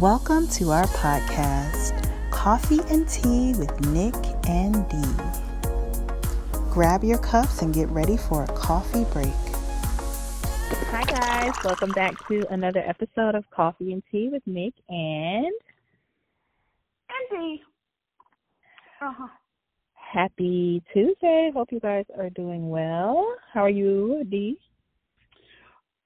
Welcome 0.00 0.48
to 0.52 0.70
our 0.70 0.86
podcast, 0.86 2.08
Coffee 2.30 2.80
and 2.88 3.06
Tea 3.06 3.52
with 3.58 3.78
Nick 3.88 4.14
and 4.48 4.88
Dee. 4.88 5.22
Grab 6.70 7.04
your 7.04 7.18
cups 7.18 7.60
and 7.60 7.74
get 7.74 7.86
ready 7.90 8.16
for 8.16 8.44
a 8.44 8.46
coffee 8.46 9.04
break. 9.12 9.26
Hi, 10.88 11.02
guys. 11.04 11.52
Welcome 11.62 11.90
back 11.90 12.14
to 12.28 12.50
another 12.50 12.80
episode 12.80 13.34
of 13.34 13.44
Coffee 13.50 13.92
and 13.92 14.02
Tea 14.10 14.30
with 14.32 14.42
Nick 14.46 14.72
and 14.88 15.52
Andy. 17.30 17.62
Uh-huh. 19.02 19.28
Happy 19.92 20.82
Tuesday. 20.94 21.50
Hope 21.52 21.70
you 21.72 21.80
guys 21.80 22.06
are 22.18 22.30
doing 22.30 22.70
well. 22.70 23.34
How 23.52 23.64
are 23.64 23.68
you, 23.68 24.24
Dee? 24.30 24.56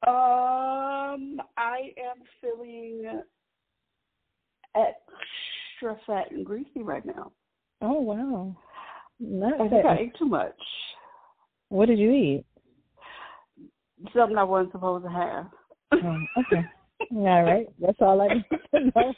Um, 0.04 1.40
I 1.56 1.92
am 1.96 2.24
feeling 2.40 3.22
extra 4.74 5.98
fat 6.06 6.30
and 6.30 6.44
greasy 6.44 6.82
right 6.82 7.04
now. 7.04 7.32
Oh 7.82 8.00
wow. 8.00 8.56
Not 9.20 9.60
I 9.60 9.68
think 9.68 9.86
I 9.86 9.98
ate 9.98 10.16
too 10.18 10.26
much. 10.26 10.56
What 11.68 11.86
did 11.86 11.98
you 11.98 12.10
eat? 12.10 12.44
Something 14.14 14.36
I 14.36 14.44
wasn't 14.44 14.72
supposed 14.72 15.04
to 15.04 15.10
have. 15.10 15.46
Oh, 15.92 16.18
okay. 16.38 16.64
all 17.12 17.42
right. 17.42 17.66
That's 17.80 17.98
all 18.00 18.20
I 18.20 18.28
need 18.34 18.44
to 18.74 18.80
know. 18.94 19.14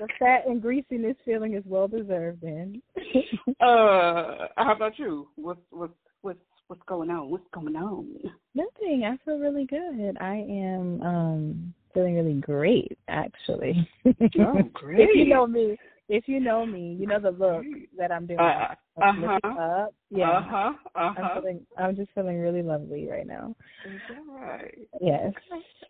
The 0.00 0.08
fat 0.18 0.46
and 0.46 0.60
greasiness 0.60 1.16
feeling 1.24 1.54
is 1.54 1.62
well 1.66 1.88
deserved 1.88 2.40
then. 2.42 2.82
uh 3.60 4.48
how 4.56 4.74
about 4.74 4.98
you? 4.98 5.28
What's 5.36 5.60
what's 5.70 5.92
what's 6.22 6.38
what's 6.66 6.82
going 6.86 7.10
on? 7.10 7.30
What's 7.30 7.46
going 7.52 7.76
on? 7.76 8.08
Nothing. 8.54 9.04
I 9.04 9.16
feel 9.24 9.38
really 9.38 9.66
good. 9.66 10.16
I 10.20 10.34
am 10.34 11.02
um 11.02 11.74
feeling 11.94 12.16
really 12.16 12.34
great 12.34 12.98
actually. 13.08 13.88
Oh, 14.06 14.62
great. 14.74 15.00
if 15.08 15.16
you 15.16 15.26
know 15.26 15.46
me, 15.46 15.78
if 16.08 16.28
you 16.28 16.40
know 16.40 16.66
me, 16.66 16.96
you 16.98 17.06
know 17.06 17.20
the 17.20 17.30
look 17.30 17.64
that 17.96 18.12
I'm 18.12 18.26
doing. 18.26 18.40
Uh, 18.40 18.74
uh-huh. 19.00 19.38
up. 19.58 19.94
Yeah. 20.10 20.30
Uh-huh. 20.30 20.72
I'm 20.94 21.24
Uh-huh. 21.24 21.40
feeling 21.40 21.66
I'm 21.78 21.96
just 21.96 22.10
feeling 22.14 22.40
really 22.40 22.62
lovely 22.62 23.08
right 23.08 23.26
now. 23.26 23.54
Is 23.84 24.00
that 24.08 24.22
right? 24.28 24.88
Yes. 25.00 25.32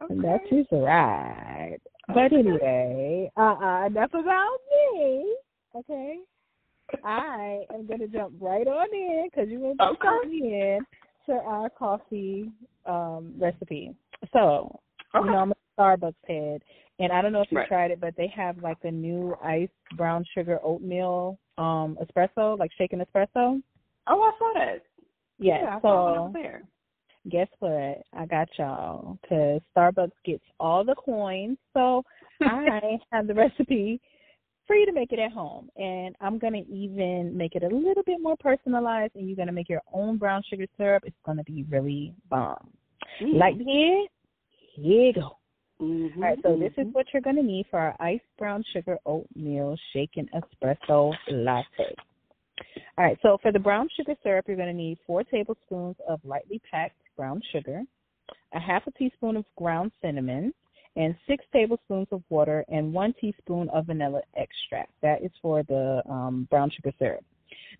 Okay. 0.02 0.14
That 0.22 0.40
is 0.50 0.66
right. 0.72 1.78
But 2.08 2.32
anyway, 2.32 3.30
uh 3.36 3.54
uh 3.60 3.86
enough 3.86 4.14
about 4.14 4.58
me. 4.94 5.34
Okay. 5.76 6.18
I 7.04 7.64
am 7.74 7.86
gonna 7.86 8.08
jump 8.08 8.34
right 8.40 8.66
on 8.66 8.88
in 8.92 9.28
because 9.30 9.48
you 9.50 9.60
went 9.60 9.80
Okay. 9.80 10.08
in 10.24 10.86
to 11.26 11.32
our 11.32 11.68
coffee 11.70 12.50
um 12.86 13.34
recipe. 13.38 13.94
So 14.32 14.80
Okay. 15.14 15.26
you 15.26 15.32
know 15.32 15.38
I'm 15.38 15.52
Starbucks 15.78 16.14
head 16.26 16.62
and 16.98 17.12
I 17.12 17.22
don't 17.22 17.32
know 17.32 17.40
if 17.42 17.50
you 17.50 17.58
Right. 17.58 17.68
tried 17.68 17.90
it, 17.90 18.00
but 18.00 18.14
they 18.16 18.28
have 18.28 18.58
like 18.62 18.78
a 18.84 18.90
new 18.90 19.36
iced 19.42 19.72
brown 19.96 20.24
sugar 20.34 20.60
oatmeal 20.62 21.38
um 21.58 21.96
espresso, 22.02 22.58
like 22.58 22.72
shaken 22.72 23.00
espresso. 23.00 23.62
Oh, 24.06 24.22
I 24.22 24.32
saw 24.38 24.52
that. 24.54 24.82
Yes. 25.38 25.60
yeah, 25.64 25.76
I 25.76 25.80
so 25.80 26.30
there. 26.32 26.62
guess 27.28 27.48
what? 27.58 28.02
I 28.12 28.26
got 28.26 28.48
y'all 28.58 29.18
because 29.22 29.60
Starbucks 29.76 30.12
gets 30.24 30.44
all 30.60 30.84
the 30.84 30.94
coins. 30.94 31.58
So 31.72 32.02
I 32.40 32.98
have 33.12 33.26
the 33.26 33.34
recipe 33.34 34.00
for 34.66 34.76
you 34.76 34.86
to 34.86 34.92
make 34.92 35.12
it 35.12 35.18
at 35.18 35.32
home. 35.32 35.68
And 35.76 36.14
I'm 36.20 36.38
going 36.38 36.52
to 36.54 36.70
even 36.72 37.36
make 37.36 37.54
it 37.54 37.62
a 37.62 37.68
little 37.68 38.02
bit 38.04 38.20
more 38.20 38.36
personalized 38.38 39.14
and 39.16 39.26
you're 39.26 39.36
going 39.36 39.48
to 39.48 39.52
make 39.52 39.68
your 39.68 39.82
own 39.92 40.16
brown 40.16 40.42
sugar 40.48 40.66
syrup. 40.76 41.02
It's 41.06 41.16
going 41.24 41.38
to 41.38 41.44
be 41.44 41.64
really 41.68 42.14
bomb. 42.30 42.70
Mm. 43.22 43.38
Like 43.38 43.56
here, 43.56 44.06
here 44.76 45.02
you 45.06 45.12
go. 45.12 45.36
Mhm, 45.80 46.16
All 46.16 46.22
right, 46.22 46.38
so 46.42 46.56
this 46.56 46.72
is 46.76 46.86
mhm. 46.86 46.92
what 46.92 47.06
you're 47.12 47.22
going 47.22 47.36
to 47.36 47.42
need 47.42 47.66
for 47.70 47.78
our 47.78 47.96
iced 47.98 48.24
brown 48.38 48.62
sugar 48.72 48.98
oatmeal 49.06 49.76
shaken 49.92 50.28
espresso 50.34 51.14
latte. 51.30 51.94
All 52.96 53.04
right, 53.04 53.18
so 53.22 53.38
for 53.42 53.50
the 53.50 53.58
brown 53.58 53.88
sugar 53.96 54.14
syrup, 54.22 54.46
you're 54.46 54.56
going 54.56 54.68
to 54.68 54.74
need 54.74 54.98
four 55.06 55.24
tablespoons 55.24 55.96
of 56.08 56.20
lightly 56.24 56.60
packed 56.70 56.96
brown 57.16 57.42
sugar, 57.50 57.82
a 58.52 58.60
half 58.60 58.86
a 58.86 58.92
teaspoon 58.92 59.36
of 59.36 59.44
ground 59.56 59.90
cinnamon, 60.00 60.54
and 60.96 61.16
six 61.26 61.44
tablespoons 61.52 62.06
of 62.12 62.22
water 62.28 62.64
and 62.68 62.92
one 62.92 63.12
teaspoon 63.20 63.68
of 63.70 63.86
vanilla 63.86 64.22
extract. 64.36 64.92
That 65.02 65.22
is 65.22 65.32
for 65.42 65.64
the 65.64 66.02
um, 66.08 66.46
brown 66.50 66.70
sugar 66.70 66.92
syrup. 66.98 67.24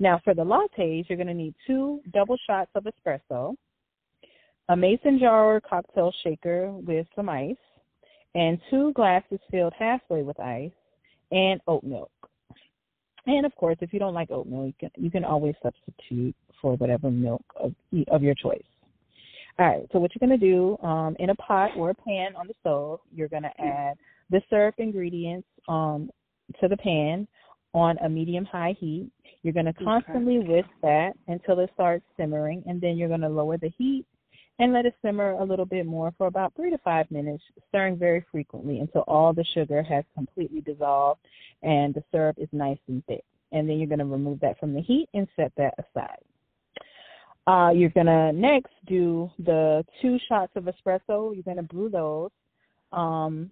Now, 0.01 0.21
for 0.25 0.35
the 0.35 0.45
lattes, 0.45 1.09
you're 1.09 1.17
going 1.17 1.29
to 1.29 1.35
need 1.35 1.55
two 1.67 2.01
double 2.13 2.37
shots 2.47 2.71
of 2.75 2.85
espresso, 2.85 3.55
a 4.69 4.77
mason 4.77 5.19
jar 5.19 5.55
or 5.55 5.61
cocktail 5.61 6.13
shaker 6.25 6.73
with 6.73 7.07
some 7.15 7.29
ice, 7.29 7.57
and 8.35 8.59
two 8.71 8.93
glasses 8.95 9.39
filled 9.51 9.73
halfway 9.79 10.23
with 10.23 10.39
ice, 10.41 10.71
and 11.31 11.61
oat 11.67 11.85
milk. 11.85 12.11
And 13.27 13.47
of 13.47 13.55
course, 13.57 13.77
if 13.81 13.93
you 13.93 13.99
don't 13.99 14.15
like 14.15 14.31
oat 14.31 14.47
milk, 14.47 14.67
you 14.67 14.75
can 14.79 14.91
you 14.97 15.11
can 15.11 15.25
always 15.25 15.55
substitute 15.63 16.35
for 16.61 16.77
whatever 16.77 17.11
milk 17.11 17.43
of 17.57 17.73
of 18.09 18.23
your 18.23 18.35
choice. 18.35 18.63
All 19.59 19.67
right. 19.67 19.87
So 19.93 19.99
what 19.99 20.11
you're 20.15 20.27
gonna 20.27 20.39
do 20.39 20.77
um, 20.83 21.17
in 21.19 21.31
a 21.31 21.35
pot 21.37 21.71
or 21.77 21.91
a 21.91 21.95
pan 21.95 22.35
on 22.37 22.49
the 22.49 22.55
stove, 22.61 23.01
you're 23.15 23.29
gonna 23.29 23.53
add 23.59 23.97
the 24.31 24.43
syrup 24.51 24.75
ingredients 24.79 25.47
um, 25.69 26.11
to 26.61 26.69
the 26.69 26.77
pan 26.77 27.27
on 27.73 27.97
a 27.99 28.09
medium 28.09 28.45
high 28.45 28.75
heat. 28.79 29.11
You're 29.43 29.55
gonna 29.55 29.73
constantly 29.73 30.41
whisk 30.41 30.69
that 30.83 31.13
until 31.29 31.61
it 31.61 31.71
starts 31.75 32.05
simmering, 32.17 32.63
and 32.67 32.81
then 32.81 32.97
you're 32.97 33.09
gonna 33.09 33.29
lower 33.29 33.57
the 33.57 33.71
heat 33.79 34.05
and 34.59 34.73
let 34.73 34.87
it 34.87 34.95
simmer 35.03 35.33
a 35.33 35.45
little 35.45 35.65
bit 35.65 35.87
more 35.87 36.13
for 36.17 36.27
about 36.27 36.55
three 36.55 36.71
to 36.71 36.79
five 36.79 37.11
minutes, 37.11 37.43
stirring 37.69 37.97
very 37.97 38.25
frequently 38.31 38.79
until 38.79 39.03
all 39.03 39.33
the 39.33 39.45
sugar 39.53 39.83
has 39.83 40.05
completely 40.15 40.61
dissolved 40.61 41.21
and 41.63 41.95
the 41.95 42.05
syrup 42.13 42.37
is 42.39 42.49
nice 42.53 42.79
and 42.89 43.05
thick. 43.07 43.25
And 43.53 43.69
then 43.69 43.79
you're 43.79 43.89
going 43.89 43.99
to 43.99 44.05
remove 44.05 44.41
that 44.41 44.59
from 44.59 44.75
the 44.75 44.81
heat 44.81 45.09
and 45.15 45.27
set 45.37 45.53
that 45.57 45.75
aside. 45.79 46.19
Uh, 47.47 47.71
you're 47.75 47.91
going 47.91 48.07
to 48.07 48.33
next 48.33 48.73
do 48.87 49.31
the 49.39 49.85
two 50.01 50.19
shots 50.29 50.53
of 50.57 50.65
espresso. 50.65 51.35
You're 51.35 51.43
going 51.45 51.59
to 51.59 51.63
brew 51.63 51.91
those 51.91 52.31
um, 52.93 53.51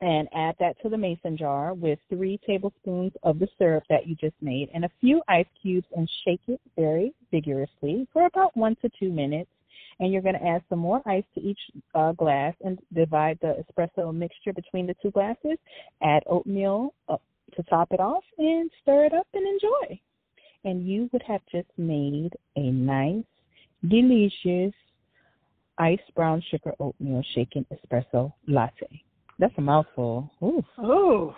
and 0.00 0.28
add 0.34 0.54
that 0.60 0.80
to 0.82 0.88
the 0.88 0.98
mason 0.98 1.36
jar 1.36 1.74
with 1.74 1.98
three 2.08 2.38
tablespoons 2.46 3.12
of 3.22 3.38
the 3.38 3.48
syrup 3.58 3.84
that 3.88 4.06
you 4.06 4.14
just 4.14 4.36
made 4.42 4.68
and 4.74 4.84
a 4.84 4.90
few 5.00 5.22
ice 5.28 5.46
cubes 5.60 5.86
and 5.96 6.08
shake 6.24 6.42
it 6.48 6.60
very 6.76 7.14
vigorously 7.30 8.06
for 8.12 8.26
about 8.26 8.54
one 8.56 8.76
to 8.82 8.90
two 9.00 9.10
minutes 9.10 9.50
and 10.00 10.12
you're 10.12 10.22
going 10.22 10.38
to 10.38 10.46
add 10.46 10.62
some 10.68 10.78
more 10.78 11.00
ice 11.06 11.24
to 11.34 11.40
each 11.40 11.58
uh, 11.94 12.12
glass 12.12 12.54
and 12.64 12.78
divide 12.94 13.38
the 13.40 13.64
espresso 13.64 14.14
mixture 14.14 14.52
between 14.52 14.86
the 14.86 14.94
two 15.02 15.10
glasses. 15.10 15.58
Add 16.02 16.22
oatmeal 16.26 16.94
uh, 17.08 17.16
to 17.54 17.62
top 17.64 17.88
it 17.92 18.00
off 18.00 18.24
and 18.38 18.70
stir 18.82 19.06
it 19.06 19.14
up 19.14 19.26
and 19.34 19.46
enjoy. 19.46 20.00
And 20.64 20.86
you 20.86 21.08
would 21.12 21.22
have 21.26 21.40
just 21.50 21.68
made 21.76 22.32
a 22.56 22.70
nice, 22.70 23.24
delicious 23.88 24.74
iced 25.78 26.14
brown 26.14 26.42
sugar 26.50 26.72
oatmeal 26.80 27.22
shaken 27.34 27.64
espresso 27.72 28.32
latte. 28.48 29.02
That's 29.38 29.54
a 29.58 29.60
mouthful. 29.60 30.30
Ooh. 30.42 30.62
Oh, 30.78 31.34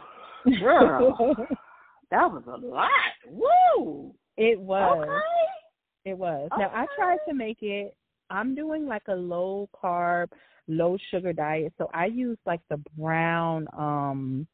girl, 0.60 1.16
that 2.10 2.30
was 2.30 2.44
a 2.46 2.64
lot. 2.64 2.88
Woo. 3.28 4.14
It 4.36 4.58
was. 4.58 5.02
Okay. 5.02 6.10
It 6.10 6.16
was. 6.16 6.48
Now 6.56 6.70
I 6.72 6.86
tried 6.96 7.18
to 7.28 7.34
make 7.34 7.58
it. 7.60 7.94
I'm 8.30 8.54
doing 8.54 8.86
like 8.86 9.02
a 9.08 9.14
low 9.14 9.68
carb, 9.72 10.28
low 10.66 10.96
sugar 11.10 11.32
diet, 11.32 11.72
so 11.78 11.90
I 11.94 12.06
use 12.06 12.38
like 12.46 12.60
the 12.68 12.78
brown. 12.96 13.66
um 13.72 14.46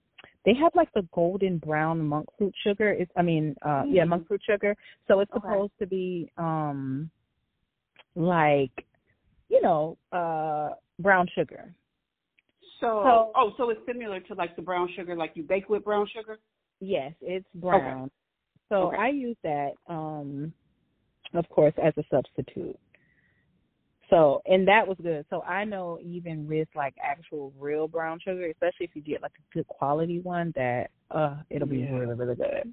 They 0.45 0.55
have 0.55 0.73
like 0.75 0.93
the 0.93 1.07
golden 1.13 1.59
brown 1.59 2.01
monk 2.07 2.27
fruit 2.39 2.55
sugar. 2.63 2.91
It's 2.91 3.11
I 3.17 3.23
mean, 3.23 3.55
uh 3.63 3.85
yeah, 3.87 4.05
Mhm. 4.05 4.09
monk 4.09 4.29
fruit 4.29 4.43
sugar. 4.45 4.77
So 5.09 5.21
it's 5.21 5.33
Okay. 5.33 5.41
supposed 5.41 5.73
to 5.79 5.87
be 5.87 6.31
um 6.37 7.11
like 8.15 8.87
you 9.49 9.61
know 9.63 9.99
uh 10.13 10.71
brown 10.99 11.27
sugar. 11.35 11.75
So, 12.81 13.03
So- 13.03 13.33
oh, 13.35 13.55
so 13.57 13.71
it's 13.71 13.85
similar 13.87 14.21
to 14.21 14.35
like 14.35 14.57
the 14.57 14.63
brown 14.63 14.89
sugar, 14.95 15.17
like 15.17 15.33
you 15.37 15.43
bake 15.43 15.69
with 15.69 15.85
brown 15.85 16.07
sugar. 16.07 16.39
Yes, 16.81 17.15
it's 17.21 17.49
brown. 17.55 18.11
So 18.69 18.89
Okay. 18.89 18.97
I 18.97 19.09
use 19.09 19.37
that, 19.43 19.73
um, 19.87 20.53
of 21.35 21.49
course, 21.49 21.75
as 21.83 21.97
a 21.99 22.05
substitute. 22.11 22.79
So 24.11 24.43
and 24.47 24.67
that 24.69 24.87
was 24.87 24.97
good. 25.03 25.25
So 25.31 25.43
I 25.43 25.65
know 25.65 25.99
even 26.03 26.47
with 26.47 26.69
like 26.75 26.95
actual 27.03 27.53
real 27.59 27.89
brown 27.89 28.19
sugar, 28.21 28.47
especially 28.51 28.87
if 28.87 28.91
you 28.95 29.03
get 29.03 29.23
like 29.23 29.33
a 29.39 29.55
good 29.55 29.67
quality 29.67 30.21
one, 30.21 30.53
that 30.57 30.91
uh 31.11 31.37
it'll 31.51 31.69
be 31.69 31.79
Yeah. 31.79 31.93
really 31.93 32.15
really 32.15 32.35
good. 32.37 32.73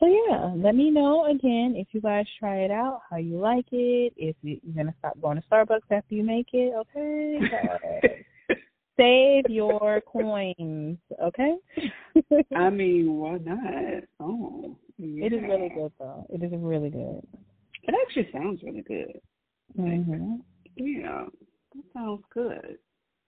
So 0.00 0.06
yeah, 0.06 0.52
let 0.56 0.74
me 0.74 0.90
know 0.90 1.26
again 1.26 1.74
if 1.76 1.88
you 1.92 2.00
guys 2.00 2.26
try 2.38 2.58
it 2.58 2.70
out, 2.70 3.00
how 3.08 3.16
you 3.16 3.38
like 3.38 3.66
it. 3.72 4.12
If 4.16 4.36
you- 4.42 4.60
you're 4.62 4.74
gonna 4.74 4.94
stop 4.98 5.20
going 5.20 5.40
to 5.40 5.48
Starbucks 5.48 5.90
after 5.90 6.14
you 6.14 6.24
make 6.24 6.48
it, 6.52 6.74
okay? 6.74 7.40
Save 8.96 9.48
your 9.48 10.00
coins, 10.02 10.98
okay? 11.20 11.56
I 12.54 12.70
mean, 12.70 13.14
why 13.14 13.38
not? 13.38 14.04
Oh, 14.20 14.76
It 14.98 15.32
is 15.32 15.42
really 15.42 15.68
good 15.70 15.92
though. 15.98 16.26
It 16.28 16.42
is 16.42 16.52
really 16.54 16.90
good. 16.90 17.26
It 17.82 17.94
actually 18.02 18.30
sounds 18.32 18.62
really 18.62 18.82
good. 18.82 19.20
Hmm 19.76 20.36
Yeah, 20.76 21.24
that 21.74 21.84
sounds 21.92 22.22
good. 22.32 22.78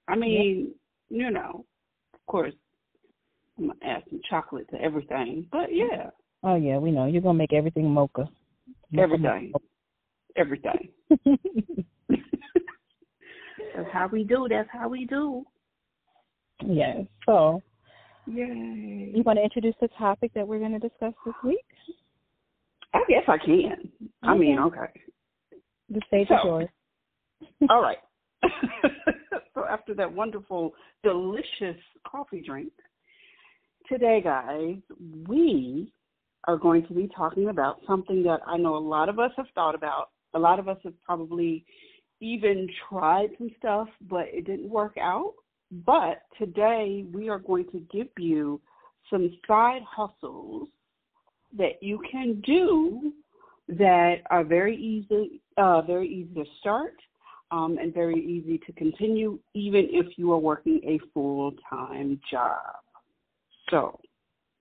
I 0.08 0.16
mean, 0.16 0.74
you 1.08 1.30
know, 1.30 1.64
of 2.14 2.20
course, 2.26 2.54
I'm 3.58 3.68
gonna 3.68 3.78
add 3.82 4.02
some 4.10 4.20
chocolate 4.28 4.68
to 4.70 4.80
everything. 4.80 5.46
But 5.50 5.74
yeah. 5.74 6.10
Oh 6.42 6.56
yeah, 6.56 6.78
we 6.78 6.90
know 6.90 7.06
you're 7.06 7.22
gonna 7.22 7.38
make 7.38 7.52
everything 7.52 7.90
mocha. 7.90 8.28
Everything. 8.96 9.52
Everything. 10.36 10.90
that's 12.08 13.92
how 13.92 14.08
we 14.10 14.24
do. 14.24 14.46
That's 14.48 14.68
how 14.72 14.88
we 14.88 15.06
do. 15.06 15.44
Yes. 16.64 17.06
So. 17.26 17.62
Yay. 18.26 19.12
You 19.14 19.22
want 19.22 19.38
to 19.38 19.42
introduce 19.42 19.74
the 19.80 19.88
topic 19.96 20.32
that 20.34 20.46
we're 20.46 20.58
going 20.58 20.78
to 20.78 20.80
discuss 20.80 21.14
this 21.24 21.34
week? 21.44 21.64
I 22.92 23.02
guess 23.08 23.22
I 23.28 23.38
can. 23.38 23.88
I 24.22 24.34
mean, 24.34 24.58
okay. 24.58 25.00
The 25.88 26.00
stage 26.06 26.28
so, 26.28 26.34
is 26.34 26.40
yours. 26.44 26.68
all 27.70 27.82
right. 27.82 27.98
so 29.54 29.64
after 29.68 29.94
that 29.94 30.12
wonderful, 30.12 30.72
delicious 31.02 31.80
coffee 32.06 32.42
drink, 32.44 32.72
today, 33.88 34.20
guys, 34.22 34.76
we 35.28 35.92
are 36.44 36.56
going 36.56 36.86
to 36.86 36.94
be 36.94 37.08
talking 37.14 37.48
about 37.48 37.80
something 37.86 38.22
that 38.22 38.40
I 38.46 38.56
know 38.56 38.76
a 38.76 38.78
lot 38.78 39.08
of 39.08 39.18
us 39.18 39.32
have 39.36 39.46
thought 39.54 39.74
about. 39.74 40.10
A 40.34 40.38
lot 40.38 40.58
of 40.58 40.68
us 40.68 40.78
have 40.84 40.94
probably 41.04 41.64
even 42.20 42.68
tried 42.88 43.28
some 43.38 43.50
stuff, 43.58 43.88
but 44.08 44.26
it 44.28 44.46
didn't 44.46 44.70
work 44.70 44.96
out. 45.00 45.34
But 45.70 46.22
today 46.38 47.04
we 47.12 47.28
are 47.28 47.38
going 47.38 47.66
to 47.72 47.80
give 47.92 48.08
you 48.18 48.60
some 49.10 49.30
side 49.46 49.82
hustles 49.88 50.68
that 51.56 51.80
you 51.82 52.00
can 52.10 52.40
do 52.46 53.12
that 53.68 54.16
are 54.30 54.44
very 54.44 54.76
easy, 54.76 55.40
uh, 55.56 55.82
very 55.82 56.08
easy 56.08 56.34
to 56.34 56.44
start, 56.60 56.94
um, 57.50 57.78
and 57.80 57.94
very 57.94 58.18
easy 58.18 58.58
to 58.66 58.72
continue, 58.72 59.38
even 59.54 59.88
if 59.90 60.18
you 60.18 60.32
are 60.32 60.38
working 60.38 60.80
a 60.84 60.98
full 61.12 61.52
time 61.70 62.20
job. 62.30 62.76
So, 63.70 63.98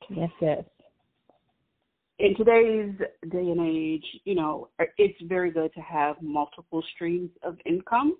yes, 0.10 0.30
yes. 0.42 0.64
In 2.18 2.36
today's 2.38 2.96
day 3.30 3.50
and 3.52 3.60
age, 3.60 4.06
you 4.24 4.36
know, 4.36 4.70
it's 4.98 5.22
very 5.24 5.52
good 5.52 5.74
to 5.74 5.82
have 5.82 6.16
multiple 6.22 6.82
streams 6.94 7.30
of 7.44 7.58
income. 7.66 8.16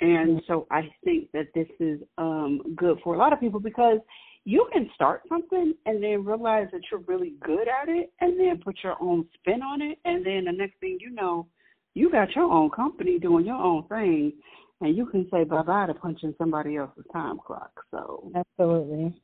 And 0.00 0.40
so 0.48 0.66
I 0.70 0.88
think 1.04 1.30
that 1.32 1.48
this 1.54 1.68
is 1.78 2.00
um, 2.18 2.62
good 2.74 2.98
for 3.04 3.14
a 3.14 3.18
lot 3.18 3.32
of 3.32 3.40
people 3.40 3.60
because 3.60 3.98
you 4.44 4.68
can 4.72 4.90
start 4.94 5.22
something 5.28 5.74
and 5.86 6.02
then 6.02 6.24
realize 6.24 6.68
that 6.72 6.82
you're 6.90 7.00
really 7.00 7.34
good 7.42 7.68
at 7.68 7.88
it 7.88 8.12
and 8.20 8.38
then 8.38 8.60
put 8.62 8.76
your 8.82 8.96
own 9.00 9.26
spin 9.34 9.62
on 9.62 9.80
it. 9.80 9.98
And 10.04 10.24
then 10.24 10.44
the 10.44 10.52
next 10.52 10.78
thing 10.80 10.98
you 11.00 11.10
know, 11.10 11.46
you 11.94 12.10
got 12.10 12.34
your 12.34 12.44
own 12.44 12.70
company 12.70 13.18
doing 13.18 13.46
your 13.46 13.56
own 13.56 13.86
thing 13.88 14.32
and 14.80 14.96
you 14.96 15.06
can 15.06 15.26
say 15.30 15.44
bye 15.44 15.62
bye 15.62 15.86
to 15.86 15.94
punching 15.94 16.34
somebody 16.36 16.76
else's 16.76 17.04
time 17.12 17.38
clock. 17.44 17.72
So 17.90 18.30
Absolutely. 18.34 19.14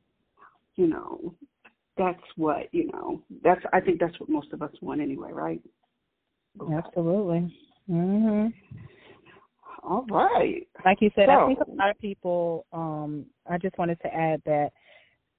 You 0.76 0.86
know, 0.86 1.34
that's 1.98 2.22
what, 2.36 2.72
you 2.72 2.90
know, 2.92 3.22
that's 3.42 3.60
I 3.72 3.80
think 3.80 4.00
that's 4.00 4.18
what 4.18 4.28
most 4.28 4.52
of 4.52 4.62
us 4.62 4.70
want 4.80 5.00
anyway, 5.00 5.32
right? 5.32 5.60
Absolutely. 6.72 7.54
Mhm. 7.88 8.52
All 9.82 10.06
right. 10.10 10.66
Like 10.84 10.98
you 11.00 11.10
said, 11.14 11.26
so, 11.26 11.32
I 11.32 11.46
think 11.46 11.58
a 11.60 11.70
lot 11.70 11.90
of 11.90 11.98
people. 11.98 12.66
Um, 12.72 13.26
I 13.48 13.58
just 13.58 13.78
wanted 13.78 13.98
to 14.02 14.14
add 14.14 14.42
that 14.44 14.70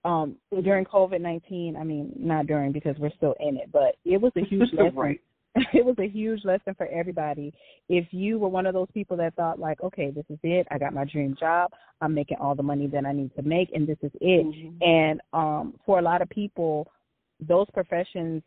um, 0.03 0.35
during 0.63 0.85
COVID 0.85 1.21
nineteen, 1.21 1.75
I 1.77 1.83
mean, 1.83 2.11
not 2.15 2.47
during 2.47 2.71
because 2.71 2.95
we're 2.97 3.11
still 3.17 3.35
in 3.39 3.57
it, 3.57 3.71
but 3.71 3.95
it 4.03 4.19
was 4.19 4.31
a 4.35 4.45
huge 4.45 4.69
lesson. 4.73 4.95
right. 4.95 5.21
It 5.73 5.85
was 5.85 5.95
a 5.99 6.07
huge 6.07 6.45
lesson 6.45 6.75
for 6.75 6.87
everybody. 6.87 7.53
If 7.89 8.07
you 8.11 8.39
were 8.39 8.47
one 8.47 8.65
of 8.65 8.73
those 8.73 8.87
people 8.93 9.17
that 9.17 9.35
thought 9.35 9.59
like, 9.59 9.81
okay, 9.81 10.11
this 10.11 10.25
is 10.29 10.39
it, 10.43 10.67
I 10.71 10.77
got 10.77 10.93
my 10.93 11.05
dream 11.05 11.35
job, 11.39 11.71
I'm 11.99 12.13
making 12.13 12.37
all 12.39 12.55
the 12.55 12.63
money 12.63 12.87
that 12.87 13.05
I 13.05 13.11
need 13.11 13.35
to 13.35 13.41
make, 13.41 13.69
and 13.73 13.87
this 13.87 13.97
is 14.01 14.11
it. 14.21 14.45
Mm-hmm. 14.45 14.81
And 14.81 15.21
um, 15.33 15.73
for 15.85 15.99
a 15.99 16.01
lot 16.01 16.21
of 16.21 16.29
people, 16.29 16.87
those 17.39 17.67
professions 17.73 18.43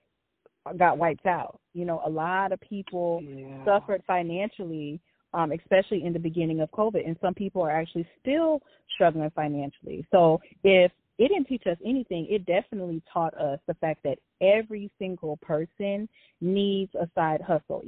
got 0.79 0.97
wiped 0.97 1.27
out. 1.27 1.61
You 1.75 1.85
know, 1.85 2.01
a 2.07 2.11
lot 2.11 2.53
of 2.53 2.61
people 2.61 3.23
yeah. 3.23 3.65
suffered 3.65 4.03
financially 4.07 5.01
um, 5.35 5.53
especially 5.53 6.05
in 6.05 6.13
the 6.13 6.19
beginning 6.19 6.61
of 6.61 6.71
COVID. 6.71 7.07
And 7.07 7.17
some 7.21 7.35
people 7.35 7.63
are 7.63 7.71
actually 7.71 8.07
still 8.21 8.63
struggling 8.95 9.31
financially. 9.35 10.07
So 10.11 10.41
if 10.63 10.93
it 11.19 11.29
didn't 11.29 11.47
teach 11.47 11.65
us 11.67 11.77
anything, 11.85 12.27
it 12.29 12.45
definitely 12.47 13.03
taught 13.13 13.35
us 13.35 13.59
the 13.67 13.75
fact 13.75 14.03
that 14.05 14.19
every 14.41 14.91
single 14.99 15.37
person 15.39 16.09
needs 16.41 16.93
a 16.95 17.09
side 17.15 17.41
hustle. 17.41 17.83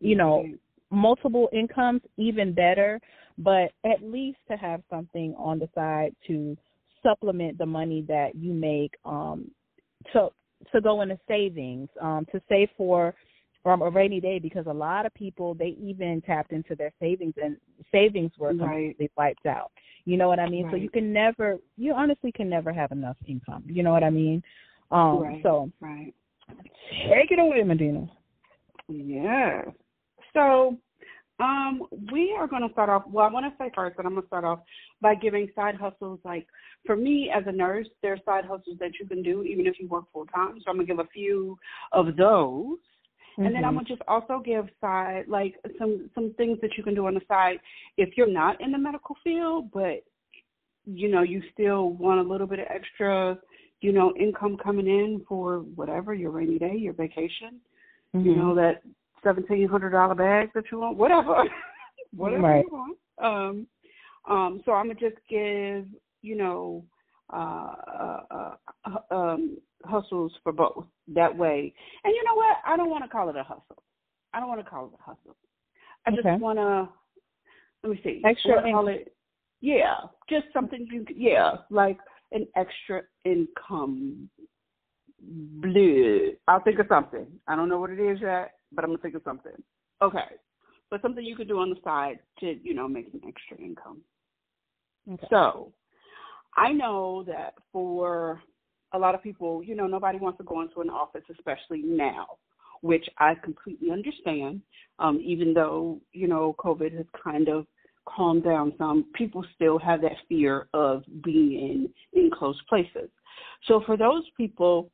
You 0.00 0.16
know, 0.16 0.46
multiple 0.90 1.48
incomes, 1.52 2.02
even 2.16 2.54
better, 2.54 3.00
but 3.38 3.72
at 3.84 4.02
least 4.02 4.38
to 4.50 4.56
have 4.56 4.82
something 4.90 5.34
on 5.36 5.58
the 5.58 5.68
side 5.74 6.14
to 6.26 6.56
supplement 7.02 7.58
the 7.58 7.66
money 7.66 8.04
that 8.08 8.34
you 8.34 8.52
make 8.52 8.92
um 9.04 9.48
to 10.12 10.28
to 10.72 10.80
go 10.80 11.00
into 11.02 11.16
savings 11.28 11.88
um 12.00 12.26
to 12.32 12.40
save 12.48 12.68
for 12.76 13.14
from 13.62 13.82
a 13.82 13.90
rainy 13.90 14.20
day 14.20 14.38
because 14.38 14.66
a 14.66 14.72
lot 14.72 15.06
of 15.06 15.14
people 15.14 15.54
they 15.54 15.76
even 15.80 16.22
tapped 16.22 16.52
into 16.52 16.74
their 16.74 16.92
savings 17.00 17.34
and 17.42 17.56
savings 17.92 18.32
were 18.38 18.50
completely 18.50 18.94
right. 19.00 19.10
wiped 19.16 19.46
out. 19.46 19.70
You 20.04 20.16
know 20.16 20.28
what 20.28 20.38
I 20.38 20.48
mean? 20.48 20.64
Right. 20.64 20.72
So 20.72 20.76
you 20.76 20.90
can 20.90 21.12
never 21.12 21.58
you 21.76 21.92
honestly 21.94 22.32
can 22.32 22.48
never 22.48 22.72
have 22.72 22.92
enough 22.92 23.16
income. 23.26 23.64
You 23.66 23.82
know 23.82 23.92
what 23.92 24.04
I 24.04 24.10
mean? 24.10 24.42
Um 24.90 25.22
right. 25.22 25.42
so 25.42 25.70
right. 25.80 26.14
take 26.48 27.30
it 27.30 27.38
away, 27.38 27.62
Medina. 27.62 28.08
Yeah. 28.88 29.62
So 30.32 30.78
um, 31.40 31.82
we 32.12 32.34
are 32.36 32.48
going 32.48 32.66
to 32.66 32.72
start 32.72 32.88
off. 32.88 33.04
Well, 33.08 33.24
I 33.24 33.30
want 33.30 33.46
to 33.46 33.52
say 33.62 33.70
first 33.74 33.96
that 33.96 34.06
I'm 34.06 34.12
going 34.12 34.22
to 34.22 34.26
start 34.26 34.44
off 34.44 34.60
by 35.00 35.14
giving 35.14 35.48
side 35.54 35.76
hustles. 35.76 36.18
Like 36.24 36.46
for 36.84 36.96
me 36.96 37.30
as 37.34 37.44
a 37.46 37.52
nurse, 37.52 37.86
there 38.02 38.14
are 38.14 38.18
side 38.24 38.44
hustles 38.44 38.78
that 38.80 38.92
you 39.00 39.06
can 39.06 39.22
do 39.22 39.42
even 39.42 39.66
if 39.66 39.74
you 39.78 39.88
work 39.88 40.04
full 40.12 40.26
time. 40.26 40.58
So 40.58 40.70
I'm 40.70 40.76
going 40.76 40.86
to 40.86 40.92
give 40.92 40.98
a 40.98 41.08
few 41.12 41.56
of 41.92 42.16
those. 42.16 42.78
Mm-hmm. 43.38 43.46
And 43.46 43.54
then 43.54 43.64
I'm 43.64 43.74
gonna 43.74 43.86
just 43.86 44.02
also 44.08 44.42
give 44.44 44.68
side 44.80 45.26
like 45.28 45.54
some 45.78 46.10
some 46.14 46.34
things 46.36 46.58
that 46.60 46.76
you 46.76 46.82
can 46.82 46.94
do 46.94 47.06
on 47.06 47.14
the 47.14 47.20
side 47.28 47.60
if 47.96 48.16
you're 48.16 48.30
not 48.30 48.60
in 48.60 48.72
the 48.72 48.78
medical 48.78 49.14
field, 49.22 49.70
but 49.72 50.02
you 50.86 51.08
know 51.08 51.22
you 51.22 51.40
still 51.52 51.90
want 51.90 52.18
a 52.18 52.28
little 52.28 52.48
bit 52.48 52.58
of 52.58 52.66
extra, 52.68 53.38
you 53.80 53.92
know, 53.92 54.12
income 54.18 54.56
coming 54.62 54.88
in 54.88 55.24
for 55.28 55.58
whatever 55.76 56.14
your 56.14 56.32
rainy 56.32 56.58
day, 56.58 56.74
your 56.74 56.94
vacation, 56.94 57.60
mm-hmm. 58.12 58.26
you 58.26 58.34
know 58.34 58.56
that 58.56 58.82
seventeen 59.22 59.68
hundred 59.68 59.90
dollar 59.90 60.16
bag 60.16 60.50
that 60.56 60.64
you 60.72 60.80
want, 60.80 60.96
whatever, 60.96 61.44
whatever 62.16 62.42
right. 62.42 62.64
you 62.68 62.76
want. 62.76 62.98
Um, 63.22 63.66
um, 64.28 64.62
so 64.64 64.72
I'm 64.72 64.88
gonna 64.88 64.98
just 64.98 65.20
give 65.30 65.86
you 66.22 66.36
know 66.36 66.84
uh, 67.32 67.74
uh, 68.30 68.54
uh, 68.84 69.14
um, 69.14 69.58
hustles 69.84 70.32
for 70.42 70.52
both 70.52 70.84
that 71.14 71.36
way. 71.36 71.72
And 72.04 72.14
you 72.14 72.24
know 72.24 72.34
what? 72.34 72.56
I 72.66 72.76
don't 72.76 72.90
want 72.90 73.04
to 73.04 73.10
call 73.10 73.28
it 73.28 73.36
a 73.36 73.42
hustle. 73.42 73.82
I 74.34 74.40
don't 74.40 74.48
want 74.48 74.62
to 74.62 74.68
call 74.68 74.86
it 74.86 74.92
a 74.98 75.02
hustle. 75.02 75.36
I 76.06 76.10
okay. 76.10 76.22
just 76.22 76.40
want 76.40 76.58
to 76.58 76.88
let 77.82 77.92
me 77.92 78.00
see. 78.02 78.22
Extra 78.24 78.62
call 78.62 78.88
it 78.88 79.14
yeah, 79.60 79.96
just 80.28 80.46
something 80.52 80.86
you 80.90 81.04
yeah, 81.14 81.56
like 81.70 81.98
an 82.32 82.46
extra 82.56 83.02
income. 83.24 84.28
Blue. 85.20 86.32
I'll 86.46 86.62
think 86.62 86.78
of 86.78 86.86
something. 86.88 87.26
I 87.48 87.56
don't 87.56 87.68
know 87.68 87.80
what 87.80 87.90
it 87.90 87.98
is 87.98 88.20
yet, 88.20 88.52
but 88.70 88.84
I'm 88.84 88.90
gonna 88.90 89.02
think 89.02 89.16
of 89.16 89.22
something. 89.24 89.52
Okay, 90.00 90.36
but 90.90 91.02
something 91.02 91.24
you 91.24 91.34
could 91.34 91.48
do 91.48 91.58
on 91.58 91.70
the 91.70 91.76
side 91.82 92.20
to 92.40 92.56
you 92.62 92.72
know 92.74 92.86
make 92.86 93.10
some 93.10 93.20
extra 93.26 93.56
income. 93.64 94.00
Okay. 95.10 95.26
So, 95.28 95.72
I 96.56 96.72
know 96.72 97.24
that 97.26 97.54
for 97.72 98.42
a 98.92 98.98
lot 98.98 99.14
of 99.14 99.22
people, 99.22 99.62
you 99.62 99.74
know, 99.74 99.86
nobody 99.86 100.18
wants 100.18 100.38
to 100.38 100.44
go 100.44 100.62
into 100.62 100.80
an 100.80 100.90
office, 100.90 101.22
especially 101.30 101.82
now, 101.82 102.26
which 102.80 103.06
I 103.18 103.34
completely 103.34 103.90
understand. 103.90 104.62
Um, 104.98 105.20
even 105.24 105.54
though, 105.54 106.00
you 106.12 106.26
know, 106.26 106.54
COVID 106.58 106.96
has 106.96 107.06
kind 107.22 107.48
of 107.48 107.66
calmed 108.06 108.44
down 108.44 108.72
some, 108.78 109.06
people 109.14 109.44
still 109.54 109.78
have 109.78 110.00
that 110.00 110.16
fear 110.28 110.68
of 110.74 111.02
being 111.22 111.88
in, 112.12 112.30
close 112.30 112.60
places. 112.68 113.10
So 113.66 113.82
for 113.84 113.96
those 113.96 114.22
people, 114.36 114.90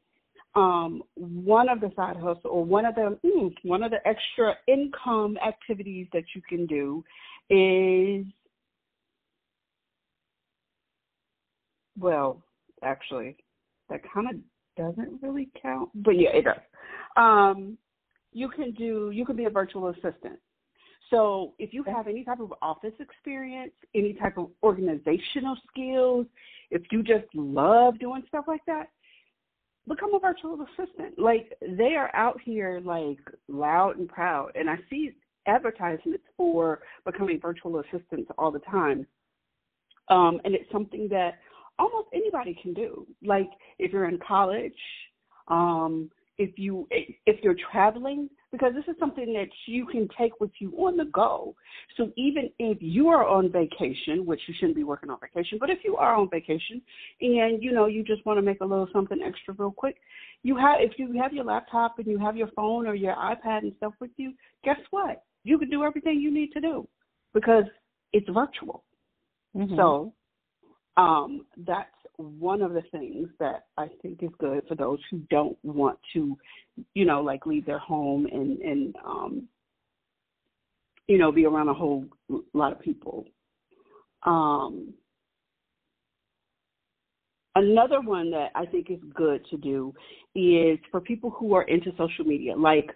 um, 0.55 1.03
one 1.15 1.69
of 1.69 1.81
the 1.81 1.91
side 1.97 2.17
hustle 2.17 2.51
or 2.51 2.65
one 2.65 2.85
of 2.85 2.95
the 2.95 3.19
mm, 3.25 3.53
one 3.65 3.83
of 3.83 3.91
the 3.91 4.07
extra 4.07 4.55
income 4.69 5.37
activities 5.45 6.07
that 6.13 6.23
you 6.35 6.41
can 6.49 6.65
do 6.67 7.05
is 7.51 8.25
well, 11.99 12.43
actually, 12.83 13.37
that 13.91 14.00
kind 14.12 14.29
of 14.31 14.37
doesn't 14.76 15.23
really 15.23 15.49
count, 15.61 15.91
but 15.95 16.12
yeah, 16.12 16.31
it 16.31 16.45
does. 16.45 16.57
Um, 17.17 17.79
you 18.33 18.49
can 18.49 18.73
do 18.73 19.11
you 19.12 19.25
can 19.25 19.37
be 19.37 19.45
a 19.45 19.50
virtual 19.50 19.88
assistant. 19.88 20.38
So 21.11 21.53
if 21.59 21.73
you 21.73 21.85
have 21.85 22.09
any 22.09 22.25
type 22.25 22.41
of 22.41 22.53
office 22.62 22.95
experience, 22.99 23.73
any 23.95 24.14
type 24.14 24.38
of 24.38 24.49
organizational 24.62 25.57
skills, 25.71 26.26
if 26.71 26.83
you 26.91 27.03
just 27.03 27.26
love 27.35 27.99
doing 27.99 28.25
stuff 28.29 28.47
like 28.49 28.64
that, 28.67 28.88
become 29.87 30.14
a 30.14 30.19
virtual 30.19 30.59
assistant. 30.62 31.19
Like 31.19 31.57
they 31.61 31.95
are 31.95 32.11
out 32.14 32.41
here 32.43 32.81
like 32.85 33.19
loud 33.49 33.99
and 33.99 34.09
proud, 34.09 34.53
and 34.55 34.69
I 34.69 34.76
see 34.91 35.12
advertisements 35.47 36.25
for 36.37 36.81
becoming 37.05 37.38
virtual 37.41 37.81
assistants 37.81 38.31
all 38.38 38.50
the 38.50 38.61
time. 38.61 39.07
Um, 40.09 40.41
and 40.45 40.55
it's 40.55 40.71
something 40.71 41.09
that 41.11 41.38
almost 41.78 42.09
anybody 42.14 42.57
can 42.61 42.75
do. 42.75 43.07
Like 43.23 43.49
if 43.78 43.93
you're 43.93 44.09
in 44.09 44.19
college, 44.26 44.73
um, 45.49 46.11
if 46.37 46.59
you 46.59 46.88
if 46.90 47.43
you're 47.43 47.57
traveling, 47.71 48.28
because 48.50 48.73
this 48.75 48.85
is 48.88 48.99
something 48.99 49.33
that 49.35 49.49
you 49.66 49.87
can 49.87 50.09
take 50.19 50.40
with 50.40 50.50
you 50.59 50.73
on 50.73 50.97
the 50.97 51.04
go. 51.07 51.54
So 51.97 52.11
even 52.16 52.50
if 52.59 52.78
you 52.81 53.09
are 53.09 53.26
on 53.26 53.52
vacation, 53.52 54.26
which 54.26 54.40
you 54.49 54.54
shouldn't 54.59 54.76
be 54.76 54.85
working 54.85 55.11
on 55.11 55.19
vacation, 55.21 55.59
but 55.61 55.71
if 55.71 55.78
you 55.85 55.97
are 55.97 56.14
on 56.14 56.28
vacation 56.31 56.83
and 57.21 57.62
you 57.62 57.73
know 57.73 57.87
you 57.87 58.02
just 58.02 58.25
want 58.26 58.38
to 58.38 58.43
make 58.43 58.61
a 58.61 58.64
little 58.64 58.88
something 58.93 59.21
extra 59.25 59.54
real 59.57 59.71
quick, 59.71 59.97
you 60.43 60.57
have 60.57 60.76
if 60.81 60.93
you 60.99 61.12
have 61.21 61.33
your 61.33 61.45
laptop 61.45 61.99
and 61.99 62.07
you 62.09 62.19
have 62.19 62.37
your 62.37 62.49
phone 62.57 62.87
or 62.87 62.95
your 62.95 63.14
iPad 63.14 63.62
and 63.62 63.73
stuff 63.76 63.93
with 64.00 64.11
you, 64.16 64.33
guess 64.64 64.78
what? 64.90 65.23
You 65.45 65.59
can 65.59 65.71
do 65.71 65.85
everything 65.85 66.21
you 66.21 66.33
need 66.33 66.50
to 66.52 66.61
do 66.61 66.88
because 67.33 67.64
it's 68.12 68.28
virtual. 68.28 68.83
Mm-hmm. 69.57 69.76
So 69.76 70.12
um, 70.97 71.47
that's 71.67 71.89
one 72.17 72.63
of 72.63 72.73
the 72.73 72.83
things 72.93 73.29
that 73.41 73.67
I 73.77 73.89
think 74.01 74.23
is 74.23 74.31
good 74.39 74.63
for 74.69 74.75
those 74.75 75.01
who 75.11 75.19
don't 75.31 75.59
want 75.63 75.99
to, 76.13 76.37
you 76.95 77.05
know, 77.05 77.21
like 77.21 77.47
leave 77.47 77.67
their 77.67 77.79
home 77.79 78.27
and 78.27 78.59
and 78.61 78.97
um, 79.05 79.49
you 81.09 81.19
know 81.19 81.33
be 81.33 81.45
around 81.45 81.69
a 81.69 81.75
whole 81.75 82.05
lot 82.53 82.73
of 82.73 82.81
people. 82.81 83.25
Um, 84.23 84.95
another 87.57 88.01
one 88.01 88.31
that 88.31 88.51
I 88.55 88.67
think 88.67 88.91
is 88.91 89.01
good 89.15 89.45
to 89.51 89.57
do 89.57 89.93
is 90.35 90.79
for 90.91 91.01
people 91.01 91.31
who 91.31 91.55
are 91.55 91.65
into 91.65 91.91
social 91.99 92.25
media, 92.25 92.57
like 92.57 92.91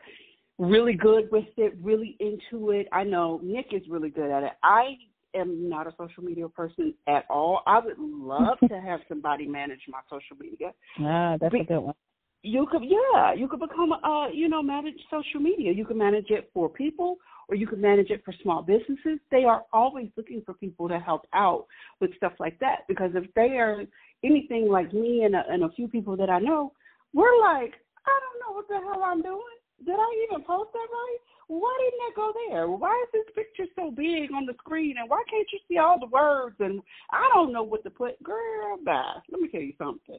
really 0.58 0.94
good 0.94 1.30
with 1.30 1.46
it, 1.56 1.76
really 1.82 2.16
into 2.20 2.70
it. 2.70 2.88
I 2.92 3.04
know 3.04 3.40
Nick 3.42 3.66
is 3.72 3.82
really 3.88 4.10
good 4.10 4.30
at 4.30 4.42
it. 4.42 4.52
I 4.62 4.96
am 5.38 5.68
not 5.68 5.86
a 5.86 5.94
social 5.96 6.22
media 6.22 6.48
person 6.48 6.94
at 7.06 7.24
all. 7.30 7.62
I 7.66 7.80
would 7.80 7.98
love 7.98 8.58
to 8.68 8.80
have 8.80 9.00
somebody 9.08 9.46
manage 9.46 9.80
my 9.88 10.00
social 10.10 10.36
media. 10.38 10.72
Ah, 11.00 11.36
that's 11.40 11.54
a 11.54 11.64
good 11.64 11.78
one. 11.78 11.94
You 12.42 12.66
could, 12.70 12.82
yeah, 12.84 13.34
you 13.34 13.48
could 13.48 13.60
become, 13.60 13.92
uh, 13.92 14.28
you 14.28 14.48
know, 14.48 14.62
manage 14.62 14.94
social 15.10 15.40
media. 15.40 15.72
You 15.72 15.84
can 15.84 15.98
manage 15.98 16.30
it 16.30 16.50
for 16.54 16.68
people, 16.68 17.16
or 17.48 17.56
you 17.56 17.66
can 17.66 17.80
manage 17.80 18.10
it 18.10 18.22
for 18.24 18.32
small 18.42 18.62
businesses. 18.62 19.18
They 19.30 19.44
are 19.44 19.64
always 19.72 20.08
looking 20.16 20.42
for 20.46 20.54
people 20.54 20.88
to 20.88 21.00
help 21.00 21.26
out 21.34 21.66
with 22.00 22.16
stuff 22.16 22.34
like 22.38 22.58
that 22.60 22.86
because 22.86 23.10
if 23.14 23.24
they 23.34 23.58
are 23.58 23.82
anything 24.22 24.68
like 24.68 24.92
me 24.92 25.24
and 25.24 25.34
a, 25.34 25.42
and 25.50 25.64
a 25.64 25.70
few 25.70 25.88
people 25.88 26.16
that 26.16 26.30
I 26.30 26.38
know, 26.38 26.72
we're 27.12 27.40
like, 27.40 27.74
I 28.06 28.14
don't 28.22 28.40
know 28.40 28.54
what 28.54 28.68
the 28.68 28.78
hell 28.86 29.02
I'm 29.02 29.22
doing. 29.22 29.58
Did 29.84 29.94
I 29.94 30.26
even 30.28 30.44
post 30.44 30.70
that 30.72 30.88
right? 30.90 31.18
Why 31.48 31.76
didn't 31.80 32.00
that 32.00 32.16
go 32.16 32.32
there? 32.48 32.68
Why 32.68 33.04
is 33.04 33.08
this 33.12 33.34
picture 33.34 33.70
so 33.74 33.90
big 33.90 34.32
on 34.32 34.46
the 34.46 34.54
screen? 34.58 34.96
And 34.98 35.08
why 35.08 35.22
can't 35.28 35.48
you 35.52 35.58
see 35.66 35.78
all 35.78 35.98
the 35.98 36.06
words? 36.06 36.56
And 36.60 36.80
I 37.10 37.28
don't 37.34 37.52
know 37.52 37.62
what 37.62 37.82
to 37.84 37.90
put. 37.90 38.22
Girl, 38.22 38.78
bye. 38.84 39.14
Let 39.30 39.40
me 39.40 39.48
tell 39.48 39.62
you 39.62 39.72
something. 39.78 40.18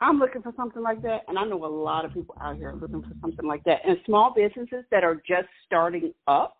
I'm 0.00 0.18
looking 0.18 0.42
for 0.42 0.52
something 0.56 0.82
like 0.82 1.00
that, 1.02 1.20
and 1.28 1.38
I 1.38 1.44
know 1.44 1.64
a 1.64 1.66
lot 1.66 2.04
of 2.04 2.12
people 2.12 2.34
out 2.40 2.56
here 2.56 2.70
are 2.70 2.76
looking 2.76 3.02
for 3.02 3.14
something 3.20 3.46
like 3.46 3.62
that. 3.64 3.82
And 3.86 3.96
small 4.04 4.34
businesses 4.34 4.84
that 4.90 5.04
are 5.04 5.14
just 5.14 5.46
starting 5.64 6.12
up, 6.26 6.56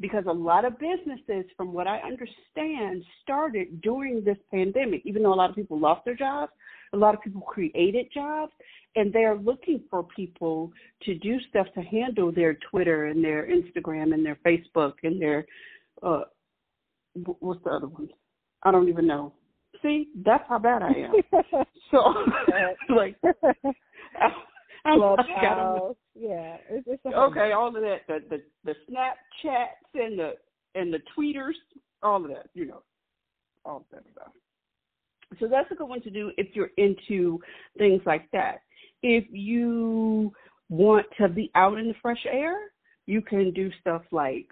because 0.00 0.24
a 0.28 0.32
lot 0.32 0.64
of 0.64 0.74
businesses, 0.78 1.44
from 1.56 1.72
what 1.72 1.86
I 1.86 1.98
understand, 1.98 3.04
started 3.22 3.80
during 3.80 4.24
this 4.24 4.38
pandemic. 4.50 5.02
Even 5.04 5.22
though 5.22 5.32
a 5.32 5.36
lot 5.36 5.50
of 5.50 5.56
people 5.56 5.78
lost 5.78 6.04
their 6.04 6.16
jobs, 6.16 6.52
a 6.92 6.96
lot 6.96 7.14
of 7.14 7.22
people 7.22 7.42
created 7.42 8.06
jobs, 8.12 8.52
and 8.96 9.12
they're 9.12 9.36
looking 9.36 9.82
for 9.90 10.02
people 10.02 10.72
to 11.02 11.14
do 11.16 11.38
stuff 11.48 11.66
to 11.74 11.80
handle 11.82 12.32
their 12.32 12.56
Twitter 12.70 13.06
and 13.06 13.22
their 13.22 13.48
Instagram 13.48 14.14
and 14.14 14.24
their 14.24 14.38
Facebook 14.46 14.94
and 15.02 15.20
their 15.20 15.46
uh 16.02 16.22
what's 17.38 17.62
the 17.64 17.70
other 17.70 17.86
one? 17.86 18.08
I 18.64 18.72
don't 18.72 18.88
even 18.88 19.06
know. 19.06 19.32
See, 19.82 20.08
that's 20.24 20.44
how 20.48 20.58
bad 20.58 20.82
I 20.82 20.88
am. 20.88 21.12
so 21.90 21.98
like 22.94 23.16
I, 23.24 24.28
I, 24.84 24.90
I 24.90 25.78
yeah, 26.14 26.56
it's, 26.70 26.86
it's 26.86 27.04
okay. 27.06 27.52
All 27.52 27.68
of 27.68 27.74
that, 27.74 28.00
the 28.06 28.20
the 28.30 28.42
the 28.64 28.74
Snapchats 28.88 29.94
and 29.94 30.18
the 30.18 30.32
and 30.74 30.92
the 30.92 31.00
tweeters, 31.16 31.54
all 32.02 32.22
of 32.24 32.30
that, 32.30 32.46
you 32.54 32.66
know, 32.66 32.82
all 33.64 33.78
of 33.78 33.82
that 33.92 34.04
stuff. 34.12 34.32
So 35.40 35.48
that's 35.48 35.70
a 35.72 35.74
good 35.74 35.88
one 35.88 36.02
to 36.02 36.10
do 36.10 36.30
if 36.36 36.48
you're 36.54 36.70
into 36.76 37.40
things 37.78 38.02
like 38.06 38.30
that. 38.32 38.58
If 39.02 39.24
you 39.30 40.32
want 40.68 41.06
to 41.18 41.28
be 41.28 41.50
out 41.54 41.78
in 41.78 41.88
the 41.88 41.94
fresh 42.00 42.24
air, 42.30 42.56
you 43.06 43.20
can 43.20 43.52
do 43.52 43.70
stuff 43.80 44.02
like 44.12 44.46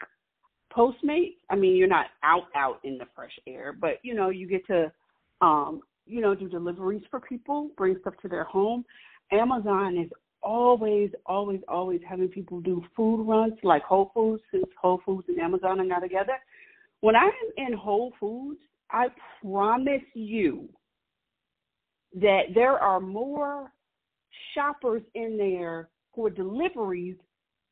Postmates. 0.76 1.36
I 1.50 1.56
mean, 1.56 1.76
you're 1.76 1.88
not 1.88 2.06
out 2.24 2.46
out 2.56 2.80
in 2.82 2.98
the 2.98 3.06
fresh 3.14 3.38
air, 3.46 3.72
but 3.72 3.98
you 4.02 4.14
know, 4.14 4.30
you 4.30 4.48
get 4.48 4.66
to 4.66 4.90
um, 5.40 5.82
you 6.06 6.20
know, 6.20 6.34
do 6.34 6.48
deliveries 6.48 7.02
for 7.10 7.20
people, 7.20 7.70
bring 7.76 7.96
stuff 8.00 8.14
to 8.22 8.28
their 8.28 8.44
home. 8.44 8.84
Amazon 9.30 9.96
is 9.96 10.10
always, 10.42 11.10
always, 11.26 11.60
always 11.68 12.00
having 12.08 12.28
people 12.28 12.60
do 12.60 12.84
food 12.96 13.24
runs 13.24 13.54
like 13.62 13.82
Whole 13.82 14.10
Foods, 14.14 14.42
since 14.50 14.64
Whole 14.80 15.00
Foods 15.04 15.28
and 15.28 15.38
Amazon 15.38 15.80
are 15.80 15.84
now 15.84 15.98
together. 15.98 16.34
When 17.00 17.16
I'm 17.16 17.32
in 17.56 17.72
Whole 17.72 18.12
Foods, 18.20 18.60
I 18.90 19.06
promise 19.40 20.02
you 20.14 20.68
that 22.14 22.42
there 22.54 22.78
are 22.78 23.00
more 23.00 23.72
shoppers 24.54 25.02
in 25.14 25.36
there 25.36 25.88
for 26.14 26.30
deliveries 26.30 27.16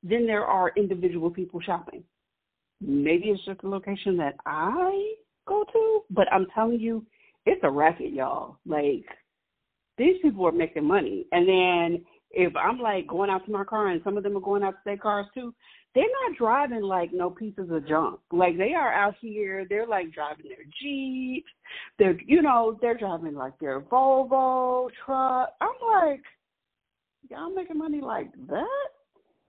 than 0.02 0.26
there 0.26 0.46
are 0.46 0.72
individual 0.76 1.30
people 1.30 1.60
shopping. 1.60 2.02
Maybe 2.80 3.26
it's 3.26 3.44
just 3.44 3.62
a 3.62 3.68
location 3.68 4.16
that 4.16 4.36
I 4.46 5.14
go 5.46 5.64
to, 5.70 6.00
but 6.10 6.32
I'm 6.32 6.46
telling 6.54 6.80
you, 6.80 7.04
it's 7.44 7.60
a 7.62 7.70
racket, 7.70 8.12
y'all. 8.12 8.56
Like 8.66 9.04
these 9.98 10.16
people 10.22 10.46
are 10.46 10.52
making 10.52 10.86
money, 10.86 11.26
and 11.32 11.46
then 11.46 12.04
if 12.30 12.54
I'm 12.56 12.78
like 12.78 13.06
going 13.06 13.30
out 13.30 13.44
to 13.46 13.52
my 13.52 13.64
car, 13.64 13.88
and 13.88 14.00
some 14.04 14.16
of 14.16 14.22
them 14.22 14.36
are 14.36 14.40
going 14.40 14.62
out 14.62 14.72
to 14.72 14.80
their 14.84 14.96
cars 14.96 15.26
too, 15.34 15.54
they're 15.94 16.04
not 16.04 16.38
driving 16.38 16.82
like 16.82 17.12
no 17.12 17.30
pieces 17.30 17.68
of 17.70 17.86
junk. 17.88 18.20
Like 18.30 18.56
they 18.56 18.74
are 18.74 18.92
out 18.92 19.14
here, 19.20 19.66
they're 19.68 19.86
like 19.86 20.12
driving 20.12 20.46
their 20.48 20.64
Jeeps. 20.80 21.50
They're 21.98 22.18
you 22.26 22.42
know, 22.42 22.78
they're 22.80 22.96
driving 22.96 23.34
like 23.34 23.58
their 23.58 23.80
Volvo 23.80 24.88
truck. 25.04 25.50
I'm 25.60 25.68
like, 26.10 26.22
y'all 27.28 27.54
making 27.54 27.78
money 27.78 28.00
like 28.00 28.30
that? 28.48 28.66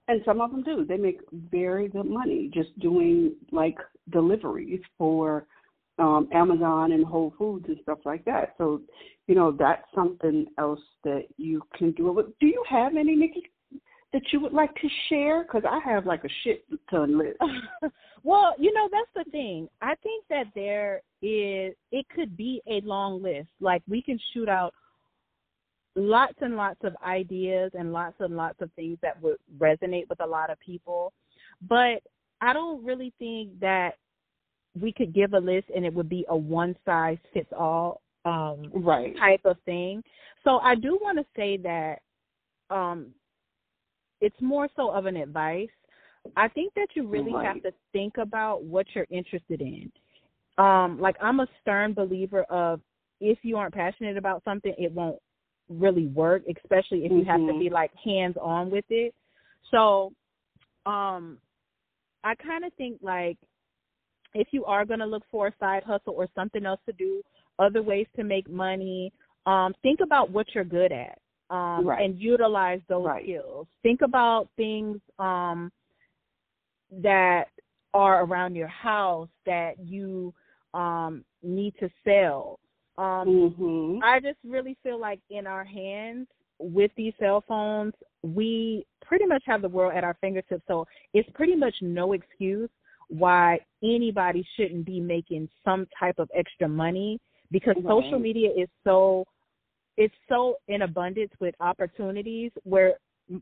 And 0.08 0.22
some 0.26 0.42
of 0.42 0.52
them 0.52 0.64
do. 0.64 0.84
They 0.84 0.98
make 0.98 1.20
very 1.52 1.88
good 1.88 2.08
money 2.08 2.50
just 2.54 2.78
doing 2.80 3.36
like 3.52 3.78
deliveries 4.10 4.82
for 4.98 5.46
um 6.00 6.28
Amazon 6.34 6.92
and 6.92 7.06
Whole 7.06 7.34
Foods 7.38 7.66
and 7.68 7.78
stuff 7.84 8.00
like 8.06 8.26
that. 8.26 8.56
So, 8.58 8.82
you 9.28 9.36
know, 9.36 9.52
that's 9.52 9.84
something 9.94 10.46
else 10.58 10.80
that 11.04 11.24
you 11.38 11.62
can 11.78 11.92
do. 11.92 12.34
Do 12.40 12.48
you 12.48 12.64
have 12.70 12.96
any, 12.96 13.16
Nikki, 13.16 13.44
that 14.14 14.22
you 14.32 14.40
would 14.42 14.54
like 14.54 14.74
to 14.76 14.88
share? 15.10 15.44
Because 15.44 15.64
I 15.70 15.80
have 15.90 16.06
like 16.06 16.24
a 16.24 16.30
shit 16.44 16.66
ton 16.90 17.18
list. 17.18 17.38
well, 18.24 18.54
you 18.58 18.74
know 18.74 18.90
that's 18.92 19.26
the 19.26 19.32
thing. 19.32 19.68
I 19.82 19.96
think 20.04 20.26
that 20.30 20.46
there 20.56 21.02
is. 21.22 21.74
It 21.92 22.06
could 22.14 22.36
be 22.36 22.62
a 22.68 22.82
long 22.82 23.22
list. 23.22 23.50
Like 23.60 23.84
we 23.88 24.02
can 24.02 24.20
shoot 24.34 24.50
out 24.50 24.74
lots 25.96 26.36
and 26.42 26.56
lots 26.56 26.80
of 26.84 26.96
ideas 27.06 27.72
and 27.74 27.92
lots 27.92 28.16
and 28.20 28.36
lots 28.36 28.62
of 28.62 28.72
things 28.74 28.98
that 29.02 29.22
would 29.22 29.38
resonate 29.60 30.08
with 30.10 30.22
a 30.22 30.28
lot 30.28 30.50
of 30.50 30.60
people. 30.60 31.14
But 31.68 32.02
I 32.42 32.54
don't 32.54 32.84
really 32.84 33.14
think 33.20 33.60
that 33.60 33.96
we 34.80 34.92
could 34.92 35.14
give 35.14 35.34
a 35.34 35.40
list 35.40 35.68
and 35.76 35.86
it 35.86 35.94
would 35.94 36.10
be 36.10 36.26
a 36.30 36.36
one 36.36 36.76
size 36.86 37.18
fits 37.34 37.52
all 37.58 38.02
um 38.26 38.72
right 38.74 39.16
type 39.18 39.42
of 39.46 39.58
thing. 39.66 40.04
So 40.44 40.60
I 40.60 40.76
do 40.76 40.98
want 41.02 41.18
to 41.18 41.26
say 41.36 41.58
that 41.58 42.00
um 42.70 43.08
it's 44.22 44.40
more 44.40 44.70
so 44.76 44.92
of 44.92 45.06
an 45.08 45.18
advice. 45.18 45.70
I 46.38 46.48
think 46.48 46.74
that 46.76 46.90
you 46.96 47.08
really 47.08 47.34
right. 47.34 47.46
have 47.46 47.64
to 47.64 47.74
think 47.92 48.18
about 48.18 48.64
what 48.64 48.86
you're 48.94 49.08
interested 49.10 49.62
in. 49.62 49.92
Um, 50.58 51.00
like 51.00 51.16
I'm 51.20 51.40
a 51.40 51.48
stern 51.62 51.94
believer 51.94 52.44
of 52.44 52.80
if 53.20 53.40
you 53.42 53.58
aren't 53.58 53.74
passionate 53.74 54.18
about 54.18 54.44
something, 54.44 54.74
it 54.78 54.92
won't 54.92 55.18
really 55.70 56.08
work, 56.08 56.44
especially 56.48 57.06
if 57.06 57.12
you 57.12 57.20
mm-hmm. 57.20 57.30
have 57.30 57.40
to 57.40 57.46
mm-hmm. 57.48 57.60
be 57.60 57.70
like 57.70 57.92
hands 58.04 58.36
on 58.40 58.70
with 58.70 58.86
it. 58.90 59.14
So, 59.72 60.14
um, 60.86 61.38
I 62.24 62.36
kind 62.36 62.66
of 62.66 62.74
think 62.74 63.00
like 63.02 63.38
if 64.34 64.48
you 64.52 64.66
are 64.66 64.86
going 64.86 65.00
to 65.00 65.06
look 65.06 65.24
for 65.30 65.48
a 65.48 65.54
side 65.60 65.84
hustle 65.84 66.14
or 66.14 66.28
something 66.36 66.66
else 66.66 66.80
to 66.86 66.94
do, 66.94 67.22
other 67.60 67.82
ways 67.82 68.08
to 68.16 68.24
make 68.24 68.50
money, 68.50 69.12
um, 69.46 69.74
think 69.82 70.00
about 70.02 70.32
what 70.32 70.48
you're 70.54 70.64
good 70.64 70.92
at 70.92 71.20
um, 71.50 71.86
right. 71.86 72.04
and 72.04 72.20
utilize 72.20 72.82
those 72.88 73.06
right. 73.06 73.24
skills. 73.24 73.68
Think 73.84 74.02
about 74.02 74.48
things 74.56 75.00
um, 75.20 75.72
that 77.02 77.46
are 77.94 78.24
around 78.24 78.56
your 78.56 78.68
house 78.68 79.30
that 79.46 79.74
you 79.84 80.34
um, 80.74 81.24
need 81.44 81.74
to 81.80 81.90
sell. 82.04 82.60
Um, 82.98 83.56
mm-hmm. 83.58 84.04
I 84.04 84.20
just 84.20 84.38
really 84.46 84.78
feel 84.84 85.00
like 85.00 85.20
in 85.30 85.48
our 85.48 85.66
hands 85.66 86.28
with 86.60 86.92
these 86.96 87.14
cell 87.20 87.44
phones, 87.48 87.94
we 88.24 88.86
pretty 89.04 89.26
much 89.26 89.44
have 89.46 89.62
the 89.62 89.70
world 89.70 89.94
at 89.96 90.04
our 90.04 90.16
fingertips. 90.22 90.64
So 90.68 90.86
it's 91.14 91.30
pretty 91.34 91.56
much 91.56 91.74
no 91.82 92.14
excuse 92.14 92.70
why 93.12 93.60
anybody 93.84 94.46
shouldn't 94.56 94.86
be 94.86 95.00
making 95.00 95.50
some 95.66 95.86
type 96.00 96.16
of 96.18 96.30
extra 96.34 96.68
money 96.68 97.20
because 97.52 97.76
Right. 97.76 97.88
social 97.88 98.20
media 98.20 98.50
is 98.56 98.70
so 98.84 99.26
it's 99.98 100.16
so 100.30 100.56
in 100.70 100.84
abundance 100.84 101.32
with 101.40 101.54
opportunities 101.60 102.52
where 102.64 102.96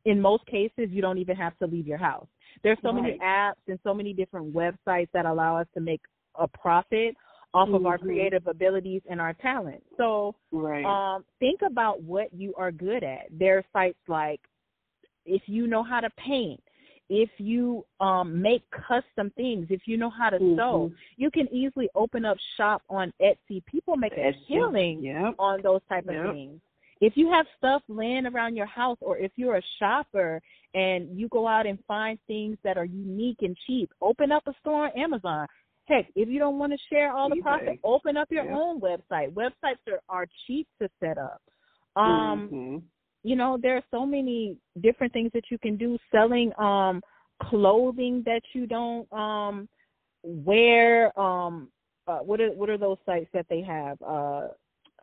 in 0.05 0.19
most 0.19 0.45
cases 0.47 0.89
you 0.89 1.01
don't 1.01 1.19
even 1.19 1.35
have 1.35 1.57
to 1.59 1.67
leave 1.67 1.87
your 1.87 1.97
house. 1.97 2.27
There's 2.63 2.79
so 2.81 2.91
many 2.91 3.17
apps 3.23 3.61
and 3.67 3.79
so 3.83 3.93
many 3.93 4.13
different 4.13 4.53
websites 4.53 5.09
that 5.13 5.25
allow 5.25 5.57
us 5.57 5.67
to 5.75 5.79
make 5.79 6.01
a 6.35 6.47
profit 6.47 7.15
off 7.53 7.69
of 7.69 7.85
our 7.85 7.97
Mhm. 7.97 8.03
creative 8.05 8.47
abilities 8.47 9.01
and 9.09 9.21
our 9.21 9.33
talent. 9.33 9.83
So 9.97 10.35
Right. 10.51 10.85
um, 10.85 11.25
think 11.39 11.61
about 11.61 12.01
what 12.01 12.33
you 12.33 12.53
are 12.55 12.71
good 12.71 13.03
at. 13.03 13.27
There 13.31 13.59
are 13.59 13.65
sites 13.71 13.99
like 14.07 14.41
if 15.25 15.47
you 15.47 15.67
know 15.67 15.83
how 15.83 15.99
to 15.99 16.09
paint, 16.11 16.63
if 17.09 17.29
you 17.37 17.85
um, 17.99 18.41
make 18.41 18.63
custom 18.71 19.31
things, 19.35 19.67
if 19.69 19.81
you 19.85 19.97
know 19.97 20.09
how 20.09 20.29
to 20.29 20.37
sew, 20.37 20.89
Mhm. 20.89 20.95
you 21.17 21.31
can 21.31 21.51
easily 21.53 21.89
open 21.95 22.23
up 22.23 22.37
shop 22.55 22.83
on 22.89 23.11
Etsy. 23.19 23.65
People 23.65 23.97
make 23.97 24.13
a 24.13 24.33
killing 24.47 25.03
Yep. 25.03 25.35
on 25.39 25.61
those 25.61 25.81
type 25.89 26.07
of 26.07 26.13
Yep. 26.13 26.33
things. 26.33 26.61
If 27.01 27.15
you 27.17 27.29
have 27.31 27.47
stuff 27.57 27.81
laying 27.87 28.25
around 28.27 28.55
your 28.55 28.65
house 28.65 28.97
or 29.01 29.17
if 29.17 29.31
you're 29.37 29.55
a 29.55 29.61
shopper 29.79 30.41
and 30.73 31.17
you 31.17 31.27
go 31.29 31.47
out 31.47 31.65
and 31.65 31.83
find 31.85 32.19
things 32.27 32.57
that 32.63 32.77
are 32.77 32.85
unique 32.85 33.41
and 33.41 33.57
cheap, 33.65 33.91
open 34.01 34.31
up 34.31 34.45
a 34.47 34.53
store 34.55 34.85
on 34.85 34.91
Amazon. 34.91 35.47
Heck, 35.85 36.11
if 36.15 36.29
you 36.29 36.37
don't 36.37 36.59
want 36.59 36.71
to 36.71 36.77
share 36.89 37.11
all 37.13 37.29
the 37.29 37.41
profit, 37.41 37.79
open 37.83 38.17
up 38.17 38.29
your 38.31 38.43
Yep. 38.43 38.53
own 38.53 38.79
website. 38.81 39.33
Websites 39.33 39.79
are, 39.87 40.01
are 40.09 40.27
cheap 40.45 40.67
to 40.79 40.89
set 40.99 41.17
up. 41.17 41.41
Um, 41.95 42.49
Mhm. 42.51 42.83
You 43.29 43.35
know, 43.35 43.59
there 43.61 43.75
are 43.75 43.83
so 43.91 44.07
many 44.07 44.57
different 44.81 45.13
things 45.13 45.29
that 45.35 45.51
you 45.51 45.59
can 45.59 45.77
do. 45.77 45.99
Selling 46.11 46.51
um 46.59 46.99
clothing 47.43 48.23
that 48.25 48.41
you 48.53 48.65
don't 48.65 49.11
um 49.13 49.69
wear 50.23 51.17
um 51.17 51.69
uh, 52.07 52.17
what 52.17 52.41
are 52.41 52.49
what 52.53 52.71
are 52.71 52.77
those 52.77 52.97
sites 53.05 53.29
that 53.33 53.45
they 53.47 53.61
have? 53.61 54.01
Uh 54.01 54.47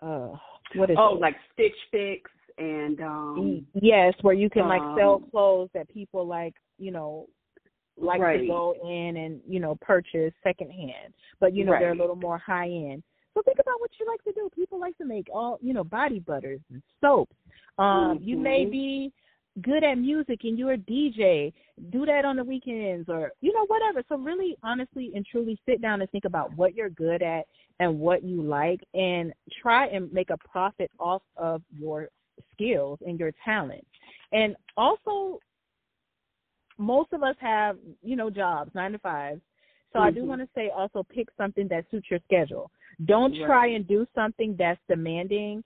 uh 0.02 0.36
what 0.74 0.90
is 0.90 0.96
Oh, 0.98 1.14
it? 1.14 1.20
like 1.20 1.36
Stitch 1.52 1.76
Fix 1.92 2.28
and 2.58 3.00
um 3.00 3.66
yes 3.74 4.12
where 4.22 4.34
you 4.34 4.50
can 4.50 4.66
like 4.66 4.82
sell 4.98 5.22
um, 5.22 5.30
clothes 5.30 5.70
that 5.72 5.88
people 5.88 6.26
like 6.26 6.54
you 6.78 6.90
know 6.90 7.28
like 7.96 8.20
right. 8.20 8.40
to 8.40 8.46
go 8.48 8.74
in 8.82 9.18
and 9.18 9.40
you 9.46 9.60
know 9.60 9.78
purchase 9.80 10.32
secondhand. 10.42 11.14
But 11.38 11.54
you 11.54 11.64
know 11.64 11.76
they're 11.78 11.92
a 11.92 11.96
little 11.96 12.16
more 12.16 12.38
high 12.38 12.66
end 12.66 13.04
so 13.36 13.42
think 13.42 13.58
about 13.60 13.78
what 13.80 13.90
you 14.00 14.06
like 14.06 14.24
to 14.24 14.32
do. 14.32 14.48
People 14.54 14.80
like 14.80 14.96
to 14.96 15.04
make 15.04 15.28
all 15.30 15.58
you 15.60 15.74
know 15.74 15.84
body 15.84 16.20
butters 16.20 16.60
and 16.70 16.82
soaps 17.02 17.36
um 17.78 18.18
you 18.22 18.36
may 18.36 18.64
be 18.64 19.12
good 19.62 19.82
at 19.84 19.96
music 19.96 20.40
and 20.44 20.58
you're 20.58 20.72
a 20.72 20.78
dj 20.78 21.52
do 21.90 22.04
that 22.04 22.24
on 22.24 22.36
the 22.36 22.44
weekends 22.44 23.08
or 23.08 23.32
you 23.40 23.52
know 23.52 23.64
whatever 23.66 24.02
so 24.08 24.16
really 24.16 24.56
honestly 24.62 25.12
and 25.14 25.24
truly 25.26 25.58
sit 25.66 25.80
down 25.80 26.00
and 26.00 26.10
think 26.10 26.24
about 26.24 26.54
what 26.56 26.74
you're 26.74 26.90
good 26.90 27.22
at 27.22 27.46
and 27.80 27.98
what 27.98 28.22
you 28.22 28.42
like 28.42 28.80
and 28.94 29.32
try 29.62 29.86
and 29.86 30.12
make 30.12 30.30
a 30.30 30.36
profit 30.38 30.90
off 30.98 31.22
of 31.36 31.62
your 31.78 32.08
skills 32.52 32.98
and 33.06 33.18
your 33.18 33.32
talent 33.44 33.84
and 34.32 34.54
also 34.76 35.40
most 36.78 37.12
of 37.12 37.22
us 37.22 37.36
have, 37.40 37.78
you 38.02 38.16
know, 38.16 38.30
jobs, 38.30 38.70
nine 38.74 38.92
to 38.92 38.98
five. 38.98 39.40
So 39.92 40.00
I 40.00 40.10
do 40.10 40.24
Mhm. 40.24 40.28
want 40.28 40.40
to 40.42 40.48
say 40.54 40.70
also 40.70 41.02
pick 41.02 41.28
something 41.36 41.68
that 41.68 41.88
suits 41.90 42.10
your 42.10 42.20
schedule. 42.20 42.70
Don't 43.06 43.32
Right. 43.32 43.46
try 43.46 43.66
and 43.68 43.86
do 43.86 44.06
something 44.14 44.56
that's 44.56 44.80
demanding 44.88 45.64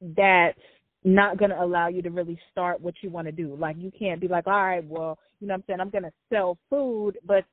that's 0.00 0.60
not 1.04 1.38
going 1.38 1.50
to 1.50 1.62
allow 1.62 1.88
you 1.88 2.02
to 2.02 2.10
really 2.10 2.38
start 2.50 2.80
what 2.80 2.94
you 3.02 3.10
want 3.10 3.26
to 3.26 3.32
do. 3.32 3.56
Like 3.58 3.76
you 3.78 3.90
can't 3.98 4.20
be 4.20 4.28
like, 4.28 4.46
all 4.46 4.52
right, 4.64 4.84
well, 4.84 5.18
you 5.40 5.46
know 5.46 5.54
what 5.54 5.58
I'm 5.58 5.64
saying, 5.66 5.80
I'm 5.80 5.90
going 5.90 6.04
to 6.04 6.12
sell 6.32 6.58
food, 6.68 7.18
but 7.26 7.44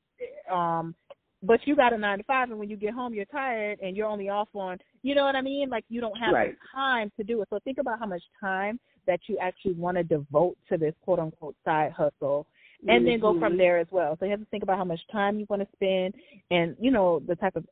um 0.51 0.95
but 1.43 1.59
you 1.65 1.75
got 1.75 1.93
a 1.93 1.97
9 1.97 2.17
to 2.17 2.23
5 2.23 2.49
and 2.49 2.59
when 2.59 2.67
you 2.69 2.75
get 2.75 2.93
home 2.95 3.13
you're 3.13 3.25
tired 3.25 3.77
and 3.81 3.95
you're 3.95 4.07
only 4.07 4.27
off 4.27 4.49
on, 4.55 4.79
you 5.03 5.13
know 5.13 5.23
what 5.23 5.35
I 5.35 5.41
mean? 5.41 5.69
Like 5.69 5.85
you 5.87 6.01
don't 6.01 6.17
have 6.17 6.33
Right. 6.33 6.55
the 6.59 6.67
time 6.75 7.11
to 7.17 7.23
do 7.23 7.41
it. 7.41 7.47
So 7.51 7.59
think 7.59 7.77
about 7.77 7.99
how 7.99 8.07
much 8.07 8.23
time 8.39 8.79
that 9.05 9.19
you 9.27 9.37
actually 9.37 9.73
want 9.73 9.97
to 9.97 10.03
devote 10.03 10.57
to 10.69 10.77
this 10.77 10.95
quote 11.03 11.19
unquote 11.19 11.55
side 11.63 11.91
hustle 11.91 12.47
and 12.87 13.07
then 13.07 13.19
go 13.19 13.39
from 13.39 13.53
Mhm. 13.53 13.57
there 13.57 13.77
as 13.77 13.87
well. 13.91 14.17
So 14.17 14.25
you 14.25 14.31
have 14.31 14.39
to 14.39 14.45
think 14.47 14.63
about 14.63 14.77
how 14.77 14.83
much 14.83 15.05
time 15.07 15.39
you 15.39 15.45
want 15.49 15.61
to 15.61 15.67
spend 15.75 16.15
and, 16.51 16.75
you 16.79 16.91
know, 16.91 17.19
the 17.19 17.35
type 17.35 17.55
of, 17.55 17.65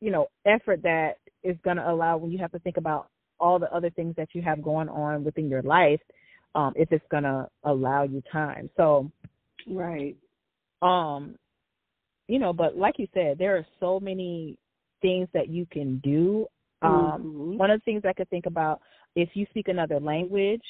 you 0.00 0.10
know, 0.10 0.28
effort 0.44 0.82
that 0.82 1.18
is 1.42 1.56
going 1.62 1.76
to 1.78 1.90
allow 1.90 2.16
when 2.16 2.30
you 2.30 2.38
have 2.38 2.52
to 2.52 2.58
think 2.60 2.76
about 2.76 3.08
all 3.38 3.58
the 3.58 3.72
other 3.74 3.90
things 3.90 4.14
that 4.16 4.28
you 4.34 4.42
have 4.42 4.62
going 4.62 4.88
on 4.88 5.24
within 5.24 5.48
your 5.48 5.62
life, 5.62 6.00
um, 6.54 6.72
if 6.76 6.90
it's 6.92 7.04
going 7.10 7.24
to 7.24 7.48
allow 7.64 8.02
you 8.02 8.22
time. 8.32 8.70
So, 8.76 9.10
Right. 9.66 10.16
um, 10.82 11.36
you 12.28 12.38
know, 12.38 12.52
but 12.52 12.76
like 12.76 12.98
you 12.98 13.06
said, 13.14 13.38
there 13.38 13.56
are 13.56 13.66
so 13.80 14.00
many 14.00 14.58
things 15.02 15.28
that 15.32 15.48
you 15.48 15.66
can 15.66 15.98
do. 15.98 16.46
Um, 16.82 17.22
Mhm. 17.22 17.56
One 17.56 17.70
of 17.70 17.80
the 17.80 17.84
things 17.84 18.04
I 18.04 18.12
could 18.12 18.28
think 18.28 18.46
about, 18.46 18.80
if 19.14 19.34
you 19.36 19.46
speak 19.46 19.68
another 19.68 20.00
language, 20.00 20.64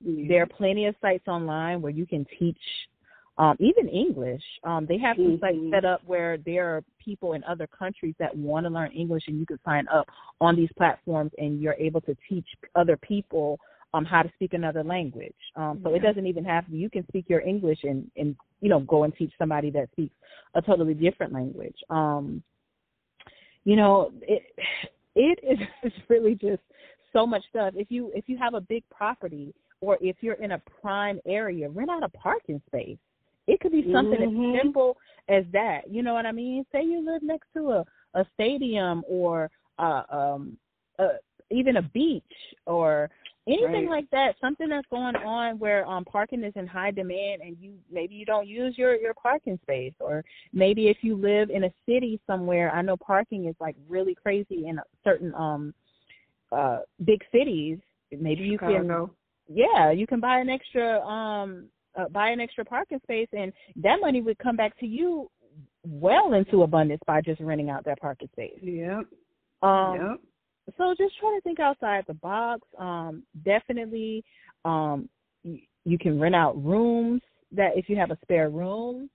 Yeah. 0.00 0.28
there 0.28 0.42
are 0.42 0.46
plenty 0.46 0.86
of 0.86 0.96
sites 1.00 1.26
online 1.28 1.80
where 1.82 1.92
you 1.92 2.06
can 2.06 2.24
teach 2.38 2.88
um, 3.38 3.56
even 3.60 3.88
English. 3.88 4.42
Um, 4.64 4.86
they 4.86 4.98
have 4.98 5.16
some 5.16 5.38
sites 5.38 5.56
Mhm. 5.56 5.70
set 5.70 5.84
up 5.84 6.02
where 6.04 6.38
there 6.38 6.76
are 6.76 6.84
people 6.98 7.34
in 7.34 7.44
other 7.44 7.66
countries 7.66 8.14
that 8.18 8.36
want 8.36 8.66
to 8.66 8.70
learn 8.70 8.90
English, 8.92 9.28
and 9.28 9.38
you 9.38 9.46
can 9.46 9.60
sign 9.62 9.86
up 9.88 10.10
on 10.40 10.56
these 10.56 10.72
platforms, 10.72 11.32
and 11.38 11.60
you're 11.60 11.76
able 11.78 12.00
to 12.02 12.16
teach 12.28 12.48
other 12.74 12.96
people 12.96 13.58
um, 13.94 14.04
how 14.04 14.22
to 14.22 14.30
speak 14.34 14.52
another 14.52 14.84
language. 14.84 15.34
Um, 15.56 15.80
so 15.82 15.94
it 15.94 16.00
doesn't 16.00 16.26
even 16.26 16.44
have 16.44 16.66
to. 16.66 16.76
You 16.76 16.90
can 16.90 17.06
speak 17.08 17.28
your 17.28 17.40
English 17.40 17.84
and 17.84 18.10
and 18.16 18.36
you 18.60 18.68
know 18.68 18.80
go 18.80 19.04
and 19.04 19.14
teach 19.14 19.32
somebody 19.38 19.70
that 19.70 19.90
speaks 19.92 20.14
a 20.54 20.60
totally 20.60 20.94
different 20.94 21.32
language. 21.32 21.76
Um, 21.88 22.42
you 23.64 23.76
know, 23.76 24.12
it 24.22 24.42
it 25.14 25.38
is 25.42 25.58
it's 25.82 25.96
really 26.08 26.34
just 26.34 26.62
so 27.12 27.26
much 27.26 27.44
stuff. 27.48 27.74
If 27.76 27.90
you 27.90 28.10
if 28.14 28.28
you 28.28 28.36
have 28.36 28.54
a 28.54 28.60
big 28.60 28.84
property 28.90 29.54
or 29.80 29.96
if 30.00 30.16
you're 30.22 30.34
in 30.34 30.52
a 30.52 30.62
prime 30.80 31.20
area, 31.26 31.68
rent 31.68 31.90
out 31.90 32.02
a 32.02 32.08
parking 32.08 32.60
space. 32.66 32.98
It 33.48 33.60
could 33.60 33.72
be 33.72 33.90
something 33.92 34.22
Mhm. 34.22 34.54
as 34.54 34.60
simple 34.62 34.96
as 35.28 35.44
that. 35.52 35.90
You 35.90 36.02
know 36.02 36.14
what 36.14 36.26
I 36.26 36.32
mean? 36.32 36.64
Say 36.70 36.84
you 36.84 37.00
live 37.04 37.22
next 37.22 37.48
to 37.54 37.72
a 37.72 37.84
a 38.14 38.24
stadium 38.34 39.04
or 39.08 39.50
uh 39.78 40.02
um 40.10 40.56
uh 40.98 41.16
even 41.50 41.76
a 41.76 41.82
beach 41.82 42.54
or 42.66 43.10
anything 43.46 43.86
Right. 43.86 43.88
like 43.88 44.10
that 44.10 44.34
something 44.40 44.68
that's 44.68 44.86
going 44.90 45.16
on 45.16 45.58
where 45.58 45.86
um 45.86 46.04
parking 46.04 46.42
is 46.44 46.52
in 46.56 46.66
high 46.66 46.90
demand 46.90 47.42
and 47.42 47.56
you 47.60 47.74
maybe 47.90 48.14
you 48.14 48.24
don't 48.24 48.46
use 48.48 48.76
your 48.78 48.94
your 48.96 49.14
parking 49.14 49.58
space 49.62 49.94
or 50.00 50.24
maybe 50.52 50.88
if 50.88 50.98
you 51.02 51.16
live 51.16 51.50
in 51.50 51.64
a 51.64 51.72
city 51.86 52.20
somewhere 52.26 52.70
i 52.72 52.82
know 52.82 52.96
parking 52.96 53.46
is 53.46 53.54
like 53.60 53.76
really 53.88 54.14
crazy 54.14 54.66
in 54.66 54.80
certain 55.04 55.34
um 55.34 55.74
uh 56.52 56.80
big 57.04 57.22
cities 57.32 57.78
maybe 58.10 58.42
you 58.44 58.58
can 58.58 59.08
yeah 59.48 59.90
you 59.90 60.06
can 60.06 60.20
buy 60.20 60.38
an 60.38 60.48
extra 60.48 61.00
um 61.06 61.66
uh, 61.96 62.08
buy 62.08 62.30
an 62.30 62.40
extra 62.40 62.64
parking 62.64 63.00
space 63.02 63.28
and 63.32 63.52
that 63.76 63.98
money 64.00 64.20
would 64.20 64.38
come 64.38 64.56
back 64.56 64.78
to 64.78 64.86
you 64.86 65.30
well 65.86 66.34
into 66.34 66.62
abundance 66.62 67.00
by 67.06 67.20
just 67.20 67.40
renting 67.40 67.70
out 67.70 67.84
that 67.84 68.00
parking 68.00 68.28
space 68.32 68.58
Yep. 68.62 69.04
um 69.62 69.94
yep. 70.00 70.20
so 70.76 70.94
just 70.98 71.18
try 71.18 71.34
to 71.36 71.40
think 71.42 71.60
outside 71.60 72.04
the 72.06 72.14
box. 72.14 72.62
Um, 72.78 73.22
definitely, 73.44 74.22
um, 74.64 75.08
you, 75.42 75.60
you 75.84 75.98
can 75.98 76.20
rent 76.20 76.34
out 76.34 76.62
rooms 76.62 77.22
that 77.52 77.70
if 77.76 77.88
you 77.88 77.96
have 77.96 78.10
a 78.10 78.18
spare 78.22 78.50
room. 78.50 79.08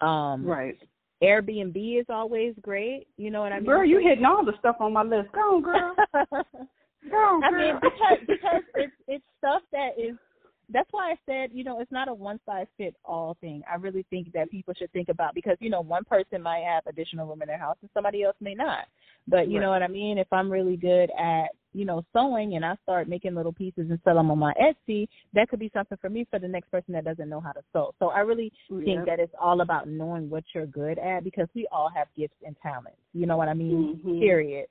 Um, 0.00 0.44
Right. 0.46 0.78
Airbnb 1.22 2.00
is 2.00 2.06
always 2.08 2.54
great. 2.62 3.06
You 3.16 3.30
know 3.30 3.40
what 3.40 3.52
I 3.52 3.56
mean? 3.56 3.66
Girl, 3.66 3.84
you 3.84 3.98
hitting 3.98 4.24
all 4.24 4.44
the 4.44 4.52
stuff 4.60 4.76
on 4.80 4.92
my 4.92 5.02
list. 5.02 5.32
Go 5.32 5.56
on, 5.56 5.62
girl. 5.62 5.94
Go 7.10 7.16
on, 7.16 7.44
I 7.44 7.50
mean, 7.50 7.74
because 7.80 8.18
because 8.26 8.62
it's 8.76 8.92
it's 9.06 9.24
stuff 9.38 9.62
that 9.72 9.90
is. 9.98 10.16
That's 10.70 10.88
why 10.90 11.12
I 11.12 11.14
said, 11.24 11.50
you 11.52 11.64
know, 11.64 11.80
it's 11.80 11.90
not 11.92 12.08
a 12.08 12.14
one 12.14 12.38
size 12.44 12.66
fit 12.76 12.94
all 13.04 13.36
thing. 13.40 13.62
I 13.70 13.76
really 13.76 14.04
think 14.10 14.32
that 14.32 14.50
people 14.50 14.74
should 14.74 14.92
think 14.92 15.08
about 15.08 15.34
because 15.34 15.56
you 15.60 15.70
know 15.70 15.80
one 15.80 16.04
person 16.04 16.42
might 16.42 16.64
have 16.64 16.86
additional 16.86 17.26
room 17.26 17.40
in 17.42 17.48
their 17.48 17.58
house 17.58 17.76
and 17.80 17.90
somebody 17.94 18.22
else 18.22 18.36
may 18.40 18.54
not. 18.54 18.84
But 19.26 19.48
you 19.48 19.60
know 19.60 19.70
what 19.70 19.82
I 19.82 19.88
mean. 19.88 20.18
If 20.18 20.30
I'm 20.32 20.50
really 20.50 20.76
good 20.76 21.10
at 21.18 21.46
you 21.72 21.84
know 21.84 22.04
sewing 22.12 22.56
and 22.56 22.64
I 22.64 22.76
start 22.82 23.08
making 23.08 23.34
little 23.34 23.52
pieces 23.52 23.86
and 23.90 23.98
sell 24.04 24.16
them 24.16 24.30
on 24.30 24.38
my 24.38 24.52
Etsy, 24.54 25.08
that 25.32 25.48
could 25.48 25.58
be 25.58 25.70
something 25.72 25.98
for 26.00 26.10
me 26.10 26.26
for 26.30 26.38
the 26.38 26.48
next 26.48 26.70
person 26.70 26.92
that 26.94 27.04
doesn't 27.04 27.28
know 27.28 27.40
how 27.40 27.52
to 27.52 27.62
sew. 27.72 27.94
So 27.98 28.08
I 28.08 28.20
really 28.20 28.52
think 28.84 29.06
that 29.06 29.20
it's 29.20 29.34
all 29.40 29.62
about 29.62 29.88
knowing 29.88 30.28
what 30.28 30.44
you're 30.54 30.66
good 30.66 30.98
at 30.98 31.24
because 31.24 31.48
we 31.54 31.66
all 31.72 31.90
have 31.94 32.08
gifts 32.16 32.36
and 32.46 32.54
talents. 32.62 32.98
You 33.14 33.26
know 33.26 33.36
what 33.36 33.48
I 33.48 33.54
mean? 33.54 34.00
Mhm. 34.04 34.20
Period. 34.20 34.68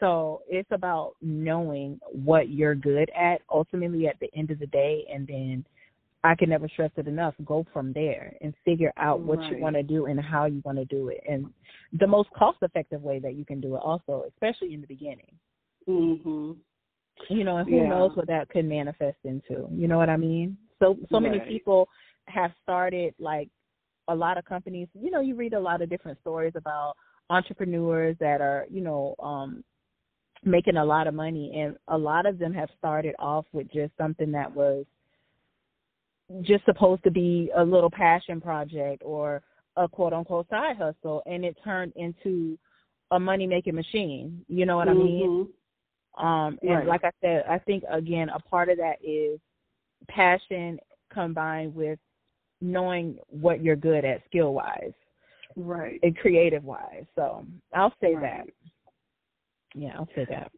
So 0.00 0.42
it's 0.48 0.70
about 0.72 1.14
knowing 1.22 2.00
what 2.10 2.48
you're 2.48 2.74
good 2.74 3.10
at 3.10 3.42
ultimately 3.50 4.08
at 4.08 4.18
the 4.20 4.28
end 4.34 4.50
of 4.50 4.58
the 4.58 4.66
day 4.66 5.04
and 5.12 5.26
then 5.26 5.64
I 6.24 6.34
can 6.34 6.48
never 6.48 6.68
stress 6.68 6.90
it 6.96 7.06
enough. 7.06 7.34
Go 7.44 7.66
from 7.70 7.92
there 7.92 8.34
and 8.40 8.54
figure 8.64 8.92
out 8.96 9.20
what 9.20 9.38
you 9.50 9.58
want 9.58 9.76
to 9.76 9.82
do 9.82 10.06
and 10.06 10.18
how 10.18 10.46
you 10.46 10.62
want 10.64 10.78
to 10.78 10.86
do 10.86 11.08
it, 11.10 11.22
and 11.28 11.46
the 12.00 12.06
most 12.06 12.30
cost-effective 12.30 13.02
way 13.02 13.18
that 13.18 13.34
you 13.34 13.44
can 13.44 13.60
do 13.60 13.76
it. 13.76 13.82
Also, 13.84 14.24
especially 14.28 14.72
in 14.72 14.80
the 14.80 14.86
beginning, 14.86 15.38
Mhm. 15.86 16.56
you 17.28 17.44
know, 17.44 17.58
and 17.58 17.68
who 17.68 17.76
Yeah. 17.76 17.90
knows 17.90 18.16
what 18.16 18.26
that 18.28 18.48
could 18.48 18.64
manifest 18.64 19.18
into. 19.24 19.68
You 19.70 19.86
know 19.86 19.98
what 19.98 20.08
I 20.08 20.16
mean? 20.16 20.56
So, 20.78 20.96
so 21.10 21.20
many 21.20 21.40
people 21.40 21.90
have 22.26 22.52
started 22.62 23.14
like 23.18 23.50
a 24.08 24.14
lot 24.14 24.38
of 24.38 24.46
companies. 24.46 24.88
You 24.94 25.10
know, 25.10 25.20
you 25.20 25.34
read 25.34 25.52
a 25.52 25.60
lot 25.60 25.82
of 25.82 25.90
different 25.90 26.18
stories 26.20 26.54
about 26.56 26.96
entrepreneurs 27.28 28.16
that 28.18 28.40
are, 28.40 28.66
you 28.70 28.80
know, 28.80 29.14
um 29.18 29.62
making 30.44 30.76
a 30.76 30.84
lot 30.84 31.06
of 31.06 31.14
money 31.14 31.52
and 31.60 31.76
a 31.88 31.96
lot 31.96 32.26
of 32.26 32.38
them 32.38 32.52
have 32.52 32.68
started 32.78 33.14
off 33.18 33.46
with 33.52 33.70
just 33.72 33.92
something 33.96 34.32
that 34.32 34.54
was 34.54 34.84
just 36.42 36.64
supposed 36.64 37.02
to 37.04 37.10
be 37.10 37.50
a 37.56 37.62
little 37.64 37.90
passion 37.90 38.40
project 38.40 39.02
or 39.04 39.42
a 39.76 39.88
quote 39.88 40.12
unquote 40.12 40.48
side 40.48 40.76
hustle 40.76 41.22
and 41.26 41.44
it 41.44 41.56
turned 41.64 41.92
into 41.96 42.58
a 43.10 43.20
money 43.20 43.46
making 43.46 43.74
machine. 43.74 44.44
You 44.48 44.66
know 44.66 44.76
what 44.76 44.88
mm-hmm. 44.88 45.00
I 45.00 45.04
mean? 45.04 45.48
Um 46.16 46.58
and 46.62 46.70
right. 46.70 46.86
like 46.86 47.04
I 47.04 47.10
said, 47.20 47.44
I 47.48 47.58
think 47.58 47.84
again 47.90 48.28
a 48.28 48.38
part 48.38 48.68
of 48.68 48.78
that 48.78 48.96
is 49.02 49.38
passion 50.08 50.78
combined 51.12 51.74
with 51.74 51.98
knowing 52.60 53.18
what 53.28 53.62
you're 53.62 53.76
good 53.76 54.04
at 54.04 54.22
skill 54.26 54.54
wise. 54.54 54.92
Right. 55.56 56.00
And 56.02 56.16
creative 56.16 56.64
wise. 56.64 57.04
So 57.14 57.46
I'll 57.74 57.94
say 58.00 58.14
right. 58.14 58.44
that. 58.46 58.63
Yeah, 59.74 59.92
I'll 59.96 60.08
say 60.14 60.26
that. 60.30 60.50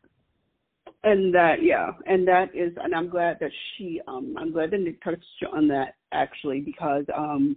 And 1.05 1.33
that, 1.35 1.63
yeah, 1.63 1.93
and 2.07 2.27
that 2.27 2.55
is, 2.55 2.73
and 2.83 2.95
I'm 2.95 3.09
glad 3.09 3.39
that 3.41 3.53
she, 3.77 4.01
um, 4.09 4.35
I'm 4.39 4.53
glad 4.53 4.73
that 4.73 4.81
Nick 4.81 5.03
touched 5.03 5.23
on 5.53 5.69
that 5.69 5.95
actually 6.13 6.61
because, 6.61 7.05
um, 7.17 7.57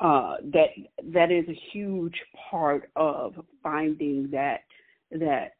uh, 0.00 0.36
that 0.52 0.70
that 1.12 1.30
is 1.30 1.44
a 1.48 1.58
huge 1.72 2.16
part 2.50 2.90
of 2.96 3.34
finding 3.62 4.28
that 4.32 4.62
that 5.12 5.52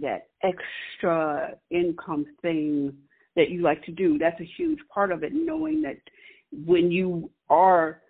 that 0.00 0.28
extra 0.42 1.50
income 1.70 2.24
thing 2.40 2.94
that 3.36 3.50
you 3.50 3.60
like 3.60 3.84
to 3.84 3.92
do. 3.92 4.16
That's 4.16 4.40
a 4.40 4.50
huge 4.56 4.78
part 4.92 5.12
of 5.12 5.22
it. 5.22 5.32
Knowing 5.34 5.82
that 5.82 5.98
when 6.64 6.90
you 6.90 7.30
are 7.50 8.00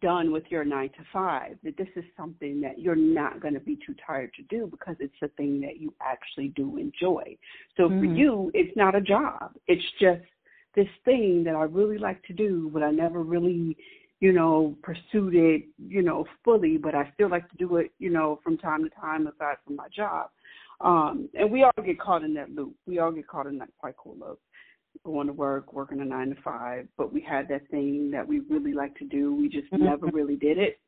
done 0.00 0.32
with 0.32 0.44
your 0.48 0.64
nine 0.64 0.90
to 0.90 1.04
five, 1.12 1.56
that 1.64 1.76
this 1.76 1.88
is 1.96 2.04
something 2.16 2.60
that 2.60 2.78
you're 2.78 2.96
not 2.96 3.40
going 3.40 3.54
to 3.54 3.60
be 3.60 3.76
too 3.76 3.94
tired 4.06 4.32
to 4.34 4.42
do 4.44 4.68
because 4.70 4.96
it's 5.00 5.14
a 5.22 5.28
thing 5.28 5.60
that 5.60 5.78
you 5.80 5.94
actually 6.02 6.48
do 6.48 6.76
enjoy. 6.76 7.36
So 7.76 7.84
mm-hmm. 7.84 7.98
for 7.98 8.04
you, 8.04 8.50
it's 8.54 8.76
not 8.76 8.94
a 8.94 9.00
job. 9.00 9.52
It's 9.66 9.84
just 10.00 10.22
this 10.74 10.88
thing 11.04 11.42
that 11.44 11.54
I 11.54 11.62
really 11.62 11.98
like 11.98 12.22
to 12.24 12.32
do, 12.32 12.70
but 12.72 12.82
I 12.82 12.90
never 12.90 13.22
really, 13.22 13.76
you 14.20 14.32
know, 14.32 14.76
pursued 14.82 15.34
it, 15.34 15.62
you 15.78 16.02
know, 16.02 16.26
fully, 16.44 16.76
but 16.76 16.94
I 16.94 17.10
still 17.14 17.30
like 17.30 17.48
to 17.50 17.56
do 17.56 17.76
it, 17.76 17.90
you 17.98 18.10
know, 18.10 18.40
from 18.44 18.58
time 18.58 18.84
to 18.84 18.90
time 18.90 19.26
aside 19.26 19.56
from 19.64 19.76
my 19.76 19.88
job. 19.94 20.30
Um, 20.80 21.28
and 21.34 21.50
we 21.50 21.64
all 21.64 21.72
get 21.84 21.98
caught 21.98 22.22
in 22.22 22.34
that 22.34 22.50
loop. 22.50 22.74
We 22.86 23.00
all 23.00 23.10
get 23.10 23.26
caught 23.26 23.46
in 23.46 23.58
that 23.58 23.70
cycle 23.82 24.16
of 24.22 24.38
going 25.04 25.26
to 25.26 25.32
work, 25.32 25.72
working 25.72 26.00
a 26.00 26.04
nine 26.04 26.30
to 26.30 26.42
five, 26.42 26.86
but 26.96 27.12
we 27.12 27.20
had 27.20 27.48
that 27.48 27.68
thing 27.70 28.10
that 28.10 28.26
we 28.26 28.40
really 28.40 28.72
like 28.72 28.94
to 28.96 29.04
do. 29.04 29.34
We 29.34 29.48
just 29.48 29.70
mm-hmm. 29.72 29.84
never 29.84 30.06
really 30.06 30.36
did 30.36 30.58
it. 30.58 30.80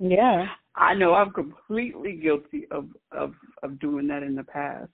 yeah. 0.00 0.46
I 0.76 0.94
know 0.94 1.14
I'm 1.14 1.32
completely 1.32 2.14
guilty 2.14 2.66
of, 2.70 2.88
of 3.10 3.34
of 3.62 3.78
doing 3.78 4.08
that 4.08 4.22
in 4.22 4.34
the 4.34 4.42
past. 4.42 4.90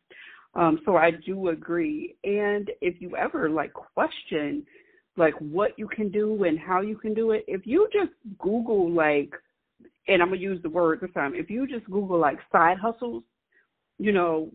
Um, 0.54 0.80
so 0.84 0.96
I 0.96 1.12
do 1.12 1.48
agree. 1.50 2.16
And 2.24 2.70
if 2.80 3.00
you 3.00 3.16
ever 3.16 3.48
like 3.48 3.72
question 3.72 4.66
like 5.16 5.34
what 5.34 5.76
you 5.76 5.88
can 5.88 6.10
do 6.10 6.44
and 6.44 6.58
how 6.58 6.80
you 6.80 6.96
can 6.96 7.14
do 7.14 7.32
it, 7.32 7.44
if 7.46 7.66
you 7.66 7.88
just 7.92 8.12
Google 8.38 8.90
like 8.90 9.32
and 10.08 10.22
I'm 10.22 10.28
gonna 10.28 10.40
use 10.40 10.60
the 10.62 10.70
word 10.70 11.00
this 11.00 11.12
time, 11.12 11.34
if 11.34 11.50
you 11.50 11.66
just 11.66 11.84
Google 11.86 12.18
like 12.18 12.38
side 12.50 12.78
hustles, 12.78 13.22
you 13.98 14.12
know, 14.12 14.50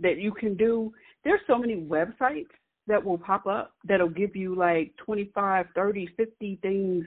that 0.00 0.18
you 0.18 0.32
can 0.32 0.56
do, 0.56 0.92
there's 1.24 1.40
so 1.46 1.56
many 1.56 1.76
websites 1.76 2.46
that 2.86 3.04
will 3.04 3.18
pop 3.18 3.46
up 3.46 3.74
that'll 3.86 4.08
give 4.08 4.34
you 4.34 4.54
like 4.54 4.92
25, 5.04 5.66
30, 5.74 6.08
50 6.16 6.58
things 6.62 7.04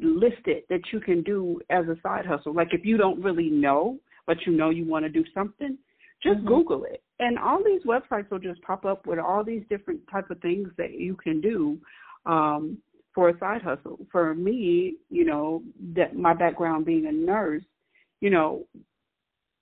listed 0.00 0.62
that 0.68 0.80
you 0.92 1.00
can 1.00 1.22
do 1.22 1.60
as 1.70 1.86
a 1.86 1.96
side 2.02 2.26
hustle. 2.26 2.54
Like 2.54 2.68
if 2.72 2.84
you 2.84 2.96
don't 2.96 3.22
really 3.22 3.50
know, 3.50 3.98
but 4.26 4.38
you 4.46 4.52
know 4.52 4.70
you 4.70 4.86
want 4.86 5.04
to 5.04 5.08
do 5.08 5.24
something, 5.34 5.76
just 6.22 6.38
mm-hmm. 6.38 6.48
Google 6.48 6.84
it. 6.84 7.02
And 7.18 7.38
all 7.38 7.62
these 7.64 7.82
websites 7.82 8.30
will 8.30 8.38
just 8.38 8.62
pop 8.62 8.84
up 8.84 9.06
with 9.06 9.18
all 9.18 9.42
these 9.44 9.62
different 9.68 10.00
type 10.10 10.30
of 10.30 10.40
things 10.40 10.68
that 10.78 10.92
you 10.92 11.16
can 11.16 11.40
do 11.40 11.78
um, 12.26 12.78
for 13.14 13.30
a 13.30 13.38
side 13.38 13.62
hustle. 13.62 13.98
For 14.12 14.34
me, 14.34 14.94
you 15.10 15.24
know, 15.24 15.62
that 15.94 16.16
my 16.16 16.34
background 16.34 16.84
being 16.86 17.06
a 17.06 17.12
nurse, 17.12 17.64
you 18.20 18.30
know, 18.30 18.64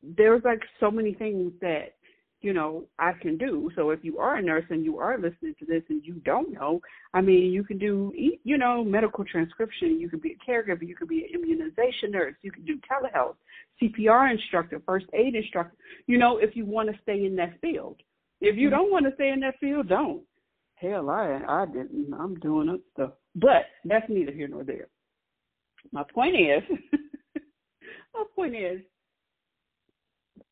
there's 0.02 0.42
like 0.44 0.60
so 0.78 0.90
many 0.90 1.14
things 1.14 1.52
that 1.60 1.94
you 2.40 2.52
know, 2.52 2.84
I 2.98 3.12
can 3.20 3.36
do. 3.36 3.70
So 3.74 3.90
if 3.90 4.04
you 4.04 4.18
are 4.18 4.36
a 4.36 4.42
nurse 4.42 4.64
and 4.70 4.84
you 4.84 4.98
are 4.98 5.16
listening 5.18 5.54
to 5.58 5.66
this 5.66 5.82
and 5.88 6.04
you 6.04 6.14
don't 6.24 6.52
know, 6.52 6.80
I 7.12 7.20
mean, 7.20 7.52
you 7.52 7.64
can 7.64 7.78
do, 7.78 8.12
you 8.14 8.58
know, 8.58 8.84
medical 8.84 9.24
transcription. 9.24 9.98
You 9.98 10.08
can 10.08 10.20
be 10.20 10.36
a 10.36 10.50
caregiver. 10.50 10.86
You 10.86 10.94
can 10.94 11.08
be 11.08 11.24
an 11.24 11.30
immunization 11.34 12.12
nurse. 12.12 12.34
You 12.42 12.52
can 12.52 12.64
do 12.64 12.78
telehealth, 12.90 13.34
CPR 13.82 14.30
instructor, 14.30 14.80
first 14.86 15.06
aid 15.14 15.34
instructor. 15.34 15.76
You 16.06 16.18
know, 16.18 16.38
if 16.38 16.54
you 16.54 16.64
want 16.64 16.90
to 16.90 17.02
stay 17.02 17.24
in 17.24 17.34
that 17.36 17.60
field. 17.60 17.96
If 18.40 18.56
you 18.56 18.68
mm-hmm. 18.68 18.76
don't 18.76 18.92
want 18.92 19.06
to 19.06 19.14
stay 19.14 19.30
in 19.30 19.40
that 19.40 19.58
field, 19.58 19.88
don't. 19.88 20.22
Hell, 20.76 21.10
I 21.10 21.40
I 21.48 21.66
didn't. 21.66 22.14
I'm 22.16 22.36
doing 22.36 22.68
other 22.68 22.78
stuff. 22.92 23.10
But 23.34 23.66
that's 23.84 24.08
neither 24.08 24.30
here 24.30 24.46
nor 24.46 24.62
there. 24.62 24.86
My 25.90 26.04
point 26.04 26.36
is, 26.36 26.62
my 28.14 28.22
point 28.36 28.54
is, 28.54 28.80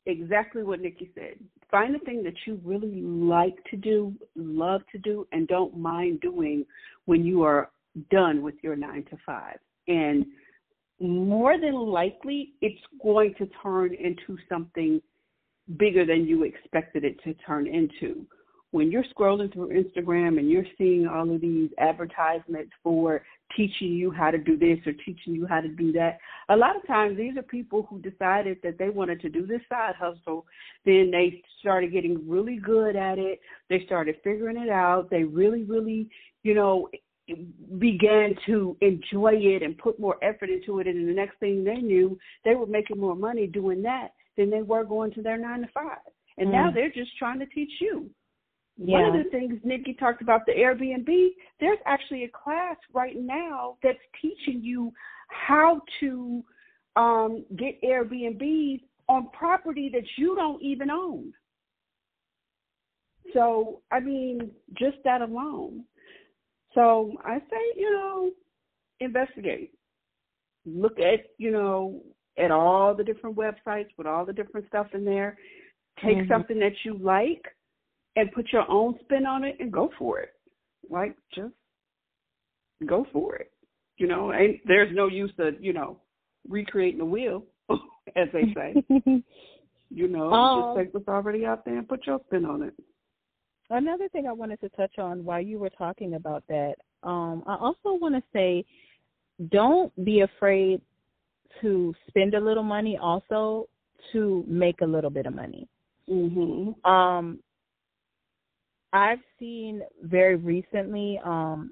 exactly 0.06 0.62
what 0.62 0.80
Nikki 0.80 1.10
said. 1.14 1.38
Find 1.70 1.94
the 1.94 1.98
thing 2.00 2.22
that 2.22 2.34
you 2.46 2.60
really 2.64 3.02
like 3.02 3.56
to 3.70 3.76
do, 3.76 4.14
love 4.36 4.82
to 4.92 4.98
do, 4.98 5.26
and 5.32 5.48
don't 5.48 5.76
mind 5.76 6.20
doing 6.20 6.64
when 7.06 7.24
you 7.24 7.42
are 7.42 7.70
done 8.10 8.42
with 8.42 8.54
your 8.62 8.76
nine 8.76 9.04
to 9.10 9.16
five. 9.26 9.58
And 9.88 10.26
more 11.00 11.58
than 11.58 11.74
likely, 11.74 12.52
it's 12.60 12.80
going 13.02 13.34
to 13.38 13.48
turn 13.62 13.94
into 13.94 14.38
something 14.48 15.00
bigger 15.76 16.06
than 16.06 16.26
you 16.26 16.44
expected 16.44 17.04
it 17.04 17.22
to 17.24 17.34
turn 17.44 17.66
into 17.66 18.26
when 18.76 18.92
you're 18.92 19.04
scrolling 19.04 19.50
through 19.54 19.68
Instagram 19.68 20.38
and 20.38 20.50
you're 20.50 20.66
seeing 20.76 21.06
all 21.06 21.34
of 21.34 21.40
these 21.40 21.70
advertisements 21.78 22.70
for 22.82 23.22
teaching 23.56 23.88
you 23.94 24.10
how 24.10 24.30
to 24.30 24.36
do 24.36 24.58
this 24.58 24.78
or 24.84 24.92
teaching 24.92 25.34
you 25.34 25.46
how 25.46 25.62
to 25.62 25.68
do 25.68 25.92
that, 25.92 26.18
a 26.50 26.56
lot 26.56 26.76
of 26.76 26.86
times 26.86 27.16
these 27.16 27.38
are 27.38 27.42
people 27.42 27.86
who 27.88 27.98
decided 28.00 28.58
that 28.62 28.76
they 28.78 28.90
wanted 28.90 29.18
to 29.22 29.30
do 29.30 29.46
this 29.46 29.62
side 29.70 29.94
hustle. 29.98 30.44
Then 30.84 31.10
they 31.10 31.42
started 31.58 31.90
getting 31.90 32.28
really 32.28 32.58
good 32.58 32.96
at 32.96 33.18
it. 33.18 33.40
They 33.70 33.82
started 33.86 34.16
figuring 34.22 34.58
it 34.58 34.68
out. 34.68 35.08
They 35.08 35.24
really, 35.24 35.62
really, 35.62 36.10
you 36.42 36.52
know, 36.52 36.90
began 37.78 38.34
to 38.44 38.76
enjoy 38.82 39.36
it 39.36 39.62
and 39.62 39.78
put 39.78 39.98
more 39.98 40.22
effort 40.22 40.50
into 40.50 40.80
it. 40.80 40.86
And 40.86 41.08
the 41.08 41.14
next 41.14 41.40
thing 41.40 41.64
they 41.64 41.78
knew, 41.78 42.18
they 42.44 42.54
were 42.54 42.66
making 42.66 43.00
more 43.00 43.16
money 43.16 43.46
doing 43.46 43.80
that 43.84 44.08
than 44.36 44.50
they 44.50 44.60
were 44.60 44.84
going 44.84 45.12
to 45.12 45.22
their 45.22 45.38
nine 45.38 45.62
to 45.62 45.68
five. 45.72 45.96
And 46.36 46.50
mm. 46.50 46.52
now 46.52 46.70
they're 46.70 46.92
just 46.92 47.16
trying 47.16 47.38
to 47.38 47.46
teach 47.46 47.72
you 47.80 48.10
yeah. 48.78 49.00
One 49.00 49.16
of 49.16 49.24
the 49.24 49.30
things 49.30 49.58
Nikki 49.64 49.94
talked 49.94 50.20
about 50.20 50.44
the 50.46 50.52
Airbnb, 50.52 51.28
there's 51.60 51.78
actually 51.86 52.24
a 52.24 52.28
class 52.28 52.76
right 52.92 53.16
now 53.16 53.76
that's 53.82 53.98
teaching 54.20 54.62
you 54.62 54.92
how 55.28 55.80
to 56.00 56.44
um, 56.94 57.44
get 57.56 57.80
Airbnb 57.82 58.82
on 59.08 59.28
property 59.32 59.90
that 59.92 60.04
you 60.16 60.34
don't 60.36 60.62
even 60.62 60.90
own. 60.90 61.32
So, 63.32 63.80
I 63.90 64.00
mean, 64.00 64.50
just 64.74 64.96
that 65.04 65.22
alone. 65.22 65.84
So 66.74 67.12
I 67.24 67.38
say, 67.38 67.76
you 67.76 67.90
know, 67.90 68.30
investigate. 69.00 69.72
Look 70.66 70.98
at, 70.98 71.20
you 71.38 71.50
know, 71.50 72.02
at 72.38 72.50
all 72.50 72.94
the 72.94 73.04
different 73.04 73.36
websites 73.36 73.88
with 73.96 74.06
all 74.06 74.26
the 74.26 74.32
different 74.32 74.66
stuff 74.68 74.88
in 74.92 75.04
there. 75.04 75.38
Take 76.04 76.18
mm-hmm. 76.18 76.32
something 76.32 76.58
that 76.58 76.74
you 76.84 76.98
like 76.98 77.42
and 78.16 78.32
put 78.32 78.52
your 78.52 78.68
own 78.70 78.98
spin 79.02 79.26
on 79.26 79.44
it 79.44 79.56
and 79.60 79.72
go 79.72 79.90
for 79.98 80.18
it. 80.18 80.30
Like 80.90 81.16
just 81.34 81.54
go 82.86 83.06
for 83.12 83.36
it. 83.36 83.52
You 83.98 84.08
know, 84.08 84.32
ain't 84.32 84.60
there's 84.66 84.94
no 84.94 85.06
use 85.06 85.32
of, 85.38 85.54
you 85.60 85.72
know, 85.72 85.98
recreating 86.48 86.98
the 86.98 87.04
wheel, 87.04 87.44
as 88.16 88.28
they 88.32 88.52
say. 88.54 88.74
you 89.90 90.08
know, 90.08 90.32
um, 90.32 90.76
just 90.76 90.86
take 90.86 90.94
what's 90.94 91.08
already 91.08 91.46
out 91.46 91.64
there 91.64 91.78
and 91.78 91.88
put 91.88 92.06
your 92.06 92.20
spin 92.26 92.44
on 92.44 92.62
it. 92.62 92.74
Another 93.70 94.08
thing 94.10 94.26
I 94.26 94.32
wanted 94.32 94.60
to 94.60 94.68
touch 94.70 94.98
on 94.98 95.24
while 95.24 95.40
you 95.40 95.58
were 95.58 95.70
talking 95.70 96.14
about 96.14 96.44
that, 96.48 96.74
um, 97.02 97.42
I 97.46 97.56
also 97.56 97.98
want 97.98 98.14
to 98.14 98.22
say 98.32 98.64
don't 99.50 99.92
be 100.04 100.20
afraid 100.20 100.80
to 101.60 101.94
spend 102.08 102.34
a 102.34 102.40
little 102.40 102.62
money 102.62 102.98
also 103.00 103.68
to 104.12 104.44
make 104.46 104.82
a 104.82 104.86
little 104.86 105.10
bit 105.10 105.26
of 105.26 105.34
money. 105.34 105.66
Mm-hmm. 106.08 106.88
Um, 106.88 107.40
I've 108.96 109.18
seen 109.38 109.82
very 110.02 110.36
recently, 110.36 111.20
um, 111.22 111.70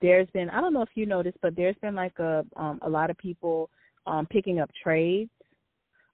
there's 0.00 0.28
been 0.32 0.48
I 0.50 0.60
don't 0.60 0.72
know 0.72 0.82
if 0.82 0.90
you 0.94 1.04
noticed, 1.04 1.38
but 1.42 1.56
there's 1.56 1.74
been 1.82 1.96
like 1.96 2.16
a 2.20 2.44
um 2.56 2.78
a 2.82 2.88
lot 2.88 3.10
of 3.10 3.18
people 3.18 3.68
um 4.06 4.24
picking 4.30 4.60
up 4.60 4.70
trades. 4.80 5.32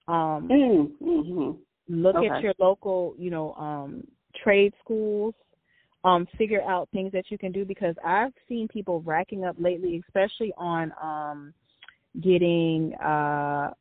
Um 0.08 0.48
mm-hmm. 0.50 1.50
look 1.94 2.16
okay. 2.16 2.28
at 2.28 2.42
your 2.42 2.54
local, 2.58 3.14
you 3.18 3.30
know, 3.30 3.52
um 3.54 4.04
trade 4.42 4.72
schools. 4.82 5.34
Um, 6.04 6.28
figure 6.38 6.62
out 6.62 6.88
things 6.92 7.10
that 7.12 7.24
you 7.30 7.36
can 7.36 7.50
do 7.50 7.64
because 7.64 7.96
I've 8.04 8.32
seen 8.48 8.68
people 8.68 9.00
racking 9.00 9.44
up 9.44 9.56
lately, 9.58 10.00
especially 10.06 10.54
on 10.56 10.92
um 11.02 11.52
getting 12.22 12.94
uh 12.94 13.72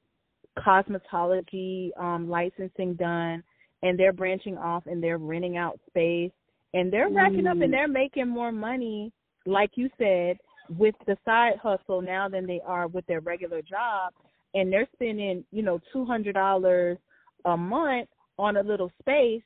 cosmetology 0.57 1.91
um 1.97 2.27
licensing 2.29 2.95
done 2.95 3.43
and 3.83 3.97
they're 3.97 4.11
branching 4.11 4.57
off 4.57 4.83
and 4.87 5.01
they're 5.01 5.19
renting 5.19 5.55
out 5.55 5.79
space 5.87 6.31
and 6.75 6.91
they're 6.91 7.09
racking 7.09 7.47
up 7.47 7.59
and 7.61 7.69
Mm. 7.69 7.71
they're 7.71 7.87
making 7.87 8.27
more 8.27 8.51
money, 8.51 9.11
like 9.45 9.71
you 9.77 9.89
said, 9.97 10.37
with 10.77 10.95
the 11.07 11.17
side 11.25 11.55
hustle 11.57 12.01
now 12.01 12.27
than 12.27 12.45
they 12.45 12.61
are 12.61 12.87
with 12.87 13.05
their 13.07 13.21
regular 13.21 13.61
job. 13.61 14.13
And 14.53 14.71
they're 14.71 14.87
spending, 14.93 15.45
you 15.51 15.63
know, 15.63 15.79
two 15.91 16.05
hundred 16.05 16.33
dollars 16.33 16.97
a 17.45 17.55
month 17.57 18.09
on 18.37 18.57
a 18.57 18.61
little 18.61 18.91
space 18.99 19.43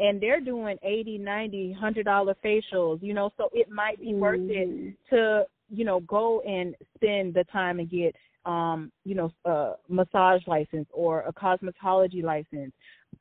and 0.00 0.20
they're 0.20 0.40
doing 0.40 0.78
eighty, 0.82 1.18
ninety, 1.18 1.72
hundred 1.72 2.04
dollar 2.06 2.34
facials, 2.44 3.02
you 3.02 3.12
know, 3.14 3.30
so 3.36 3.50
it 3.52 3.68
might 3.70 4.00
be 4.00 4.14
worth 4.14 4.40
it 4.48 4.68
Mhm. 4.68 4.96
to, 5.10 5.46
you 5.68 5.84
know, 5.84 6.00
go 6.00 6.40
and 6.40 6.74
spend 6.94 7.34
the 7.34 7.44
time 7.44 7.78
and 7.78 7.90
get 7.90 8.16
um, 8.46 8.90
you 9.04 9.14
know, 9.14 9.30
a 9.44 9.74
massage 9.88 10.46
license 10.46 10.88
or 10.94 11.20
a 11.22 11.32
cosmetology 11.32 12.22
license, 12.22 12.72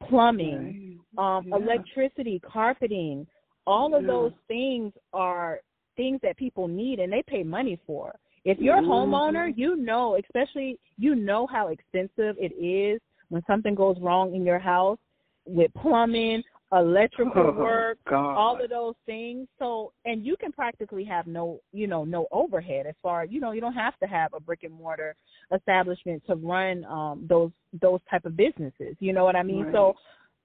plumbing, 0.08 0.98
um, 1.18 1.46
Yeah. 1.48 1.58
electricity, 1.58 2.40
carpeting, 2.40 3.28
all 3.70 3.94
of 3.94 4.02
Yeah. 4.02 4.08
those 4.08 4.34
things 4.48 4.94
are 5.14 5.62
things 5.96 6.20
that 6.22 6.36
people 6.38 6.68
need 6.68 7.00
and 7.00 7.14
they 7.14 7.22
pay 7.22 7.44
money 7.44 7.76
for. 7.86 8.16
If 8.46 8.58
you're 8.60 8.78
a 8.78 8.82
Mhm. 8.82 8.88
homeowner, 8.88 9.56
you 9.56 9.76
know, 9.76 10.16
especially 10.16 10.80
you 10.98 11.14
know 11.14 11.46
how 11.46 11.68
expensive 11.68 12.36
it 12.40 12.54
is 12.54 13.00
when 13.30 13.44
something 13.46 13.76
goes 13.76 14.00
wrong 14.00 14.34
in 14.34 14.44
your 14.44 14.60
house 14.60 14.98
with 15.46 15.72
plumbing, 15.74 16.44
electrical 16.72 17.48
Oh, 17.48 17.52
work, 17.52 17.98
God. 18.06 18.36
all 18.36 18.62
of 18.62 18.70
those 18.70 18.96
things. 19.06 19.48
So, 19.60 19.92
and 20.06 20.26
you 20.26 20.36
can 20.38 20.52
practically 20.52 21.04
have 21.04 21.28
no, 21.28 21.60
you 21.72 21.88
know, 21.88 22.06
no 22.06 22.28
overhead 22.32 22.86
as 22.88 22.96
far, 23.02 23.26
you 23.26 23.40
know, 23.40 23.52
you 23.52 23.62
don't 23.62 23.74
have 23.74 23.98
to 24.00 24.08
have 24.08 24.34
a 24.34 24.40
brick 24.40 24.64
and 24.64 24.74
mortar 24.74 25.16
establishment 25.52 26.26
to 26.28 26.36
run 26.36 26.86
um 26.86 27.26
those 27.28 27.52
those 27.82 28.02
type 28.10 28.26
of 28.26 28.36
businesses. 28.36 28.96
You 29.00 29.14
know 29.14 29.26
what 29.26 29.36
I 29.36 29.44
mean? 29.44 29.66
Right. 29.66 29.74
So, 29.74 29.96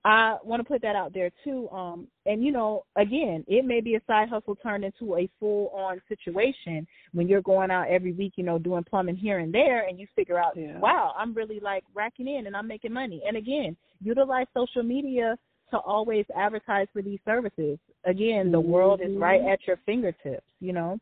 I 0.06 0.36
want 0.44 0.60
to 0.60 0.64
put 0.64 0.82
that 0.82 0.96
out 0.96 1.14
there 1.14 1.30
too. 1.42 1.68
Um, 1.70 2.08
and 2.26 2.44
you 2.44 2.52
know, 2.52 2.84
again, 2.96 3.42
it 3.48 3.64
may 3.64 3.80
be 3.80 3.94
a 3.94 4.02
side 4.06 4.28
hustle 4.28 4.56
turned 4.56 4.84
into 4.84 5.16
a 5.16 5.28
full 5.40 5.68
on 5.68 6.00
situation 6.08 6.86
when 7.12 7.26
you're 7.26 7.40
going 7.40 7.70
out 7.70 7.88
every 7.88 8.12
week, 8.12 8.34
you 8.36 8.44
know, 8.44 8.58
doing 8.58 8.84
plumbing 8.84 9.16
here 9.16 9.38
and 9.38 9.52
there, 9.52 9.86
and 9.86 9.98
you 9.98 10.06
figure 10.14 10.38
out, 10.38 10.56
Yeah. 10.56 10.78
wow, 10.78 11.14
I'm 11.16 11.32
really 11.32 11.58
like 11.58 11.84
racking 11.94 12.28
in 12.28 12.46
and 12.46 12.54
I'm 12.54 12.68
making 12.68 12.92
money. 12.92 13.22
And 13.26 13.36
again, 13.36 13.76
utilize 14.02 14.46
social 14.52 14.82
media 14.82 15.38
to 15.70 15.78
always 15.78 16.26
advertise 16.36 16.86
for 16.92 17.00
these 17.00 17.20
services. 17.24 17.78
Again, 18.04 18.52
the 18.52 18.60
world 18.60 19.00
is 19.00 19.16
right 19.16 19.40
at 19.40 19.66
your 19.66 19.78
fingertips, 19.86 20.46
you 20.60 20.74
know. 20.74 20.98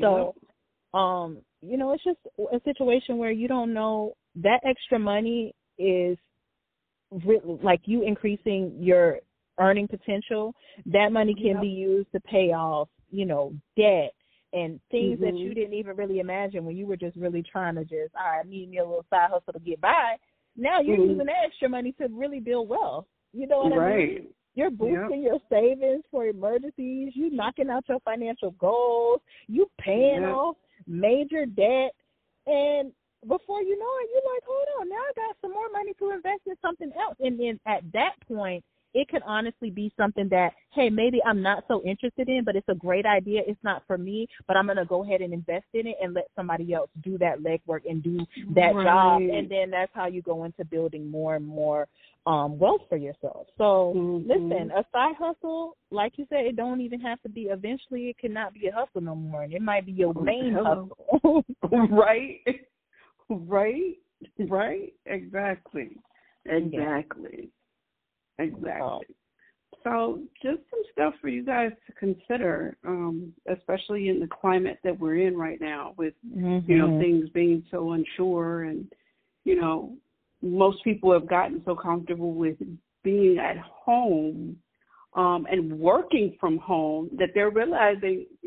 So, 0.00 0.34
um, 0.98 1.38
you 1.60 1.76
know, 1.76 1.92
it's 1.92 2.02
just 2.02 2.18
a 2.52 2.60
situation 2.64 3.18
where 3.18 3.30
you 3.30 3.46
don't 3.46 3.74
know 3.74 4.14
that 4.36 4.60
extra 4.64 4.98
money 4.98 5.54
is 5.78 6.16
like 7.62 7.80
you 7.84 8.02
increasing 8.02 8.76
your 8.78 9.20
earning 9.58 9.88
potential. 9.88 10.54
That 10.86 11.12
money 11.12 11.34
can 11.34 11.52
Yep. 11.54 11.60
be 11.62 11.68
used 11.68 12.12
to 12.12 12.20
pay 12.20 12.52
off, 12.52 12.88
you 13.10 13.24
know, 13.24 13.54
debt 13.76 14.12
and 14.52 14.80
things 14.90 15.18
that 15.20 15.34
Mhm. 15.34 15.40
you 15.40 15.54
didn't 15.54 15.74
even 15.74 15.96
really 15.96 16.18
imagine 16.20 16.64
when 16.64 16.76
you 16.76 16.86
were 16.86 16.96
just 16.96 17.16
really 17.16 17.42
trying 17.42 17.74
to 17.76 17.84
just, 17.84 18.14
all 18.14 18.24
right, 18.24 18.40
I 18.40 18.48
need 18.48 18.70
me 18.70 18.78
a 18.78 18.84
little 18.84 19.04
side 19.10 19.30
hustle 19.30 19.52
to 19.52 19.60
get 19.60 19.80
by. 19.80 20.18
Now 20.56 20.80
you're 20.80 20.96
Mhm. 20.96 21.08
using 21.08 21.26
that 21.26 21.44
extra 21.44 21.68
money 21.68 21.92
to 21.92 22.08
really 22.08 22.40
build 22.40 22.68
wealth. 22.68 23.06
You 23.32 23.46
know 23.46 23.64
what 23.64 23.72
I 23.72 23.96
mean? 23.96 24.34
You're 24.54 24.70
boosting 24.70 25.22
your 25.22 25.38
savings 25.50 26.04
for 26.10 26.26
emergencies. 26.26 27.14
You 27.14 27.30
knocking 27.30 27.68
out 27.68 27.88
your 27.88 28.00
financial 28.00 28.52
goals. 28.52 29.20
You 29.48 29.70
paying 29.78 30.22
Yeah. 30.22 30.34
off 30.34 30.56
major 30.86 31.44
debt, 31.44 31.94
and 32.46 32.92
before 33.26 33.62
you 33.62 33.78
know 33.78 33.92
it, 34.02 34.10
you're 34.12 34.32
like, 34.34 34.42
hold 34.46 34.66
on, 34.80 34.88
now 34.88 34.96
I 34.96 35.12
got 35.16 35.36
some 35.40 35.52
more 35.52 35.70
money 35.72 35.92
to 35.98 36.10
invest 36.10 36.42
in 36.46 36.54
something 36.62 36.90
else. 36.98 37.16
And 37.20 37.38
then 37.38 37.58
at 37.66 37.82
that 37.92 38.12
point, 38.28 38.64
it 38.94 39.08
could 39.08 39.22
honestly 39.26 39.68
be 39.68 39.92
something 39.96 40.26
that, 40.30 40.54
hey, 40.72 40.88
maybe 40.88 41.20
I'm 41.24 41.42
not 41.42 41.64
so 41.68 41.82
interested 41.84 42.30
in, 42.30 42.44
but 42.44 42.56
it's 42.56 42.68
a 42.68 42.74
great 42.74 43.04
idea. 43.04 43.42
It's 43.46 43.62
not 43.62 43.82
for 43.86 43.98
me, 43.98 44.26
but 44.48 44.56
I'm 44.56 44.66
gonna 44.66 44.86
go 44.86 45.04
ahead 45.04 45.20
and 45.20 45.34
invest 45.34 45.66
in 45.74 45.86
it 45.86 45.96
and 46.02 46.14
let 46.14 46.28
somebody 46.34 46.72
else 46.72 46.88
do 47.02 47.18
that 47.18 47.40
legwork 47.40 47.80
and 47.88 48.02
do 48.02 48.24
that 48.54 48.72
job. 48.82 49.20
And 49.20 49.50
then 49.50 49.70
that's 49.70 49.92
how 49.94 50.06
you 50.06 50.22
go 50.22 50.44
into 50.44 50.64
building 50.64 51.10
more 51.10 51.36
and 51.36 51.46
more 51.46 51.86
um 52.26 52.58
wealth 52.58 52.82
for 52.88 52.96
yourself. 52.96 53.46
So 53.58 53.92
Mhm. 53.94 54.26
listen, 54.26 54.70
a 54.70 54.84
side 54.92 55.14
hustle, 55.16 55.76
like 55.90 56.16
you 56.16 56.26
said, 56.30 56.46
it 56.46 56.56
don't 56.56 56.80
even 56.80 57.00
have 57.00 57.20
to 57.22 57.28
be 57.28 57.42
eventually 57.42 58.08
it 58.08 58.18
cannot 58.18 58.54
be 58.54 58.66
a 58.68 58.72
hustle 58.72 59.02
no 59.02 59.14
more. 59.14 59.42
And 59.42 59.52
it 59.52 59.60
might 59.60 59.84
be 59.84 59.92
your 59.92 60.14
main 60.14 60.52
hustle. 60.54 61.44
right, 61.90 62.40
right, 63.30 63.96
right. 64.48 64.92
Exactly, 65.06 65.96
exactly, 66.44 67.50
exactly. 68.38 69.06
So, 69.84 70.20
just 70.42 70.58
some 70.70 70.82
stuff 70.92 71.14
for 71.20 71.28
you 71.28 71.44
guys 71.44 71.70
to 71.86 71.92
consider, 71.92 72.76
um, 72.84 73.32
especially 73.48 74.08
in 74.08 74.18
the 74.18 74.26
climate 74.26 74.78
that 74.82 74.98
we're 74.98 75.26
in 75.26 75.36
right 75.36 75.60
now, 75.60 75.94
with 75.96 76.14
mm-hmm. 76.26 76.70
you 76.70 76.78
know 76.78 76.98
things 77.00 77.28
being 77.30 77.64
so 77.70 77.92
unsure, 77.92 78.64
and 78.64 78.90
you 79.44 79.60
know 79.60 79.96
most 80.42 80.82
people 80.82 81.12
have 81.12 81.28
gotten 81.28 81.62
so 81.64 81.76
comfortable 81.76 82.34
with 82.34 82.56
being 83.04 83.38
at 83.38 83.58
home 83.58 84.56
um, 85.14 85.46
and 85.50 85.72
working 85.78 86.36
from 86.40 86.58
home 86.58 87.08
that 87.18 87.28
they're 87.34 87.50
realizing 87.50 88.26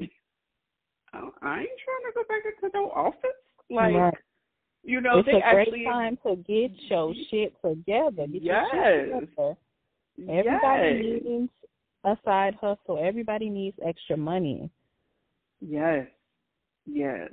"Oh, 1.14 1.32
I 1.42 1.60
ain't 1.60 1.70
trying 1.86 2.06
to 2.06 2.16
go 2.16 2.24
back 2.28 2.44
into 2.46 2.78
no 2.78 2.92
office. 2.92 3.30
Like, 3.70 3.96
Right. 3.96 4.14
You 4.84 5.02
know, 5.02 5.20
it's 5.20 5.28
they 5.28 5.38
a 5.38 5.54
great 5.54 5.68
actually 5.68 5.84
time 5.86 6.18
to 6.26 6.36
get 6.38 6.72
your 6.90 7.14
shit 7.30 7.54
together. 7.62 8.28
Get 8.28 8.44
Yes. 8.44 8.66
shit 8.72 9.12
together. 9.12 9.58
Everybody 10.28 11.12
yes, 11.14 11.22
needs 11.26 11.52
a 12.04 12.18
side 12.26 12.56
hustle. 12.56 13.00
Everybody 13.02 13.50
needs 13.50 13.78
extra 13.86 14.18
money. 14.18 14.70
yes, 15.62 16.08
yes. 16.86 17.30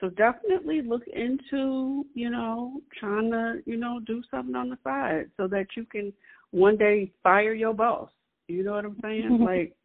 So 0.00 0.08
definitely 0.08 0.82
look 0.82 1.06
into, 1.06 2.04
you 2.14 2.28
know, 2.28 2.80
trying 2.98 3.30
to, 3.30 3.62
you 3.66 3.76
know, 3.76 4.00
do 4.04 4.20
something 4.32 4.56
on 4.56 4.68
the 4.70 4.78
side 4.82 5.30
so 5.36 5.46
that 5.46 5.66
you 5.76 5.84
can 5.84 6.12
one 6.50 6.76
day 6.76 7.12
fire 7.22 7.54
your 7.54 7.72
boss. 7.72 8.10
You 8.48 8.64
know 8.64 8.72
what 8.72 8.84
I'm 8.84 8.98
saying? 9.00 9.38
like, 9.44 9.76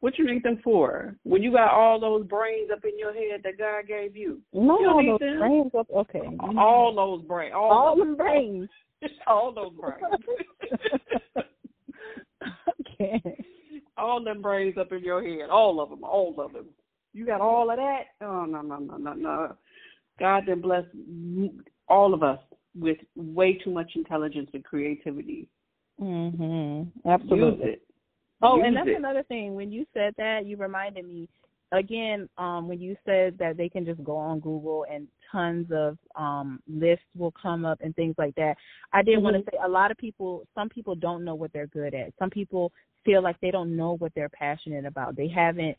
what 0.00 0.18
you 0.18 0.26
need 0.32 0.42
them 0.42 0.60
for? 0.62 1.16
When 1.24 1.42
you 1.42 1.52
got 1.52 1.72
all 1.72 1.98
those 2.00 2.24
brains 2.26 2.70
up 2.72 2.84
in 2.84 2.98
your 2.98 3.12
head 3.12 3.40
that 3.44 3.58
God 3.58 3.86
gave 3.88 4.16
you, 4.16 4.40
No, 4.52 4.78
You 4.80 4.88
all 4.88 5.04
those 5.04 5.20
them. 5.20 5.38
brains 5.38 5.72
up. 5.78 5.86
Okay. 5.90 6.36
all 6.56 6.94
those 6.94 7.26
brains, 7.26 7.54
all, 7.56 7.70
all 7.72 7.96
those, 7.96 8.04
them 8.06 8.16
brains. 8.16 8.68
all 9.26 9.52
those 9.52 9.72
brains, 9.72 10.22
okay. 13.00 13.44
all 13.96 14.22
them 14.22 14.40
brains 14.42 14.76
up 14.78 14.92
in 14.92 15.00
your 15.02 15.22
head, 15.22 15.50
all 15.50 15.80
of 15.80 15.90
them, 15.90 16.04
all 16.04 16.34
of 16.38 16.52
them. 16.52 16.66
You 17.12 17.26
got 17.26 17.40
all 17.40 17.70
of 17.70 17.76
that? 17.76 18.02
Oh 18.20 18.44
no, 18.44 18.60
no, 18.62 18.76
no, 18.76 18.96
no, 18.96 19.12
no. 19.14 19.56
God 20.20 20.44
then 20.46 20.60
bless 20.60 20.84
all 21.88 22.12
of 22.14 22.22
us 22.22 22.38
with 22.78 22.98
way 23.16 23.54
too 23.54 23.70
much 23.70 23.92
intelligence 23.96 24.50
and 24.52 24.64
creativity. 24.64 25.48
Mhm. 26.00 26.88
Absolutely. 27.06 27.66
Use 27.66 27.74
it. 27.74 27.82
Oh, 28.42 28.56
Use 28.56 28.64
and 28.66 28.76
that's 28.76 28.88
it. 28.88 28.96
another 28.96 29.22
thing. 29.24 29.54
When 29.54 29.72
you 29.72 29.84
said 29.94 30.14
that, 30.16 30.46
you 30.46 30.56
reminded 30.56 31.04
me 31.06 31.28
again. 31.72 32.28
Um, 32.38 32.68
when 32.68 32.80
you 32.80 32.96
said 33.04 33.36
that 33.38 33.56
they 33.56 33.68
can 33.68 33.84
just 33.84 34.02
go 34.04 34.16
on 34.16 34.40
Google 34.40 34.86
and 34.90 35.06
tons 35.30 35.66
of 35.72 35.98
um 36.16 36.60
lists 36.68 37.04
will 37.16 37.32
come 37.32 37.64
up 37.66 37.78
and 37.82 37.94
things 37.96 38.14
like 38.16 38.34
that. 38.36 38.54
I 38.92 39.02
did 39.02 39.22
want 39.22 39.36
to 39.36 39.42
say 39.42 39.58
a 39.64 39.68
lot 39.68 39.90
of 39.90 39.96
people. 39.98 40.46
Some 40.54 40.68
people 40.68 40.94
don't 40.94 41.24
know 41.24 41.34
what 41.34 41.52
they're 41.52 41.66
good 41.66 41.94
at. 41.94 42.12
Some 42.18 42.30
people 42.30 42.72
feel 43.04 43.22
like 43.22 43.36
they 43.40 43.50
don't 43.50 43.76
know 43.76 43.96
what 43.98 44.12
they're 44.14 44.28
passionate 44.30 44.84
about. 44.86 45.16
They 45.16 45.28
haven't, 45.28 45.76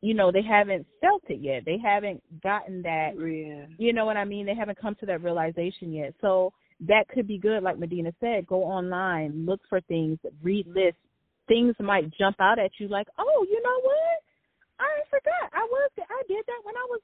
you 0.00 0.14
know, 0.14 0.30
they 0.32 0.42
haven't 0.42 0.86
felt 1.00 1.22
it 1.28 1.40
yet. 1.40 1.64
They 1.64 1.78
haven't 1.78 2.22
gotten 2.42 2.82
that 2.82 3.12
Yeah. 3.18 3.66
you 3.78 3.92
know 3.92 4.04
what 4.06 4.16
I 4.16 4.24
mean? 4.24 4.46
They 4.46 4.54
haven't 4.54 4.78
come 4.80 4.94
to 4.96 5.06
that 5.06 5.22
realization 5.22 5.92
yet. 5.92 6.14
So 6.20 6.52
that 6.80 7.08
could 7.08 7.26
be 7.26 7.38
good, 7.38 7.62
like 7.62 7.78
Medina 7.78 8.12
said. 8.20 8.46
Go 8.46 8.62
online, 8.62 9.46
look 9.46 9.60
for 9.68 9.80
things, 9.82 10.18
read 10.42 10.66
lists. 10.68 11.00
Things 11.48 11.74
might 11.78 12.12
jump 12.18 12.36
out 12.40 12.58
at 12.58 12.72
you 12.78 12.88
like, 12.88 13.08
oh, 13.18 13.46
you 13.48 13.62
know 13.62 13.80
what? 13.82 14.22
I 14.80 15.02
forgot. 15.08 15.50
I 15.52 15.66
was 15.70 15.90
I 15.98 16.22
did 16.28 16.44
that 16.46 16.60
when 16.64 16.76
I 16.76 16.86
was 16.88 17.00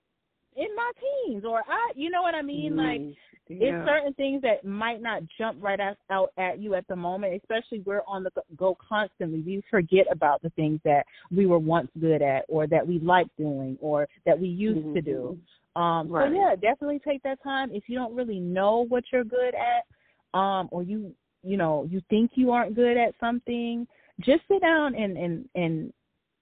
in 0.56 0.68
my 0.76 0.90
teens, 1.00 1.44
or 1.44 1.60
I, 1.66 1.92
you 1.94 2.10
know 2.10 2.22
what 2.22 2.34
I 2.34 2.42
mean? 2.42 2.76
Like 2.76 3.00
Mm, 3.00 3.14
it's 3.48 3.86
certain 3.86 4.14
things 4.14 4.42
that 4.42 4.64
might 4.64 5.02
not 5.02 5.22
jump 5.38 5.62
right 5.62 5.80
out, 5.80 6.30
at 6.38 6.58
you 6.58 6.74
at 6.74 6.86
the 6.88 6.96
moment, 6.96 7.34
especially 7.34 7.80
we're 7.84 8.02
on 8.06 8.24
the 8.24 8.30
go 8.56 8.76
constantly. 8.88 9.40
We 9.40 9.62
forget 9.70 10.06
about 10.10 10.42
the 10.42 10.50
things 10.50 10.80
that 10.84 11.04
we 11.30 11.46
were 11.46 11.58
once 11.58 11.88
good 12.00 12.22
at 12.22 12.44
or 12.48 12.66
that 12.66 12.86
we 12.86 12.98
liked 12.98 13.36
doing 13.36 13.76
or 13.80 14.08
that 14.26 14.38
we 14.38 14.48
used 14.48 14.94
to 14.94 15.02
do. 15.02 15.38
Um 15.76 16.10
Right. 16.10 16.30
so 16.30 16.34
yeah, 16.38 16.54
definitely 16.54 17.00
take 17.00 17.22
that 17.22 17.42
time 17.42 17.70
if 17.72 17.84
you 17.88 17.96
don't 17.96 18.14
really 18.14 18.40
know 18.40 18.84
what 18.88 19.04
you're 19.12 19.24
good 19.24 19.54
at 19.54 20.38
um 20.38 20.68
or 20.70 20.82
you 20.82 21.14
you 21.42 21.56
know, 21.56 21.86
you 21.90 22.00
think 22.08 22.32
you 22.34 22.52
aren't 22.52 22.74
good 22.76 22.96
at 22.96 23.14
something, 23.18 23.86
just 24.20 24.42
sit 24.48 24.60
down 24.60 24.94
and 24.94 25.16
and 25.16 25.48
and 25.54 25.92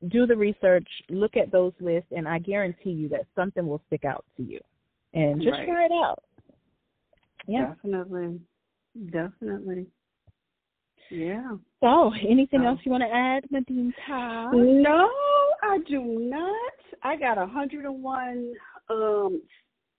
do 0.09 0.26
the 0.26 0.37
research, 0.37 0.88
look 1.11 1.37
at 1.37 1.52
those 1.52 1.72
lists 1.80 2.11
and 2.16 2.26
I 2.26 2.38
guarantee 2.38 2.90
you 2.90 3.09
that 3.11 3.26
something 3.35 3.66
will 3.66 3.83
stick 3.87 4.04
out 4.04 4.24
to 4.37 4.42
you. 4.42 4.59
And 5.12 5.42
just 5.42 5.59
Right. 5.59 5.66
try 5.66 5.85
it 5.87 5.92
out. 5.92 6.22
Yeah. 7.46 7.74
Definitely. 7.74 8.40
Definitely. 9.11 9.87
Yeah. 11.11 11.56
So, 11.80 12.12
anything 12.14 12.64
else 12.64 12.78
you 12.85 12.92
want 12.92 13.02
to 13.02 13.12
add, 13.12 13.50
Nadine 13.50 13.92
Todd? 14.06 14.54
No, 14.54 15.11
I 15.62 15.78
do 15.88 16.00
not. 16.02 16.72
I 17.02 17.16
got 17.16 17.37
a 17.37 17.46
hundred 17.46 17.85
and 17.85 18.02
one 18.02 18.54
um 18.88 19.42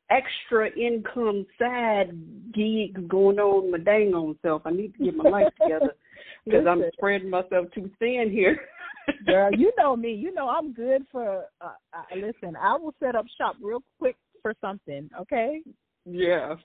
extra 0.09 0.69
income 0.77 1.45
side 1.57 2.11
gigs 2.53 2.99
going 3.07 3.39
on 3.39 3.71
my 3.71 3.77
dang 3.77 4.13
on 4.13 4.37
self. 4.41 4.61
I 4.65 4.71
need 4.71 4.93
to 4.97 5.05
get 5.05 5.15
my 5.15 5.29
life 5.29 5.53
together 5.61 5.95
because 6.45 6.65
I'm 6.67 6.83
spreading 6.93 7.29
myself 7.29 7.67
too 7.73 7.89
thin 7.99 8.29
here. 8.31 8.59
Girl, 9.25 9.51
you 9.53 9.71
know 9.77 9.95
me. 9.95 10.13
You 10.13 10.33
know 10.33 10.47
I'm 10.49 10.73
good 10.73 11.05
for. 11.11 11.45
Uh, 11.59 11.71
uh, 11.93 12.15
listen, 12.15 12.55
I 12.55 12.75
will 12.75 12.93
set 13.01 13.15
up 13.15 13.25
shop 13.37 13.55
real 13.61 13.83
quick 13.99 14.15
for 14.41 14.53
something. 14.61 15.09
Okay. 15.19 15.61
yeah. 16.05 16.55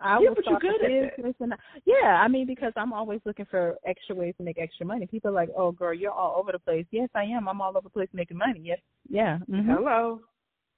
I 0.00 0.18
Yeah, 0.20 0.28
will 0.30 0.34
but 0.34 0.46
you're 0.46 0.58
good 0.58 0.74
at 0.84 0.90
that. 0.90 1.16
business, 1.16 1.34
and 1.40 1.54
yeah, 1.86 2.20
I 2.20 2.28
mean 2.28 2.46
because 2.46 2.72
I'm 2.76 2.92
always 2.92 3.20
looking 3.24 3.46
for 3.46 3.76
extra 3.86 4.14
ways 4.14 4.34
to 4.38 4.42
make 4.42 4.58
extra 4.58 4.84
money. 4.84 5.06
People 5.06 5.30
are 5.30 5.34
like, 5.34 5.50
"Oh, 5.56 5.70
girl, 5.70 5.94
you're 5.94 6.10
all 6.10 6.34
over 6.38 6.50
the 6.52 6.58
place." 6.58 6.84
Yes, 6.90 7.08
I 7.14 7.22
am. 7.24 7.48
I'm 7.48 7.60
all 7.60 7.70
over 7.70 7.84
the 7.84 7.90
place 7.90 8.08
making 8.12 8.36
money. 8.36 8.60
Yes, 8.64 8.80
yeah. 9.08 9.38
mhm. 9.48 9.66
Hello. 9.72 10.20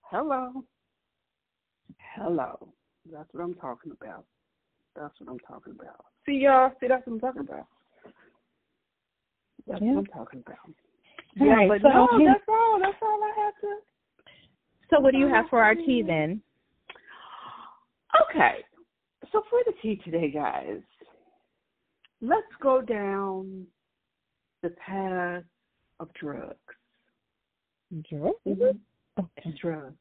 Hello. 0.03 0.63
Hello. 2.15 2.69
That's 3.11 3.29
what 3.33 3.43
I'm 3.43 3.55
talking 3.55 3.93
about. 3.93 4.25
That's 4.95 5.15
what 5.19 5.31
I'm 5.31 5.39
talking 5.41 5.73
about. 5.73 6.05
See 6.27 6.33
y'all, 6.43 6.73
see 6.81 6.87
that's 6.89 7.07
what 7.07 7.15
I'm 7.15 7.21
talking 7.21 7.43
about. 7.43 7.67
That's 9.67 9.83
Yeah. 9.83 9.93
what 9.93 9.99
I'm 9.99 10.07
talking 10.07 10.41
about. 10.47 10.71
Yeah, 11.35 11.53
right, 11.55 11.69
but 11.69 11.83
so- 11.83 11.89
no, 11.89 12.25
that's 12.25 12.49
all. 12.49 12.79
That's 12.81 13.03
all 13.03 13.25
I 13.25 13.33
have 13.37 13.55
to 13.61 13.83
So, 14.91 15.01
what 15.01 15.13
do 15.13 15.19
you 15.19 15.27
have 15.27 15.49
for 15.49 15.63
our 15.63 15.75
tea 15.75 16.03
then? 16.03 16.41
Okay. 18.23 18.65
So 19.33 19.43
for 19.51 19.63
the 19.67 19.73
tea 19.83 19.97
today, 19.97 20.31
guys, 20.31 20.81
let's 22.21 22.47
go 22.61 22.81
down 22.81 23.67
the 24.63 24.71
path 24.71 25.43
of 25.99 26.13
drugs. 26.15 26.57
Drugs. 28.09 28.39
Mhm. 28.47 28.79
Okay. 29.19 29.53
Drugs. 29.61 29.97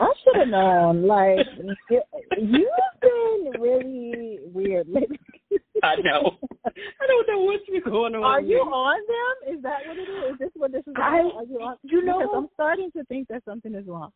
I 0.00 0.12
should 0.24 0.36
have 0.36 0.48
known. 0.48 1.06
Like 1.06 1.46
you've 2.38 2.68
been 3.00 3.52
really 3.60 4.40
weird 4.52 4.88
lately. 4.88 5.18
I 5.82 5.96
know. 5.96 6.38
I 6.66 7.06
don't 7.06 7.28
know 7.28 7.40
what's 7.42 7.64
been 7.66 7.82
going 7.84 8.14
on. 8.14 8.22
Are 8.22 8.40
you 8.40 8.58
with 8.58 8.66
me. 8.66 8.72
on 8.72 8.98
them? 9.06 9.56
Is 9.56 9.62
that 9.62 9.78
what 9.86 9.96
it 9.98 10.02
is? 10.02 10.32
Is 10.32 10.38
this 10.38 10.50
what 10.54 10.72
this 10.72 10.82
is 10.86 10.94
I- 10.96 11.20
about? 11.20 11.34
Are 11.36 11.44
you 11.44 11.60
on? 11.60 11.76
you 11.82 12.04
know- 12.04 12.18
because 12.20 12.34
I'm 12.34 12.48
starting 12.54 12.90
to 12.92 13.04
think 13.04 13.28
that 13.28 13.42
something 13.44 13.74
is 13.74 13.86
wrong. 13.86 14.10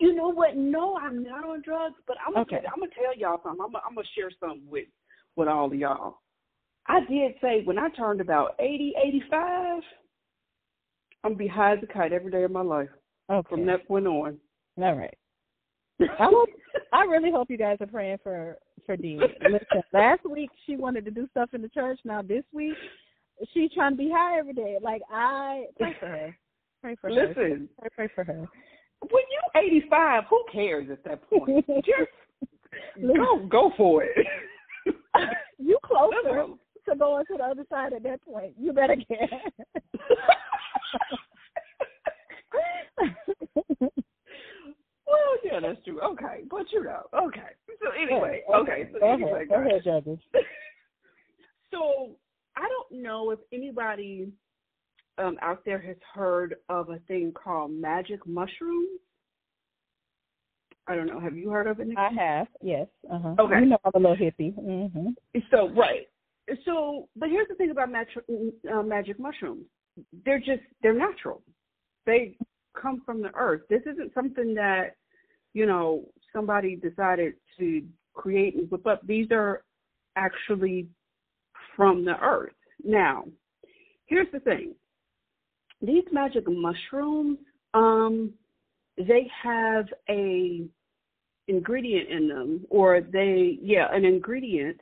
You 0.00 0.14
know 0.14 0.28
what? 0.28 0.56
No, 0.56 0.96
I'm 0.96 1.22
not 1.24 1.44
on 1.44 1.62
drugs, 1.62 1.96
but 2.06 2.16
I'm 2.24 2.32
gonna 2.34 2.42
Okay. 2.42 2.64
I'm 2.72 2.80
gonna 2.80 2.92
tell 2.94 3.16
y'all 3.18 3.40
something. 3.42 3.60
I'm 3.64 3.72
gonna, 3.72 3.84
I'm 3.88 3.94
gonna 3.94 4.06
share 4.16 4.30
something 4.38 4.62
with 4.70 4.86
with 5.36 5.48
all 5.48 5.66
of 5.66 5.74
y'all. 5.74 6.18
I 6.86 7.00
did 7.00 7.32
say 7.40 7.62
when 7.64 7.78
I 7.78 7.88
turned 7.90 8.20
about 8.20 8.54
eighty, 8.60 8.94
eighty-five, 9.04 9.82
I'm 11.24 11.32
gonna 11.32 11.36
be 11.36 11.48
high 11.48 11.72
as 11.72 11.78
a 11.82 11.86
kite 11.86 12.12
every 12.12 12.30
day 12.30 12.44
of 12.44 12.50
my 12.52 12.60
life 12.62 12.88
Okay. 13.30 13.48
from 13.48 13.66
that 13.66 13.86
point 13.88 14.06
on. 14.06 14.38
All 14.80 14.94
right. 14.94 15.14
I 16.00 16.06
hope. 16.30 16.48
I 16.92 17.02
really 17.02 17.32
hope 17.32 17.50
you 17.50 17.58
guys 17.58 17.78
are 17.80 17.86
praying 17.86 18.18
for 18.22 18.56
for 18.88 18.96
Dee. 18.96 19.20
Listen, 19.42 19.82
last 19.92 20.24
week 20.24 20.48
she 20.64 20.74
wanted 20.74 21.04
to 21.04 21.10
do 21.10 21.28
stuff 21.30 21.50
in 21.52 21.60
the 21.60 21.68
church. 21.68 22.00
Now 22.04 22.22
this 22.22 22.42
week 22.54 22.74
she's 23.52 23.70
trying 23.72 23.92
to 23.92 23.98
be 23.98 24.10
high 24.10 24.38
every 24.38 24.54
day. 24.54 24.78
Like 24.82 25.02
I 25.12 25.66
pray 25.78 25.94
for 26.00 26.06
her. 26.06 26.36
Pray 26.80 26.96
for 26.98 27.10
her. 27.10 27.14
Listen, 27.14 27.68
Pray, 27.78 27.88
pray 27.94 28.08
for 28.14 28.24
her. 28.24 28.48
when 29.10 29.22
you're 29.54 29.62
85, 29.62 30.24
who 30.30 30.42
cares 30.50 30.88
at 30.90 31.04
that 31.04 31.28
point? 31.28 31.66
Just 31.84 32.10
go, 32.98 33.46
go 33.46 33.72
for 33.76 34.04
it. 34.04 34.26
you 35.58 35.78
closer 35.84 36.46
to 36.88 36.96
going 36.96 37.26
to 37.26 37.36
the 37.36 37.44
other 37.44 37.64
side 37.68 37.92
at 37.92 38.02
that 38.04 38.24
point. 38.24 38.54
You 38.58 38.72
better 38.72 38.96
get. 38.96 39.30
Yeah, 45.60 45.68
that's 45.68 45.84
true. 45.84 46.00
Okay, 46.00 46.42
but 46.50 46.70
you 46.72 46.84
know, 46.84 47.02
okay. 47.26 47.54
So 47.82 47.90
anyway, 48.00 48.42
okay. 48.54 48.88
So 48.92 48.98
Go 49.00 49.12
anyway, 49.12 49.46
ahead. 49.48 49.48
Go 49.48 49.64
guys. 49.64 50.04
ahead. 50.06 50.18
So 51.70 52.12
I 52.56 52.62
don't 52.66 53.02
know 53.02 53.30
if 53.30 53.38
anybody 53.52 54.28
um, 55.18 55.36
out 55.42 55.66
there 55.66 55.78
has 55.78 55.96
heard 56.14 56.54
of 56.70 56.88
a 56.88 56.98
thing 57.00 57.32
called 57.32 57.72
magic 57.72 58.26
mushrooms. 58.26 58.88
I 60.86 60.94
don't 60.94 61.06
know. 61.06 61.20
Have 61.20 61.36
you 61.36 61.50
heard 61.50 61.66
of 61.66 61.80
it? 61.80 61.88
Nikki? 61.88 61.98
I 61.98 62.10
have. 62.12 62.46
Yes. 62.62 62.86
Uh 63.12 63.18
huh. 63.18 63.34
Okay. 63.38 63.60
You 63.60 63.66
know 63.66 63.78
I'm 63.84 64.04
a 64.04 64.08
little 64.08 64.16
hippie. 64.16 64.54
Mhm. 64.54 65.14
So 65.50 65.68
right. 65.76 66.08
So, 66.64 67.08
but 67.14 67.28
here's 67.28 67.48
the 67.48 67.54
thing 67.56 67.70
about 67.70 67.92
magic, 67.92 68.24
uh, 68.72 68.82
magic 68.82 69.20
mushrooms. 69.20 69.66
They're 70.24 70.38
just 70.38 70.62
they're 70.82 70.94
natural. 70.94 71.42
They 72.06 72.38
come 72.80 73.02
from 73.04 73.20
the 73.20 73.34
earth. 73.34 73.62
This 73.68 73.82
isn't 73.82 74.14
something 74.14 74.54
that 74.54 74.96
you 75.54 75.66
know 75.66 76.04
somebody 76.32 76.76
decided 76.76 77.34
to 77.58 77.82
create 78.14 78.56
and 78.56 78.70
whip 78.70 78.86
up. 78.86 79.06
These 79.06 79.28
are 79.30 79.62
actually 80.16 80.88
from 81.76 82.04
the 82.04 82.18
earth. 82.20 82.52
Now, 82.84 83.24
here's 84.06 84.30
the 84.32 84.40
thing. 84.40 84.74
These 85.80 86.04
magic 86.10 86.44
mushrooms, 86.48 87.38
um, 87.74 88.32
they 88.96 89.30
have 89.42 89.86
a 90.08 90.66
ingredient 91.46 92.08
in 92.08 92.28
them, 92.28 92.66
or 92.68 93.00
they, 93.00 93.58
yeah, 93.62 93.86
an 93.92 94.04
ingredient 94.04 94.80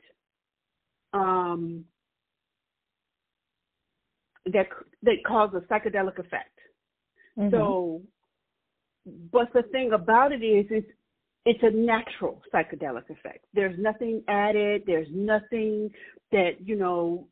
um, 1.13 1.85
that 4.45 4.67
that 5.03 5.23
cause 5.25 5.51
a 5.53 5.61
psychedelic 5.71 6.19
effect. 6.19 6.57
Mhm. 7.37 7.51
So, 7.51 8.01
but 9.31 9.51
the 9.53 9.63
thing 9.71 9.93
about 9.93 10.31
it 10.31 10.43
is, 10.43 10.65
it's 10.69 10.87
it's 11.45 11.63
a 11.63 11.71
natural 11.71 12.41
psychedelic 12.53 13.09
effect. 13.09 13.45
There's 13.53 13.77
nothing 13.79 14.21
added. 14.27 14.83
There's 14.85 15.07
nothing 15.13 15.89
that 16.33 16.57
you 16.65 16.75
know, 16.75 17.25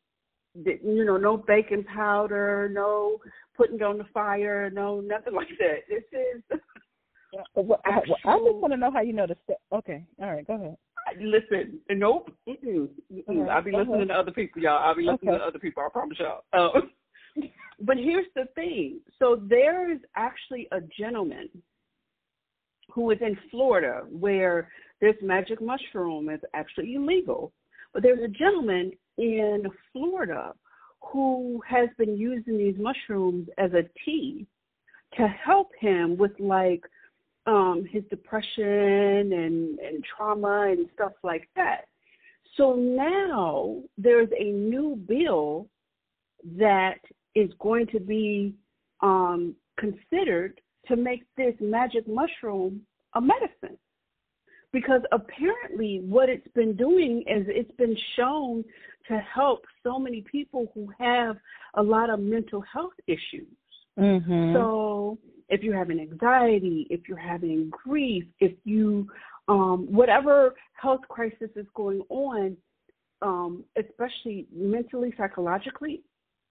that, 0.64 0.82
you 0.82 1.04
know, 1.04 1.18
no 1.18 1.36
baking 1.36 1.84
powder, 1.84 2.70
no 2.72 3.18
putting 3.56 3.76
it 3.76 3.82
on 3.82 3.98
the 3.98 4.06
fire, 4.14 4.70
no 4.70 5.00
nothing 5.00 5.34
like 5.34 5.48
that. 5.58 5.80
This 5.88 6.02
is 6.12 6.42
what- 7.54 7.80
I, 7.84 7.98
I 7.98 8.00
just 8.06 8.24
want 8.24 8.72
to 8.72 8.78
know 8.78 8.90
how 8.90 9.02
you 9.02 9.12
know 9.12 9.26
the 9.26 9.36
step. 9.44 9.58
Okay. 9.72 10.02
All 10.22 10.30
right. 10.32 10.46
Go 10.46 10.54
ahead. 10.54 10.76
listen. 11.20 11.78
Nope. 11.90 12.30
Mm-mm, 12.48 12.88
mm-mm. 13.12 13.28
Okay, 13.28 13.50
I'll 13.50 13.62
be 13.62 13.72
listening 13.72 13.94
ahead. 13.96 14.08
to 14.08 14.14
other 14.14 14.30
people, 14.32 14.62
y'all. 14.62 14.78
I'll 14.82 14.94
be 14.96 15.02
listening 15.02 15.30
Okay. 15.34 15.38
to 15.38 15.44
other 15.44 15.58
people. 15.58 15.82
I 15.86 15.90
promise 15.92 16.18
y'all. 16.18 16.42
Uh, 16.52 16.80
but 17.80 17.96
here's 17.96 18.26
the 18.34 18.46
thing. 18.54 19.00
So 19.18 19.40
there 19.48 19.90
is 19.90 20.00
actually 20.16 20.68
a 20.72 20.80
gentleman 20.98 21.48
who 22.90 23.10
is 23.10 23.18
in 23.20 23.36
Florida 23.50 24.04
where 24.10 24.70
this 25.00 25.14
magic 25.22 25.60
mushroom 25.60 26.30
is 26.30 26.40
actually 26.54 26.94
illegal. 26.94 27.52
But 27.92 28.02
there's 28.02 28.22
a 28.22 28.28
gentleman 28.28 28.92
in 29.18 29.64
Florida 29.92 30.52
who 31.00 31.62
has 31.66 31.88
been 31.98 32.16
using 32.16 32.58
these 32.58 32.76
mushrooms 32.78 33.48
as 33.58 33.72
a 33.72 33.84
tea 34.04 34.46
to 35.16 35.28
help 35.28 35.70
him 35.78 36.16
with 36.16 36.32
like 36.38 36.82
um 37.46 37.86
his 37.88 38.02
depression 38.10 39.32
and 39.32 39.78
and 39.78 40.04
trauma 40.04 40.68
and 40.70 40.88
stuff 40.94 41.12
like 41.22 41.48
that. 41.54 41.82
So 42.56 42.74
now 42.74 43.82
there's 43.96 44.30
a 44.38 44.50
new 44.50 44.96
bill 45.06 45.68
that 46.58 46.98
is 47.36 47.50
going 47.60 47.86
to 47.88 48.00
be 48.00 48.54
um 49.02 49.54
considered 49.78 50.60
to 50.88 50.96
make 50.96 51.22
this 51.36 51.54
magic 51.60 52.08
mushroom 52.08 52.80
a 53.14 53.20
medicine. 53.20 53.76
Because 54.72 55.02
apparently 55.12 56.00
what 56.04 56.28
it's 56.28 56.48
been 56.54 56.74
doing 56.76 57.22
is 57.26 57.46
it's 57.48 57.76
been 57.76 57.96
shown 58.16 58.64
to 59.08 59.18
help 59.18 59.60
so 59.82 59.98
many 59.98 60.22
people 60.22 60.66
who 60.74 60.88
have 60.98 61.36
a 61.74 61.82
lot 61.82 62.10
of 62.10 62.18
mental 62.20 62.62
health 62.72 62.96
issues. 63.06 63.56
Mhm. 63.98 64.54
So 64.54 65.18
if 65.48 65.62
you're 65.62 65.76
having 65.76 66.00
anxiety, 66.00 66.86
if 66.90 67.08
you're 67.08 67.26
having 67.34 67.70
grief, 67.70 68.24
if 68.40 68.54
you 68.64 69.08
um 69.48 69.78
whatever 70.00 70.54
health 70.72 71.04
crisis 71.08 71.50
is 71.56 71.68
going 71.74 72.02
on, 72.08 72.56
um, 73.22 73.64
especially 73.76 74.46
mentally, 74.52 75.12
psychologically, 75.16 76.02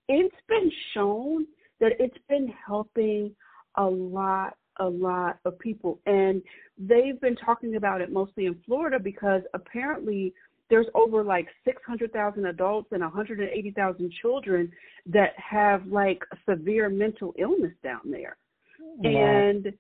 it's 0.07 0.35
been 0.47 0.71
shown 0.93 1.45
that 1.79 1.93
it's 1.99 2.17
been 2.29 2.51
helping 2.65 3.35
a 3.75 3.83
lot, 3.83 4.55
a 4.79 4.85
lot 4.85 5.39
of 5.45 5.57
people. 5.59 5.99
And 6.05 6.41
they've 6.77 7.19
been 7.19 7.35
talking 7.35 7.75
about 7.75 8.01
it 8.01 8.11
mostly 8.11 8.45
in 8.45 8.59
Florida 8.65 8.99
because 8.99 9.41
apparently 9.53 10.33
there's 10.69 10.87
over 10.95 11.23
like 11.23 11.47
600,000 11.63 12.45
adults 12.45 12.87
and 12.91 13.01
180,000 13.01 14.11
children 14.21 14.71
that 15.05 15.33
have 15.37 15.85
like 15.85 16.19
severe 16.49 16.89
mental 16.89 17.33
illness 17.37 17.73
down 17.83 18.01
there. 18.05 18.37
Wow. 18.79 19.09
And 19.09 19.73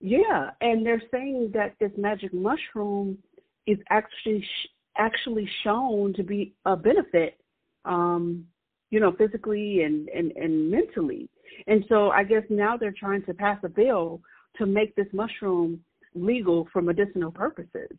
yeah, 0.00 0.50
and 0.60 0.84
they're 0.84 1.02
saying 1.10 1.52
that 1.54 1.74
this 1.80 1.92
magic 1.96 2.34
mushroom 2.34 3.18
is 3.66 3.78
actually 3.90 4.42
sh- 4.42 4.68
actually 4.96 5.48
shown 5.62 6.12
to 6.14 6.22
be 6.22 6.54
a 6.66 6.76
benefit 6.76 7.38
um, 7.84 8.46
you 8.94 9.00
know, 9.00 9.10
physically 9.10 9.82
and, 9.82 10.08
and, 10.10 10.30
and 10.36 10.70
mentally. 10.70 11.28
And 11.66 11.84
so 11.88 12.10
I 12.10 12.22
guess 12.22 12.44
now 12.48 12.76
they're 12.76 12.94
trying 12.96 13.24
to 13.24 13.34
pass 13.34 13.58
a 13.64 13.68
bill 13.68 14.20
to 14.56 14.66
make 14.66 14.94
this 14.94 15.08
mushroom 15.12 15.80
legal 16.14 16.68
for 16.72 16.80
medicinal 16.80 17.32
purposes. 17.32 17.90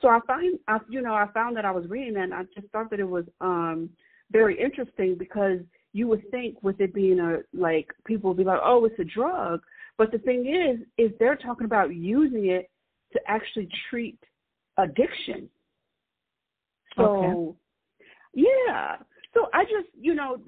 So 0.00 0.06
I 0.06 0.20
find, 0.28 0.56
I, 0.68 0.78
you 0.88 1.02
know, 1.02 1.12
I 1.12 1.26
found 1.34 1.56
that 1.56 1.64
I 1.64 1.72
was 1.72 1.86
reading 1.88 2.14
that 2.14 2.22
and 2.22 2.34
I 2.34 2.44
just 2.54 2.68
thought 2.70 2.88
that 2.90 3.00
it 3.00 3.08
was 3.08 3.24
um, 3.40 3.90
very 4.30 4.56
interesting 4.62 5.16
because 5.18 5.58
you 5.92 6.06
would 6.06 6.22
think 6.30 6.62
with 6.62 6.80
it 6.80 6.94
being 6.94 7.18
a, 7.18 7.38
like, 7.52 7.88
people 8.06 8.30
would 8.30 8.36
be 8.36 8.44
like, 8.44 8.60
oh, 8.62 8.84
it's 8.84 9.00
a 9.00 9.04
drug. 9.04 9.60
But 9.96 10.12
the 10.12 10.18
thing 10.18 10.46
is, 10.46 10.86
is 11.04 11.10
they're 11.18 11.34
talking 11.34 11.64
about 11.64 11.96
using 11.96 12.46
it 12.46 12.70
to 13.12 13.18
actually 13.26 13.68
treat 13.90 14.20
addiction. 14.76 15.48
So, 16.96 17.02
okay. 17.02 17.58
yeah. 18.34 18.98
So 19.34 19.46
I 19.52 19.64
just, 19.64 19.88
you 19.98 20.14
know, 20.14 20.38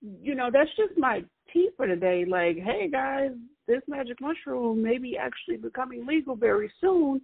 you 0.00 0.34
know, 0.34 0.50
that's 0.52 0.70
just 0.76 0.98
my 0.98 1.24
tea 1.52 1.70
for 1.76 1.86
today. 1.86 2.24
Like, 2.28 2.56
hey 2.56 2.88
guys, 2.90 3.30
this 3.68 3.82
magic 3.88 4.20
mushroom 4.20 4.82
may 4.82 4.98
be 4.98 5.16
actually 5.16 5.56
becoming 5.56 6.06
legal 6.06 6.36
very 6.36 6.70
soon, 6.80 7.20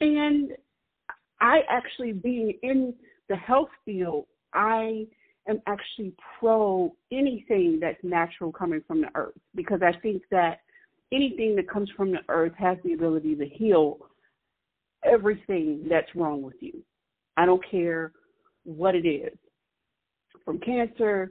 and 0.00 0.50
I 1.40 1.60
actually 1.68 2.12
being 2.12 2.54
in 2.62 2.94
the 3.28 3.36
health 3.36 3.68
field, 3.84 4.26
I 4.52 5.06
am 5.48 5.60
actually 5.66 6.12
pro 6.38 6.94
anything 7.12 7.78
that's 7.80 8.02
natural 8.02 8.52
coming 8.52 8.82
from 8.86 9.00
the 9.00 9.08
earth 9.14 9.38
because 9.54 9.80
I 9.82 9.98
think 10.00 10.22
that 10.30 10.60
anything 11.12 11.56
that 11.56 11.68
comes 11.68 11.90
from 11.96 12.12
the 12.12 12.20
earth 12.28 12.52
has 12.58 12.78
the 12.84 12.94
ability 12.94 13.34
to 13.36 13.46
heal 13.46 13.98
everything 15.04 15.86
that's 15.88 16.14
wrong 16.14 16.42
with 16.42 16.56
you. 16.60 16.82
I 17.36 17.46
don't 17.46 17.62
care 17.70 18.12
what 18.64 18.94
it 18.94 19.06
is. 19.06 19.36
From 20.46 20.58
cancer 20.60 21.30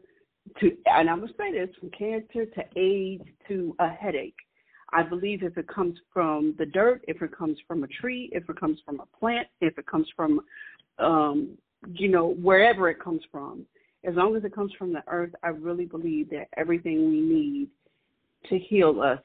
to, 0.60 0.72
and 0.86 1.10
I'm 1.10 1.22
going 1.22 1.30
to 1.30 1.34
say 1.40 1.52
this, 1.52 1.76
from 1.80 1.90
cancer 1.90 2.46
to 2.46 2.80
AIDS 2.80 3.24
to 3.48 3.76
a 3.80 3.90
headache. 3.90 4.36
I 4.94 5.02
believe 5.02 5.42
if 5.42 5.58
it 5.58 5.68
comes 5.68 5.98
from 6.14 6.54
the 6.60 6.66
dirt, 6.68 7.04
if 7.08 7.22
it 7.22 7.36
comes 7.36 7.58
from 7.68 7.84
a 7.84 7.88
tree, 7.88 8.30
if 8.32 8.48
it 8.50 8.60
comes 8.60 8.78
from 8.86 9.00
a 9.00 9.18
plant, 9.18 9.48
if 9.62 9.78
it 9.78 9.88
comes 9.88 10.08
from, 10.16 10.42
um, 11.00 11.58
you 11.94 12.08
know, 12.10 12.36
wherever 12.36 12.90
it 12.90 13.02
comes 13.04 13.22
from, 13.32 13.66
as 14.04 14.14
long 14.16 14.36
as 14.36 14.44
it 14.44 14.54
comes 14.54 14.72
from 14.78 14.94
the 14.94 15.02
earth, 15.08 15.32
I 15.44 15.48
really 15.48 15.86
believe 15.86 16.30
that 16.30 16.48
everything 16.58 17.10
we 17.10 17.22
need 17.22 17.70
to 18.50 18.60
heal 18.60 19.02
us 19.02 19.20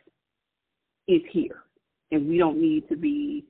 is 1.06 1.20
here. 1.30 1.64
And 2.10 2.28
we 2.28 2.38
don't 2.38 2.60
need 2.60 2.88
to 2.88 2.96
be 2.96 3.44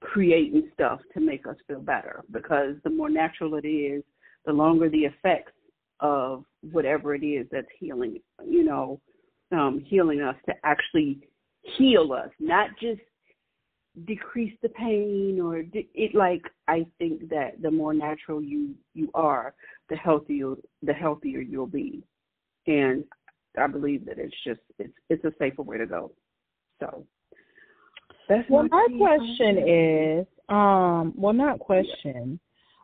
creating 0.00 0.70
stuff 0.72 1.00
to 1.12 1.20
make 1.20 1.46
us 1.46 1.56
feel 1.66 1.80
better 1.80 2.24
because 2.30 2.76
the 2.84 2.90
more 2.90 3.10
natural 3.10 3.56
it 3.56 3.66
is, 3.66 4.02
the 4.46 4.52
longer 4.52 4.88
the 4.88 5.04
effects 5.04 5.52
of 6.00 6.44
whatever 6.72 7.14
it 7.14 7.24
is 7.24 7.46
that's 7.50 7.66
healing, 7.78 8.18
you 8.46 8.64
know, 8.64 9.00
um, 9.52 9.84
healing 9.86 10.20
us 10.20 10.36
to 10.46 10.54
actually 10.64 11.20
heal 11.76 12.12
us, 12.12 12.30
not 12.40 12.70
just 12.80 13.00
decrease 14.06 14.52
the 14.60 14.68
pain 14.70 15.40
or 15.40 15.62
de- 15.62 15.88
it 15.94 16.14
like 16.14 16.42
I 16.66 16.84
think 16.98 17.28
that 17.28 17.62
the 17.62 17.70
more 17.70 17.94
natural 17.94 18.42
you 18.42 18.74
you 18.92 19.10
are, 19.14 19.54
the 19.88 19.96
healthier 19.96 20.54
the 20.82 20.92
healthier 20.92 21.40
you'll 21.40 21.66
be. 21.66 22.02
And 22.66 23.04
I 23.56 23.66
believe 23.68 24.04
that 24.06 24.18
it's 24.18 24.34
just 24.44 24.60
it's 24.78 24.92
it's 25.10 25.24
a 25.24 25.32
safer 25.38 25.62
way 25.62 25.78
to 25.78 25.86
go. 25.86 26.10
So 26.80 27.06
that's 28.28 28.48
well, 28.50 28.66
my 28.68 28.88
question 28.98 29.68
is, 29.68 30.26
um, 30.48 31.12
well, 31.16 31.32
not 31.32 31.58
question, 31.58 32.40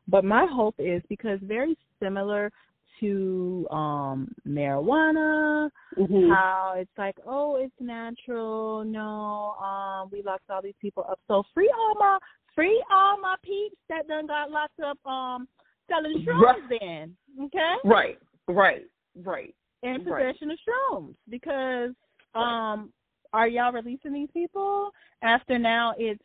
but 0.07 0.25
my 0.25 0.47
hope 0.47 0.75
is 0.79 1.03
because 1.09 1.41
very 1.43 1.77
similar 2.01 2.53
to 3.01 3.67
um 3.71 4.33
marijuana, 4.47 5.71
mm-hmm. 5.99 6.31
how 6.31 6.75
it's 6.77 6.91
like, 6.97 7.17
oh, 7.27 7.57
it's 7.57 7.75
natural. 7.81 8.85
No, 8.85 9.55
um, 9.65 10.09
we 10.13 10.23
locked 10.23 10.49
all 10.51 10.63
these 10.63 10.75
people 10.81 11.05
up. 11.09 11.19
So 11.29 11.43
free 11.55 11.73
all 11.77 11.95
my 11.99 12.19
free 12.55 12.83
all 12.93 13.19
my 13.21 13.37
peeps 13.45 13.77
that 13.89 14.09
done 14.09 14.27
got 14.27 14.51
locked 14.51 14.81
up 14.81 14.99
um 15.07 15.49
selling 15.89 16.25
shrooms 16.27 16.43
right. 16.43 16.81
then. 16.81 17.17
Okay? 17.45 17.75
Right, 17.85 18.19
right, 18.49 18.85
right. 19.17 19.55
In 19.83 19.99
possession 20.05 20.49
right. 20.49 20.53
of 20.53 20.59
shrooms. 21.03 21.15
Because 21.29 21.91
um 22.35 22.93
are 23.33 23.49
y'all 23.49 23.73
releasing 23.73 24.13
these 24.13 24.29
people 24.33 24.91
after 25.23 25.59
now 25.59 25.95
it's 25.99 26.23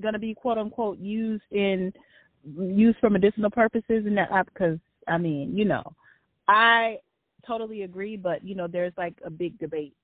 going 0.00 0.14
to 0.14 0.18
be 0.18 0.34
quote 0.34 0.58
unquote 0.58 0.98
used 0.98 1.42
in 1.50 1.92
used 2.58 2.98
for 2.98 3.10
medicinal 3.10 3.50
purposes 3.50 4.04
and 4.06 4.16
that 4.16 4.28
because 4.46 4.78
I 5.08 5.18
mean 5.18 5.56
you 5.56 5.64
know 5.64 5.82
I 6.48 6.98
totally 7.46 7.82
agree 7.82 8.16
but 8.16 8.44
you 8.44 8.54
know 8.54 8.66
there's 8.66 8.92
like 8.96 9.14
a 9.24 9.30
big 9.30 9.58
debate 9.58 9.94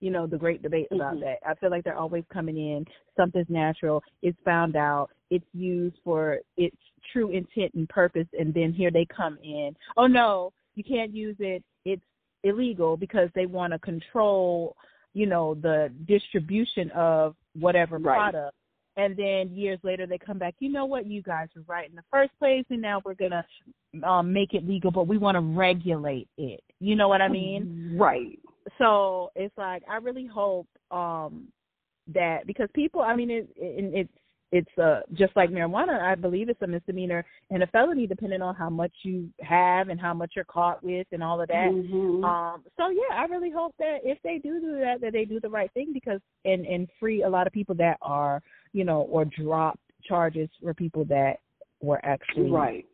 you 0.00 0.10
know 0.10 0.26
the 0.26 0.38
great 0.38 0.62
debate 0.62 0.88
about 0.92 1.14
mm-hmm. 1.14 1.24
that 1.24 1.38
I 1.46 1.54
feel 1.54 1.70
like 1.70 1.84
they're 1.84 1.96
always 1.96 2.24
coming 2.32 2.56
in 2.56 2.84
something's 3.16 3.48
natural 3.48 4.02
it's 4.22 4.38
found 4.44 4.76
out 4.76 5.10
it's 5.30 5.46
used 5.52 5.96
for 6.04 6.38
its 6.56 6.76
true 7.12 7.30
intent 7.30 7.74
and 7.74 7.88
purpose 7.88 8.26
and 8.38 8.52
then 8.54 8.72
here 8.72 8.90
they 8.90 9.06
come 9.14 9.38
in 9.42 9.74
oh 9.96 10.06
no 10.06 10.52
you 10.74 10.84
can't 10.84 11.14
use 11.14 11.36
it 11.38 11.62
it's 11.84 12.02
illegal 12.44 12.96
because 12.96 13.28
they 13.34 13.46
want 13.46 13.72
to 13.72 13.78
control 13.80 14.76
you 15.14 15.26
know, 15.26 15.54
the 15.54 15.92
distribution 16.06 16.90
of 16.92 17.34
whatever 17.58 17.98
right. 17.98 18.30
product. 18.30 18.54
And 18.98 19.16
then 19.16 19.54
years 19.54 19.78
later, 19.84 20.06
they 20.06 20.18
come 20.18 20.38
back. 20.38 20.56
You 20.58 20.70
know 20.70 20.84
what? 20.84 21.06
You 21.06 21.22
guys 21.22 21.46
were 21.54 21.62
right 21.68 21.88
in 21.88 21.94
the 21.94 22.02
first 22.10 22.32
place, 22.40 22.64
and 22.68 22.82
now 22.82 23.00
we're 23.04 23.14
gonna 23.14 23.46
um, 24.04 24.32
make 24.32 24.54
it 24.54 24.66
legal, 24.66 24.90
but 24.90 25.06
we 25.06 25.18
want 25.18 25.36
to 25.36 25.40
regulate 25.40 26.28
it. 26.36 26.60
You 26.80 26.96
know 26.96 27.06
what 27.06 27.22
I 27.22 27.28
mean? 27.28 27.96
Right. 27.96 28.40
So 28.76 29.30
it's 29.36 29.56
like 29.56 29.84
I 29.88 29.96
really 29.98 30.26
hope 30.26 30.66
um, 30.90 31.46
that 32.12 32.44
because 32.44 32.68
people, 32.74 33.00
I 33.00 33.14
mean, 33.14 33.30
it, 33.30 33.48
it, 33.56 33.94
it's 33.94 34.10
it's 34.50 34.78
uh 34.78 35.00
just 35.12 35.34
like 35.36 35.50
marijuana 35.50 36.00
i 36.00 36.14
believe 36.14 36.48
it's 36.48 36.62
a 36.62 36.66
misdemeanor 36.66 37.24
and 37.50 37.62
a 37.62 37.66
felony 37.66 38.06
depending 38.06 38.40
on 38.40 38.54
how 38.54 38.70
much 38.70 38.92
you 39.02 39.28
have 39.40 39.90
and 39.90 40.00
how 40.00 40.14
much 40.14 40.32
you're 40.34 40.44
caught 40.46 40.82
with 40.82 41.06
and 41.12 41.22
all 41.22 41.40
of 41.40 41.48
that 41.48 41.68
mm-hmm. 41.70 42.24
um 42.24 42.62
so 42.78 42.88
yeah 42.88 43.14
i 43.14 43.24
really 43.24 43.50
hope 43.50 43.74
that 43.78 43.98
if 44.04 44.18
they 44.24 44.38
do 44.38 44.58
do 44.60 44.78
that 44.80 45.00
that 45.00 45.12
they 45.12 45.24
do 45.24 45.38
the 45.40 45.48
right 45.48 45.70
thing 45.74 45.90
because 45.92 46.20
and 46.44 46.64
and 46.64 46.88
free 46.98 47.24
a 47.24 47.28
lot 47.28 47.46
of 47.46 47.52
people 47.52 47.74
that 47.74 47.98
are 48.00 48.42
you 48.72 48.84
know 48.84 49.02
or 49.02 49.24
drop 49.24 49.78
charges 50.06 50.48
for 50.62 50.74
people 50.74 51.04
that 51.04 51.38
were 51.80 52.04
actually 52.04 52.50
right 52.50 52.86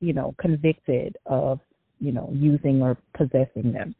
you 0.00 0.12
know 0.12 0.34
convicted 0.40 1.16
of 1.26 1.60
you 1.98 2.12
know 2.12 2.30
using 2.32 2.82
or 2.82 2.96
possessing 3.14 3.72
them 3.72 3.94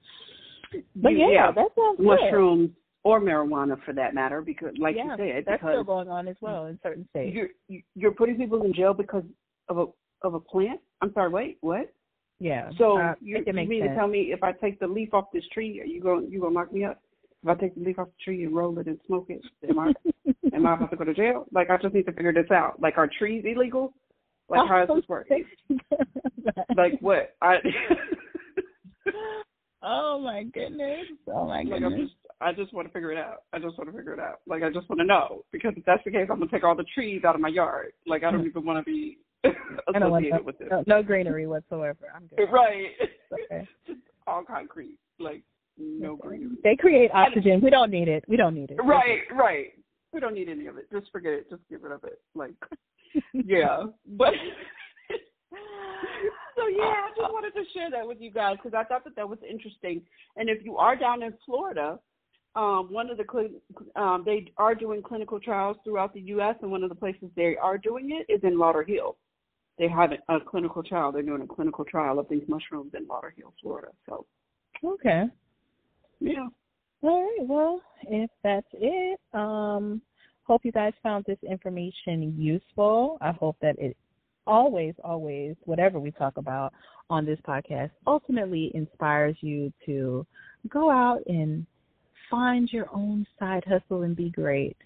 but 0.96 1.10
yeah, 1.10 1.30
yeah. 1.30 1.52
that 1.52 1.68
sounds 1.76 1.98
like 1.98 2.20
mushrooms 2.20 2.70
or 3.04 3.20
marijuana 3.20 3.76
for 3.84 3.92
that 3.94 4.14
matter, 4.14 4.40
because 4.40 4.72
like 4.78 4.96
yeah, 4.96 5.16
you 5.16 5.32
said, 5.34 5.44
that's 5.46 5.62
still 5.62 5.84
going 5.84 6.08
on 6.08 6.28
as 6.28 6.36
well 6.40 6.66
in 6.66 6.78
certain 6.82 7.06
states. 7.10 7.36
You're 7.36 7.80
you're 7.94 8.12
putting 8.12 8.36
people 8.36 8.62
in 8.62 8.72
jail 8.72 8.94
because 8.94 9.24
of 9.68 9.78
a 9.78 9.86
of 10.22 10.34
a 10.34 10.40
plant. 10.40 10.80
I'm 11.00 11.12
sorry, 11.12 11.30
wait, 11.30 11.58
what? 11.60 11.92
Yeah. 12.38 12.70
So 12.78 12.98
uh, 12.98 13.14
you, 13.20 13.42
you 13.44 13.52
mean 13.52 13.82
sense. 13.82 13.90
to 13.90 13.94
tell 13.94 14.08
me 14.08 14.32
if 14.32 14.42
I 14.42 14.52
take 14.52 14.78
the 14.80 14.86
leaf 14.86 15.12
off 15.14 15.26
this 15.32 15.44
tree, 15.52 15.80
are 15.80 15.84
you 15.84 16.00
going 16.00 16.30
you 16.30 16.40
gonna 16.40 16.54
lock 16.54 16.72
me 16.72 16.84
up? 16.84 17.00
If 17.42 17.48
I 17.48 17.54
take 17.54 17.74
the 17.74 17.80
leaf 17.82 17.98
off 17.98 18.08
the 18.08 18.24
tree 18.24 18.44
and 18.44 18.54
roll 18.54 18.78
it 18.78 18.86
and 18.86 18.98
smoke 19.06 19.26
it, 19.28 19.42
am 19.68 19.78
I 19.78 19.92
am 20.54 20.66
I 20.66 20.74
about 20.74 20.90
to 20.90 20.96
go 20.96 21.04
to 21.04 21.14
jail? 21.14 21.46
Like 21.52 21.70
I 21.70 21.76
just 21.76 21.94
need 21.94 22.06
to 22.06 22.12
figure 22.12 22.32
this 22.32 22.50
out. 22.52 22.80
Like 22.80 22.98
are 22.98 23.10
trees 23.18 23.44
illegal? 23.44 23.92
Like 24.48 24.68
how 24.68 24.84
does 24.84 24.96
this 24.96 25.08
work? 25.08 25.28
like 26.76 27.00
what? 27.00 27.34
I 27.40 27.56
Oh 29.84 30.20
my 30.22 30.44
goodness! 30.44 31.06
Oh 31.26 31.46
my 31.46 31.64
goodness! 31.64 31.82
Like 31.82 32.00
just, 32.00 32.14
I 32.40 32.52
just 32.52 32.72
want 32.72 32.86
to 32.86 32.92
figure 32.92 33.10
it 33.10 33.18
out. 33.18 33.42
I 33.52 33.58
just 33.58 33.76
want 33.76 33.90
to 33.90 33.96
figure 33.96 34.14
it 34.14 34.20
out. 34.20 34.40
Like 34.46 34.62
I 34.62 34.70
just 34.70 34.88
want 34.88 35.00
to 35.00 35.04
know 35.04 35.44
because 35.50 35.72
if 35.76 35.84
that's 35.84 36.04
the 36.04 36.12
case, 36.12 36.28
I'm 36.30 36.38
gonna 36.38 36.50
take 36.50 36.62
all 36.62 36.76
the 36.76 36.84
trees 36.94 37.22
out 37.26 37.34
of 37.34 37.40
my 37.40 37.48
yard. 37.48 37.92
Like 38.06 38.22
I 38.22 38.30
don't 38.30 38.46
even 38.46 38.64
want 38.64 38.78
to 38.78 38.84
be 38.84 39.18
associated 39.94 40.44
with 40.44 40.60
it. 40.60 40.68
No, 40.70 40.84
no, 40.86 41.02
greenery 41.02 41.48
whatsoever. 41.48 42.12
I'm 42.14 42.28
good. 42.28 42.46
Right. 42.52 42.90
Okay. 43.32 43.66
just 43.86 43.98
all 44.28 44.44
concrete. 44.44 44.98
Like 45.18 45.42
no 45.78 46.16
greenery. 46.16 46.56
They 46.62 46.76
create 46.76 47.10
oxygen. 47.12 47.60
We 47.62 47.70
don't 47.70 47.90
need 47.90 48.08
it. 48.08 48.24
We 48.28 48.36
don't 48.36 48.54
need 48.54 48.70
it. 48.70 48.78
Right. 48.82 49.20
Right. 49.34 49.72
We 50.12 50.20
don't 50.20 50.34
need 50.34 50.48
any 50.48 50.66
of 50.66 50.76
it. 50.76 50.90
Just 50.92 51.10
forget 51.10 51.32
it. 51.32 51.50
Just 51.50 51.62
get 51.70 51.82
rid 51.82 51.92
of 51.92 52.04
it. 52.04 52.20
Like 52.34 52.52
yeah, 53.32 53.84
but 54.06 54.32
so 56.56 56.66
yeah, 56.68 56.84
I 56.84 57.08
just 57.16 57.32
wanted 57.32 57.52
to 57.54 57.64
share 57.74 57.90
that 57.90 58.06
with 58.06 58.18
you 58.20 58.30
guys 58.30 58.56
because 58.62 58.76
I 58.76 58.84
thought 58.84 59.04
that 59.04 59.16
that 59.16 59.28
was 59.28 59.38
interesting. 59.48 60.02
And 60.36 60.48
if 60.48 60.64
you 60.64 60.76
are 60.76 60.96
down 60.96 61.22
in 61.22 61.34
Florida, 61.44 61.98
um, 62.54 62.88
one 62.90 63.10
of 63.10 63.16
the 63.16 63.24
cl- 63.30 63.48
um, 63.96 64.22
they 64.24 64.52
are 64.56 64.74
doing 64.74 65.02
clinical 65.02 65.40
trials 65.40 65.76
throughout 65.84 66.12
the 66.14 66.20
U.S. 66.20 66.56
and 66.62 66.70
one 66.70 66.82
of 66.82 66.88
the 66.88 66.94
places 66.94 67.30
they 67.34 67.56
are 67.60 67.78
doing 67.78 68.10
it 68.10 68.30
is 68.32 68.40
in 68.44 68.56
Lauderhill. 68.56 69.16
They 69.78 69.88
have 69.88 70.10
a, 70.12 70.34
a 70.34 70.40
clinical 70.40 70.82
trial. 70.82 71.12
They're 71.12 71.22
doing 71.22 71.42
a 71.42 71.46
clinical 71.46 71.84
trial 71.84 72.18
of 72.18 72.26
these 72.28 72.42
mushrooms 72.46 72.92
in 72.96 73.06
Lauderhill, 73.06 73.52
Florida. 73.60 73.88
So 74.06 74.26
okay, 74.84 75.24
yeah. 76.22 76.46
All 77.02 77.22
right. 77.22 77.48
Well, 77.48 77.82
if 78.04 78.30
that's 78.42 78.66
it, 78.72 79.20
um, 79.34 80.00
hope 80.44 80.64
you 80.64 80.72
guys 80.72 80.92
found 81.02 81.24
this 81.26 81.38
information 81.48 82.34
useful. 82.38 83.18
I 83.20 83.32
hope 83.32 83.56
that 83.60 83.78
it 83.78 83.96
always, 84.46 84.94
always, 85.02 85.56
whatever 85.64 85.98
we 85.98 86.10
talk 86.12 86.36
about 86.36 86.72
on 87.10 87.26
this 87.26 87.38
podcast 87.46 87.90
ultimately 88.06 88.70
inspires 88.74 89.36
you 89.40 89.72
to 89.86 90.26
go 90.68 90.90
out 90.90 91.20
and 91.26 91.66
find 92.30 92.68
your 92.72 92.86
own 92.94 93.26
side 93.38 93.64
hustle 93.66 94.02
and 94.02 94.16
be 94.16 94.30
great. 94.30 94.76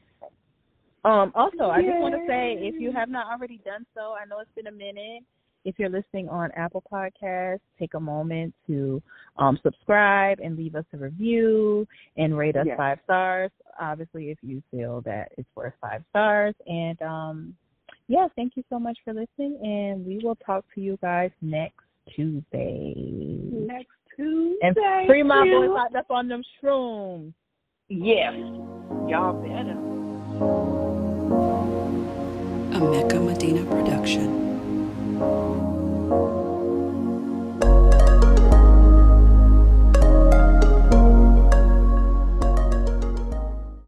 Um, 1.05 1.31
also, 1.37 1.65
I 1.65 1.83
just 1.83 1.99
want 2.01 2.15
to 2.15 2.27
say 2.27 2.57
if 2.59 2.81
you 2.81 2.91
have 2.93 3.09
not 3.09 3.27
already 3.27 3.61
done 3.65 3.87
so, 3.95 4.15
I 4.21 4.25
know 4.25 4.41
it's 4.41 4.51
been 4.57 4.67
a 4.67 4.73
minute. 4.73 5.23
If 5.67 5.81
you're 5.81 5.91
listening 5.91 6.29
on 6.29 6.53
Apple 6.53 6.85
Podcasts, 6.93 7.59
take 7.77 7.95
a 7.95 8.01
moment 8.01 8.55
to 8.69 9.03
um, 9.37 9.59
subscribe 9.65 10.39
and 10.39 10.57
leave 10.57 10.77
us 10.77 10.85
a 10.95 10.97
review 10.97 11.89
and 12.17 12.39
rate 12.39 12.55
us 12.55 12.67
Yes. 12.69 12.77
five 12.77 12.99
stars. 13.03 13.51
Obviously, 13.81 14.31
if 14.31 14.39
you 14.43 14.63
feel 14.71 15.01
that 15.01 15.33
it's 15.37 15.49
worth 15.57 15.73
five 15.81 16.05
stars. 16.11 16.55
And 16.69 17.03
um, 17.03 17.55
yeah, 18.07 18.29
thank 18.37 18.53
you 18.55 18.63
so 18.71 18.79
much 18.79 18.97
for 19.05 19.13
listening, 19.13 19.59
and 19.61 20.07
we 20.07 20.21
will 20.23 20.37
talk 20.37 20.65
to 20.77 20.81
you 20.81 21.01
guys 21.03 21.33
next 21.43 21.83
Tuesday. 22.15 22.95
Next 22.97 23.91
Tuesday. 24.15 24.59
And 24.63 24.77
free 25.09 25.25
my 25.25 25.43
boys 25.51 25.71
locked 25.71 25.97
up 25.97 26.13
on 26.13 26.29
them 26.29 26.45
shrooms. 26.63 27.33
Yes. 27.89 28.35
Y'all 29.09 29.33
better. 29.43 29.77
A 32.77 32.89
Mecca 32.89 33.19
Medina 33.19 33.65
production. 33.69 34.46
Thank 35.19 35.31
you. 36.11 36.46